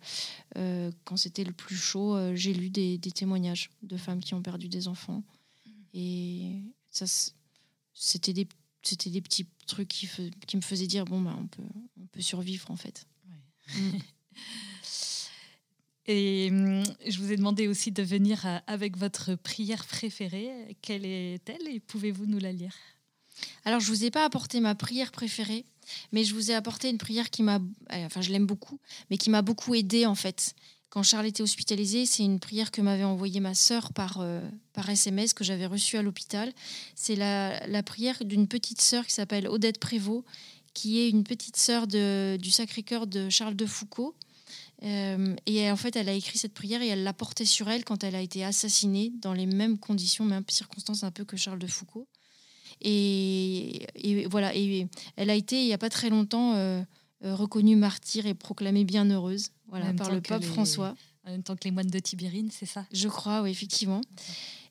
quand 0.54 1.16
c'était 1.16 1.44
le 1.44 1.52
plus 1.52 1.76
chaud, 1.76 2.16
j'ai 2.34 2.54
lu 2.54 2.70
des, 2.70 2.96
des, 2.96 3.12
témoignages 3.12 3.70
de 3.82 3.96
femmes 3.96 4.20
qui 4.20 4.34
ont 4.34 4.42
perdu 4.42 4.68
des 4.68 4.88
enfants. 4.88 5.22
Et, 5.92 6.62
ça, 6.96 7.30
c'était 7.92 8.32
des, 8.32 8.48
c'était 8.82 9.10
des 9.10 9.20
petits 9.20 9.46
trucs 9.66 9.88
qui, 9.88 10.08
qui 10.46 10.56
me 10.56 10.62
faisaient 10.62 10.86
dire 10.86 11.04
bon, 11.04 11.20
bah, 11.20 11.36
on, 11.38 11.46
peut, 11.46 11.62
on 12.00 12.06
peut 12.06 12.22
survivre 12.22 12.70
en 12.70 12.76
fait. 12.76 13.06
Mm. 13.74 13.98
Et 16.08 16.48
hum, 16.52 16.84
je 17.04 17.18
vous 17.18 17.32
ai 17.32 17.36
demandé 17.36 17.66
aussi 17.66 17.90
de 17.90 18.02
venir 18.02 18.46
euh, 18.46 18.58
avec 18.68 18.96
votre 18.96 19.34
prière 19.34 19.84
préférée. 19.86 20.76
Quelle 20.80 21.04
est-elle 21.04 21.66
et 21.68 21.80
pouvez-vous 21.80 22.26
nous 22.26 22.38
la 22.38 22.52
lire? 22.52 22.74
Alors, 23.64 23.80
je 23.80 23.90
ne 23.90 23.96
vous 23.96 24.04
ai 24.04 24.10
pas 24.12 24.24
apporté 24.24 24.60
ma 24.60 24.76
prière 24.76 25.10
préférée, 25.10 25.64
mais 26.12 26.22
je 26.22 26.32
vous 26.32 26.52
ai 26.52 26.54
apporté 26.54 26.88
une 26.88 26.98
prière 26.98 27.28
qui 27.28 27.42
m'a. 27.42 27.58
Enfin, 27.90 28.22
je 28.22 28.30
l'aime 28.30 28.46
beaucoup, 28.46 28.78
mais 29.10 29.18
qui 29.18 29.30
m'a 29.30 29.42
beaucoup 29.42 29.74
aidée 29.74 30.06
en 30.06 30.14
fait 30.14 30.54
quand 30.90 31.02
Charles 31.02 31.26
était 31.26 31.42
hospitalisé, 31.42 32.06
c'est 32.06 32.22
une 32.22 32.40
prière 32.40 32.70
que 32.70 32.80
m'avait 32.80 33.04
envoyée 33.04 33.40
ma 33.40 33.54
sœur 33.54 33.92
par, 33.92 34.20
euh, 34.20 34.40
par 34.72 34.88
SMS 34.88 35.34
que 35.34 35.44
j'avais 35.44 35.66
reçue 35.66 35.96
à 35.96 36.02
l'hôpital. 36.02 36.52
C'est 36.94 37.16
la, 37.16 37.66
la, 37.66 37.82
prière 37.82 38.16
d'une 38.24 38.46
petite 38.48 38.80
sœur 38.80 39.04
qui 39.06 39.12
s'appelle 39.12 39.48
Odette 39.48 39.78
Prévost, 39.78 40.24
qui 40.74 41.00
est 41.00 41.08
une 41.08 41.24
petite 41.24 41.56
sœur 41.56 41.86
du 41.86 42.50
Sacré-Cœur 42.50 43.06
de 43.06 43.30
Charles 43.30 43.56
de 43.56 43.66
Foucault. 43.66 44.14
Euh, 44.82 45.34
et 45.46 45.70
en 45.70 45.76
fait, 45.76 45.96
elle 45.96 46.08
a 46.08 46.12
écrit 46.12 46.38
cette 46.38 46.52
prière 46.52 46.82
et 46.82 46.88
elle 46.88 47.02
l'a 47.02 47.14
portée 47.14 47.46
sur 47.46 47.68
elle 47.68 47.84
quand 47.84 48.04
elle 48.04 48.14
a 48.14 48.20
été 48.20 48.44
assassinée 48.44 49.12
dans 49.20 49.32
les 49.32 49.46
mêmes 49.46 49.78
conditions, 49.78 50.24
mêmes 50.24 50.44
circonstances 50.48 51.02
un 51.02 51.10
peu 51.10 51.24
que 51.24 51.36
Charles 51.36 51.58
de 51.58 51.66
Foucault. 51.66 52.06
Et, 52.82 53.86
et 53.94 54.26
voilà, 54.26 54.54
et 54.54 54.86
elle 55.16 55.30
a 55.30 55.34
été 55.34 55.62
il 55.62 55.66
n'y 55.66 55.72
a 55.72 55.78
pas 55.78 55.88
très 55.88 56.10
longtemps 56.10 56.54
euh, 56.54 56.82
reconnue 57.34 57.76
martyre 57.76 58.26
et 58.26 58.34
proclamée 58.34 58.84
bienheureuse 58.84 59.50
voilà, 59.68 59.92
par 59.94 60.10
le 60.12 60.20
pape 60.20 60.44
François. 60.44 60.94
En 61.24 61.30
même 61.30 61.42
temps 61.42 61.56
que 61.56 61.64
les 61.64 61.72
moines 61.72 61.90
de 61.90 61.98
Tibérine, 61.98 62.50
c'est 62.52 62.66
ça? 62.66 62.86
Je 62.92 63.08
crois, 63.08 63.42
oui, 63.42 63.50
effectivement. 63.50 64.00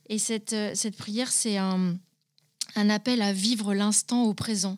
Et 0.07 0.17
cette, 0.17 0.53
euh, 0.53 0.71
cette 0.73 0.95
prière, 0.95 1.31
c'est 1.31 1.57
un, 1.57 1.97
un 2.75 2.89
appel 2.89 3.21
à 3.21 3.33
vivre 3.33 3.73
l'instant 3.73 4.23
au 4.23 4.33
présent. 4.33 4.77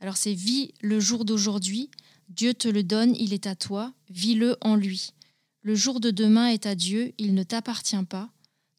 Alors 0.00 0.16
c'est 0.16 0.34
vis 0.34 0.72
le 0.80 1.00
jour 1.00 1.24
d'aujourd'hui, 1.24 1.90
Dieu 2.28 2.54
te 2.54 2.68
le 2.68 2.82
donne, 2.82 3.16
il 3.16 3.32
est 3.32 3.46
à 3.46 3.56
toi, 3.56 3.92
vis-le 4.10 4.56
en 4.60 4.76
lui. 4.76 5.14
Le 5.62 5.74
jour 5.74 5.98
de 6.00 6.10
demain 6.10 6.48
est 6.48 6.66
à 6.66 6.74
Dieu, 6.74 7.12
il 7.18 7.34
ne 7.34 7.42
t'appartient 7.42 8.04
pas. 8.04 8.30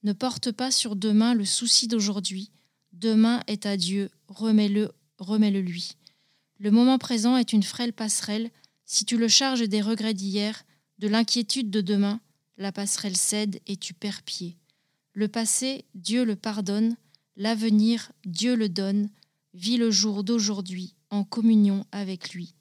Ne 0.04 0.14
porte 0.14 0.52
pas 0.52 0.72
sur 0.72 0.96
demain 0.96 1.34
le 1.34 1.46
souci 1.46 1.88
d'aujourd'hui. 1.88 2.52
Demain 2.94 3.42
est 3.48 3.66
à 3.66 3.76
Dieu, 3.76 4.10
remets-le, 4.28 4.92
remets-le 5.18 5.62
lui. 5.62 5.94
Le 6.60 6.72
moment 6.72 6.98
présent 6.98 7.38
est 7.38 7.54
une 7.54 7.64
frêle 7.64 7.94
passerelle 7.94 8.52
si 8.86 9.06
tu 9.06 9.18
le 9.18 9.30
charges 9.30 9.68
des 9.68 9.82
regrets 9.82 10.14
d'hier, 10.14 10.66
de 10.98 11.08
l'inquiétude 11.08 11.70
de 11.70 11.80
demain, 11.80 12.20
la 12.58 12.74
passerelle 12.74 13.16
cède 13.16 13.62
et 13.66 13.78
tu 13.78 13.94
perds 13.94 14.24
pied. 14.24 14.58
Le 15.14 15.30
passé, 15.30 15.86
Dieu 15.96 16.26
le 16.26 16.36
pardonne, 16.36 16.98
l'avenir, 17.38 18.12
Dieu 18.26 18.56
le 18.56 18.68
donne, 18.68 19.10
vis 19.54 19.78
le 19.78 19.90
jour 19.90 20.26
d'aujourd'hui 20.26 20.96
en 21.10 21.24
communion 21.24 21.86
avec 21.94 22.34
lui. 22.34 22.54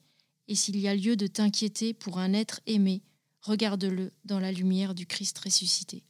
Et 0.47 0.55
s'il 0.55 0.77
y 0.77 0.87
a 0.87 0.95
lieu 0.95 1.17
de 1.17 1.27
t'inquiéter 1.27 1.93
pour 1.93 2.19
un 2.19 2.31
être 2.31 2.61
aimé, 2.67 3.03
regarde-le 3.41 4.13
dans 4.23 4.39
la 4.39 4.53
lumière 4.53 4.95
du 4.95 5.05
Christ 5.05 5.37
ressuscité. 5.39 6.03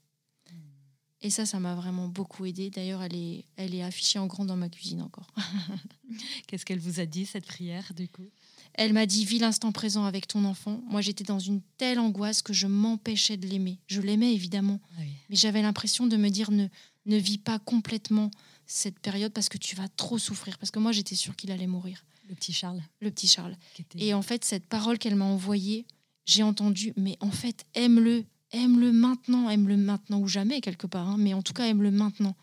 Et 1.21 1.29
ça, 1.29 1.45
ça 1.45 1.59
m'a 1.59 1.75
vraiment 1.75 2.07
beaucoup 2.07 2.45
aidé. 2.45 2.69
D'ailleurs, 2.69 3.01
elle 3.03 3.15
est, 3.15 3.43
elle 3.57 3.75
est 3.75 3.83
affichée 3.83 4.19
en 4.19 4.27
grand 4.27 4.45
dans 4.45 4.55
ma 4.55 4.69
cuisine 4.69 5.01
encore. 5.01 5.27
Qu'est-ce 6.47 6.65
qu'elle 6.65 6.79
vous 6.79 6.99
a 6.99 7.05
dit, 7.05 7.25
cette 7.25 7.45
prière, 7.45 7.91
du 7.95 8.07
coup? 8.07 8.29
Elle 8.73 8.93
m'a 8.93 9.05
dit 9.05 9.25
vis 9.25 9.39
l'instant 9.39 9.71
présent 9.71 10.05
avec 10.05 10.27
ton 10.27 10.45
enfant. 10.45 10.81
Moi, 10.87 11.01
j'étais 11.01 11.25
dans 11.25 11.39
une 11.39 11.61
telle 11.77 11.99
angoisse 11.99 12.41
que 12.41 12.53
je 12.53 12.67
m'empêchais 12.67 13.35
de 13.35 13.47
l'aimer. 13.47 13.79
Je 13.87 13.99
l'aimais 13.99 14.33
évidemment, 14.33 14.79
ah 14.97 15.01
mais 15.29 15.35
j'avais 15.35 15.61
l'impression 15.61 16.07
de 16.07 16.15
me 16.15 16.29
dire 16.29 16.51
ne 16.51 16.67
ne 17.05 17.17
vis 17.17 17.37
pas 17.37 17.59
complètement 17.59 18.29
cette 18.65 18.99
période 18.99 19.33
parce 19.33 19.49
que 19.49 19.57
tu 19.57 19.75
vas 19.75 19.87
trop 19.89 20.17
souffrir. 20.17 20.57
Parce 20.57 20.71
que 20.71 20.79
moi, 20.79 20.91
j'étais 20.91 21.15
sûre 21.15 21.35
qu'il 21.35 21.51
allait 21.51 21.67
mourir. 21.67 22.05
Le 22.29 22.35
petit 22.35 22.53
Charles. 22.53 22.81
Le 23.01 23.09
petit 23.09 23.27
Charles. 23.27 23.55
Et 23.97 24.13
en 24.13 24.21
fait, 24.21 24.45
cette 24.45 24.67
parole 24.67 24.99
qu'elle 24.99 25.15
m'a 25.15 25.25
envoyée, 25.25 25.85
j'ai 26.25 26.43
entendu, 26.43 26.93
mais 26.95 27.17
en 27.19 27.31
fait, 27.31 27.65
aime-le, 27.73 28.25
aime-le 28.51 28.91
maintenant, 28.91 29.49
aime-le 29.49 29.77
maintenant 29.77 30.19
ou 30.19 30.27
jamais, 30.27 30.61
quelque 30.61 30.87
part. 30.87 31.07
Hein, 31.07 31.17
mais 31.17 31.33
en 31.33 31.41
tout 31.41 31.53
cas, 31.53 31.65
aime-le 31.67 31.91
maintenant. 31.91 32.35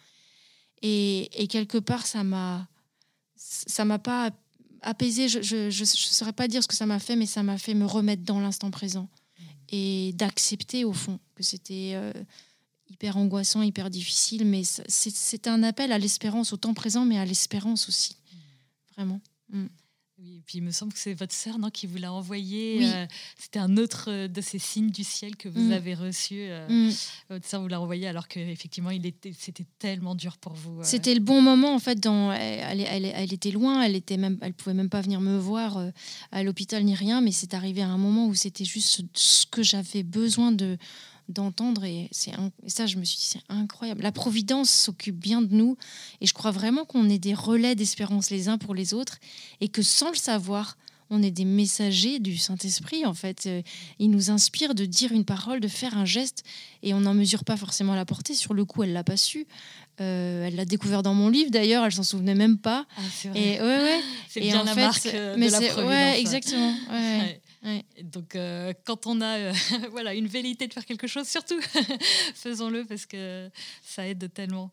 Et, 0.82 1.42
et 1.42 1.46
quelque 1.48 1.78
part, 1.78 2.06
ça 2.06 2.24
m'a, 2.24 2.68
ça 3.36 3.84
m'a 3.84 3.98
pas 3.98 4.30
apaisé. 4.82 5.28
Je 5.28 5.66
ne 5.66 5.84
saurais 5.84 6.32
pas 6.32 6.48
dire 6.48 6.62
ce 6.62 6.68
que 6.68 6.74
ça 6.74 6.86
m'a 6.86 6.98
fait, 6.98 7.16
mais 7.16 7.26
ça 7.26 7.42
m'a 7.42 7.58
fait 7.58 7.74
me 7.74 7.86
remettre 7.86 8.22
dans 8.22 8.40
l'instant 8.40 8.70
présent 8.70 9.08
et 9.70 10.12
d'accepter 10.14 10.84
au 10.84 10.92
fond 10.92 11.18
que 11.34 11.42
c'était 11.42 11.92
euh, 11.94 12.12
hyper 12.88 13.16
angoissant, 13.16 13.62
hyper 13.62 13.90
difficile, 13.90 14.46
mais 14.46 14.62
c'est 14.64 15.46
un 15.48 15.62
appel 15.62 15.92
à 15.92 15.98
l'espérance 15.98 16.52
au 16.52 16.56
temps 16.56 16.74
présent, 16.74 17.04
mais 17.04 17.18
à 17.18 17.24
l'espérance 17.24 17.88
aussi, 17.88 18.16
vraiment. 18.94 19.20
Mm. 19.50 19.66
Oui, 20.18 20.36
et 20.38 20.42
puis 20.46 20.58
il 20.58 20.64
me 20.64 20.70
semble 20.70 20.94
que 20.94 20.98
c'est 20.98 21.12
votre 21.12 21.34
sœur 21.34 21.58
non, 21.58 21.68
qui 21.68 21.86
vous 21.86 21.98
l'a 21.98 22.10
envoyé. 22.10 22.78
Euh, 22.86 23.06
c'était 23.38 23.58
un 23.58 23.76
autre 23.76 24.06
euh, 24.08 24.28
de 24.28 24.40
ces 24.40 24.58
signes 24.58 24.90
du 24.90 25.04
ciel 25.04 25.36
que 25.36 25.46
vous 25.46 25.68
mm. 25.68 25.72
avez 25.72 25.94
reçu. 25.94 26.36
Euh, 26.38 26.66
mm. 26.68 26.94
Votre 27.28 27.46
sœur 27.46 27.60
vous 27.60 27.68
l'a 27.68 27.78
envoyé 27.78 28.08
alors 28.08 28.26
qu'effectivement, 28.26 28.90
c'était 29.38 29.66
tellement 29.78 30.14
dur 30.14 30.38
pour 30.38 30.54
vous. 30.54 30.78
C'était 30.82 31.12
le 31.12 31.20
bon 31.20 31.42
moment, 31.42 31.74
en 31.74 31.78
fait. 31.78 32.00
Dans, 32.00 32.32
elle, 32.32 32.80
elle, 32.80 33.04
elle, 33.04 33.34
était 33.34 33.50
loin, 33.50 33.82
elle 33.82 33.94
était 33.94 34.16
même, 34.16 34.38
elle 34.40 34.54
pouvait 34.54 34.74
même 34.74 34.88
pas 34.88 35.02
venir 35.02 35.20
me 35.20 35.36
voir 35.36 35.84
à 36.32 36.42
l'hôpital 36.42 36.82
ni 36.82 36.94
rien, 36.94 37.20
mais 37.20 37.32
c'est 37.32 37.52
arrivé 37.52 37.82
à 37.82 37.88
un 37.88 37.98
moment 37.98 38.26
où 38.26 38.34
c'était 38.34 38.64
juste 38.64 39.02
ce 39.12 39.44
que 39.44 39.62
j'avais 39.62 40.02
besoin 40.02 40.50
de 40.50 40.78
d'entendre 41.28 41.84
et 41.84 42.08
c'est 42.12 42.32
ça 42.66 42.86
je 42.86 42.96
me 42.96 43.04
suis 43.04 43.18
dit 43.18 43.24
c'est 43.24 43.42
incroyable. 43.48 44.02
La 44.02 44.12
providence 44.12 44.70
s'occupe 44.70 45.16
bien 45.16 45.42
de 45.42 45.54
nous 45.54 45.76
et 46.20 46.26
je 46.26 46.34
crois 46.34 46.50
vraiment 46.50 46.84
qu'on 46.84 47.08
est 47.08 47.18
des 47.18 47.34
relais 47.34 47.74
d'espérance 47.74 48.30
les 48.30 48.48
uns 48.48 48.58
pour 48.58 48.74
les 48.74 48.94
autres 48.94 49.18
et 49.60 49.68
que 49.68 49.82
sans 49.82 50.10
le 50.10 50.16
savoir 50.16 50.76
on 51.10 51.22
est 51.22 51.30
des 51.30 51.44
messagers 51.44 52.18
du 52.18 52.36
Saint-Esprit 52.36 53.06
en 53.06 53.14
fait. 53.14 53.46
Euh, 53.46 53.62
il 53.98 54.10
nous 54.10 54.30
inspire 54.30 54.74
de 54.74 54.84
dire 54.84 55.12
une 55.12 55.24
parole 55.24 55.60
de 55.60 55.68
faire 55.68 55.96
un 55.96 56.04
geste 56.04 56.42
et 56.82 56.94
on 56.94 57.00
n'en 57.00 57.14
mesure 57.14 57.44
pas 57.44 57.56
forcément 57.56 57.94
la 57.94 58.04
portée. 58.04 58.34
Sur 58.34 58.54
le 58.54 58.64
coup 58.64 58.82
elle 58.82 58.92
l'a 58.92 59.04
pas 59.04 59.16
su. 59.16 59.46
Euh, 60.00 60.46
elle 60.46 60.56
l'a 60.56 60.64
découvert 60.64 61.02
dans 61.02 61.14
mon 61.14 61.28
livre 61.28 61.50
d'ailleurs 61.50 61.84
elle 61.84 61.92
s'en 61.92 62.02
souvenait 62.02 62.34
même 62.34 62.58
pas. 62.58 62.86
Ah, 62.96 63.00
et 63.34 63.60
ouais 63.60 63.60
ouais. 63.60 64.00
C'est 64.28 64.40
bien 64.40 64.62
la 64.64 64.74
marque 64.74 65.06
euh, 65.06 65.36
mais 65.38 65.46
de 65.46 65.52
la 65.52 65.60
providence 65.60 65.88
ouais. 65.88 66.20
exactement 66.20 66.74
ouais. 66.92 67.40
Donc, 68.02 68.36
euh, 68.36 68.72
quand 68.84 69.06
on 69.06 69.20
a 69.20 69.38
euh, 69.38 69.52
voilà, 69.90 70.14
une 70.14 70.26
velléité 70.26 70.68
de 70.68 70.72
faire 70.72 70.84
quelque 70.84 71.06
chose, 71.06 71.26
surtout, 71.26 71.60
faisons-le 72.34 72.84
parce 72.84 73.06
que 73.06 73.50
ça 73.82 74.06
aide 74.06 74.32
tellement. 74.32 74.70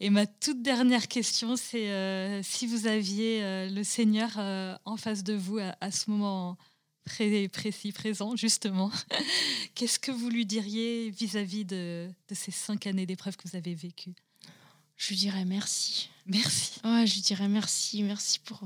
Et 0.00 0.10
ma 0.10 0.26
toute 0.26 0.62
dernière 0.62 1.08
question, 1.08 1.56
c'est 1.56 1.90
euh, 1.90 2.42
si 2.42 2.66
vous 2.66 2.86
aviez 2.86 3.68
le 3.70 3.82
Seigneur 3.82 4.38
en 4.84 4.96
face 4.96 5.24
de 5.24 5.34
vous 5.34 5.58
à, 5.58 5.90
ce 5.90 6.10
moment 6.10 6.56
précis, 7.06 7.92
présent, 7.92 8.36
justement, 8.36 8.90
qu'est-ce 9.74 9.98
que 9.98 10.10
vous 10.10 10.28
lui 10.28 10.44
diriez 10.44 11.10
vis-à- 11.10 11.44
-vis 11.44 11.64
de, 11.64 12.08
de, 12.28 12.34
ces 12.34 12.52
cinq 12.52 12.86
années 12.86 13.06
d'épreuve 13.06 13.36
que 13.36 13.48
vous 13.48 13.56
avez 13.56 13.74
vécues? 13.74 14.14
Je 14.96 15.08
lui 15.10 15.16
dirais 15.16 15.44
merci. 15.44 16.10
Merci. 16.26 16.80
Ouais, 16.84 17.06
je 17.06 17.14
lui 17.14 17.22
dirais 17.22 17.48
merci, 17.48 18.02
merci 18.02 18.38
pour 18.40 18.60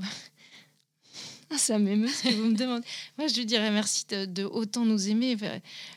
ah, 1.53 1.57
ça 1.57 1.79
m'émeut 1.79 2.07
ce 2.07 2.23
que 2.23 2.33
vous 2.33 2.49
me 2.49 2.55
demandez. 2.55 2.85
Moi, 3.17 3.27
je 3.27 3.35
lui 3.35 3.45
dirais 3.45 3.71
merci 3.71 4.05
de, 4.07 4.43
autant 4.43 4.85
nous 4.85 5.09
aimer. 5.09 5.35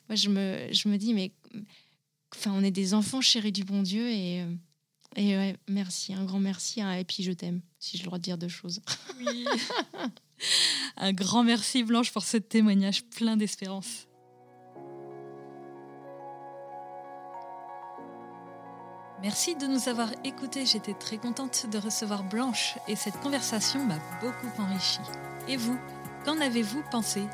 moi, 0.09 0.17
je 0.17 0.29
me, 0.29 0.69
je 0.73 0.89
me 0.89 0.97
dis, 0.97 1.15
mais 1.15 1.33
enfin, 2.35 2.53
on 2.55 2.63
est 2.63 2.71
des 2.71 2.95
enfants 2.95 3.21
chéris 3.21 3.53
du 3.53 3.65
bon 3.65 3.83
Dieu 3.83 4.09
et, 4.11 4.43
euh, 4.43 4.55
et 5.17 5.37
ouais, 5.37 5.57
merci, 5.69 6.13
un 6.13 6.25
grand 6.25 6.41
merci. 6.41 6.83
Hein, 6.83 6.93
et 6.95 7.05
puis, 7.05 7.23
je 7.23 7.33
t'aime, 7.33 7.61
si 7.79 7.97
je 7.97 8.03
le 8.03 8.07
droit 8.07 8.19
de 8.19 8.25
dire 8.25 8.39
deux 8.39 8.49
choses. 8.49 8.81
Oui. 9.19 9.47
un 10.97 11.13
grand 11.13 11.43
merci, 11.43 11.83
Blanche, 11.83 12.13
pour 12.13 12.25
ce 12.25 12.37
témoignage 12.37 13.05
plein 13.05 13.37
d'espérance. 13.37 14.07
Merci 19.27 19.57
de 19.57 19.67
nous 19.67 19.89
avoir 19.89 20.11
écoutés. 20.23 20.65
J'étais 20.67 20.95
très 20.95 21.19
contente 21.19 21.67
de 21.69 21.79
recevoir 21.79 22.23
Blanche 22.23 22.79
et 22.87 22.95
cette 22.95 23.19
conversation 23.19 23.85
m'a 23.85 23.99
beaucoup 24.21 24.63
enrichie. 24.63 25.01
Et 25.49 25.57
vous, 25.57 25.77
qu'en 26.25 26.41
avez-vous 26.41 26.85
pensé? 26.93 27.25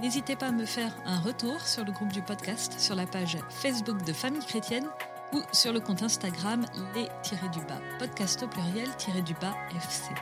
N'hésitez 0.00 0.36
pas 0.36 0.46
à 0.46 0.52
me 0.52 0.64
faire 0.64 0.96
un 1.04 1.20
retour 1.20 1.60
sur 1.60 1.84
le 1.84 1.92
groupe 1.92 2.14
du 2.14 2.22
podcast, 2.22 2.80
sur 2.80 2.94
la 2.94 3.04
page 3.04 3.36
Facebook 3.50 4.02
de 4.04 4.14
Famille 4.14 4.46
Chrétienne 4.46 4.88
ou 5.34 5.42
sur 5.52 5.74
le 5.74 5.80
compte 5.80 6.02
Instagram 6.02 6.64
les-du-bas, 6.94 7.80
podcast 7.98 8.42
au 8.42 8.48
pluriel-du-bas 8.48 9.54
FC. 9.76 10.14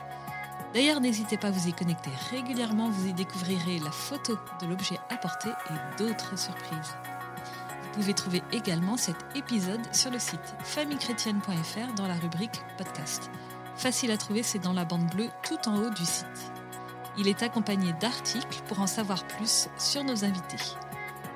D'ailleurs, 0.73 0.99
n'hésitez 0.99 1.37
pas 1.37 1.47
à 1.47 1.51
vous 1.51 1.69
y 1.69 1.73
connecter 1.73 2.11
régulièrement, 2.31 2.89
vous 2.89 3.07
y 3.07 3.13
découvrirez 3.13 3.79
la 3.79 3.91
photo 3.91 4.37
de 4.59 4.67
l'objet 4.67 4.99
apporté 5.09 5.47
et 5.47 5.97
d'autres 5.97 6.37
surprises. 6.37 6.97
Pouvez 7.93 8.13
trouver 8.13 8.41
également 8.51 8.97
cet 8.97 9.15
épisode 9.35 9.81
sur 9.93 10.09
le 10.09 10.17
site 10.17 10.55
famillechrétienne.fr 10.63 11.93
dans 11.95 12.07
la 12.07 12.15
rubrique 12.15 12.59
podcast. 12.77 13.29
Facile 13.75 14.11
à 14.11 14.17
trouver, 14.17 14.41
c'est 14.41 14.59
dans 14.59 14.73
la 14.73 14.83
bande 14.83 15.09
bleue 15.11 15.29
tout 15.47 15.69
en 15.69 15.77
haut 15.77 15.91
du 15.91 16.05
site. 16.05 16.25
Il 17.19 17.27
est 17.27 17.43
accompagné 17.43 17.93
d'articles 18.01 18.63
pour 18.67 18.79
en 18.79 18.87
savoir 18.87 19.27
plus 19.27 19.67
sur 19.77 20.03
nos 20.03 20.25
invités. 20.25 20.63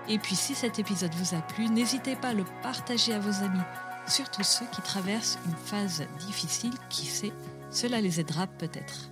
Et 0.10 0.18
puis 0.18 0.36
si 0.36 0.56
cet 0.56 0.80
épisode 0.80 1.14
vous 1.14 1.36
a 1.36 1.42
plu, 1.42 1.70
n'hésitez 1.70 2.16
pas 2.16 2.30
à 2.30 2.34
le 2.34 2.46
partager 2.64 3.14
à 3.14 3.20
vos 3.20 3.44
amis, 3.44 3.62
surtout 4.08 4.44
ceux 4.44 4.66
qui 4.72 4.82
traversent 4.82 5.38
une 5.46 5.56
phase 5.56 6.06
difficile, 6.26 6.74
qui 6.90 7.06
sait, 7.06 7.34
cela 7.70 8.02
les 8.02 8.20
aidera 8.20 8.48
peut-être. 8.48 9.12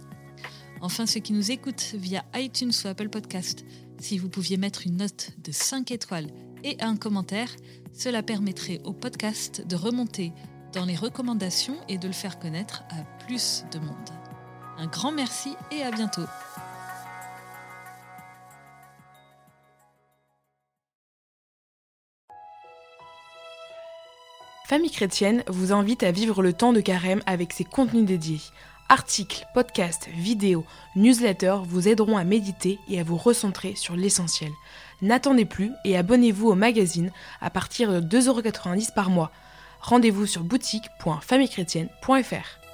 Enfin, 0.82 1.06
ceux 1.06 1.20
qui 1.20 1.34
nous 1.34 1.52
écoutent 1.52 1.94
via 1.94 2.24
iTunes 2.34 2.72
ou 2.84 2.88
Apple 2.88 3.10
Podcast, 3.10 3.66
si 4.00 4.18
vous 4.18 4.30
pouviez 4.30 4.58
mettre 4.58 4.86
une 4.86 4.98
note 4.98 5.32
de 5.38 5.52
5 5.52 5.92
étoiles 5.92 6.28
et 6.66 6.76
un 6.82 6.98
commentaire, 6.98 7.56
cela 7.94 8.24
permettrait 8.24 8.82
au 8.84 8.92
podcast 8.92 9.66
de 9.66 9.76
remonter 9.76 10.34
dans 10.74 10.84
les 10.84 10.96
recommandations 10.96 11.78
et 11.88 11.98
de 11.98 12.08
le 12.08 12.14
faire 12.14 12.40
connaître 12.40 12.84
à 12.90 13.04
plus 13.24 13.64
de 13.72 13.80
monde. 13.80 14.10
Un 14.78 14.88
grand 14.88 15.14
merci 15.14 15.56
et 15.72 15.84
à 15.84 15.92
bientôt. 15.92 16.26
Famille 24.68 24.90
chrétienne 24.90 25.44
vous 25.48 25.72
invite 25.72 26.02
à 26.02 26.12
vivre 26.12 26.42
le 26.42 26.52
temps 26.52 26.74
de 26.74 26.82
carême 26.82 27.22
avec 27.28 27.54
ses 27.54 27.64
contenus 27.64 28.06
dédiés. 28.06 28.42
Articles, 28.90 29.46
podcasts, 29.54 30.10
vidéos, 30.10 30.66
newsletters 30.96 31.60
vous 31.68 31.88
aideront 31.88 32.18
à 32.18 32.24
méditer 32.24 32.80
et 32.90 33.00
à 33.00 33.04
vous 33.04 33.18
recentrer 33.18 33.76
sur 33.76 33.96
l'essentiel. 33.96 34.52
N'attendez 35.06 35.46
plus 35.46 35.72
et 35.84 35.96
abonnez-vous 35.96 36.50
au 36.50 36.56
magazine 36.56 37.12
à 37.40 37.52
partir 37.52 38.02
de 38.02 38.20
2,90€ 38.20 38.92
par 38.92 39.12
mois. 39.12 39.30
Rendez-vous 39.80 40.26
sur 40.26 40.44
boutique.famillechrétienne.fr. 40.44 42.65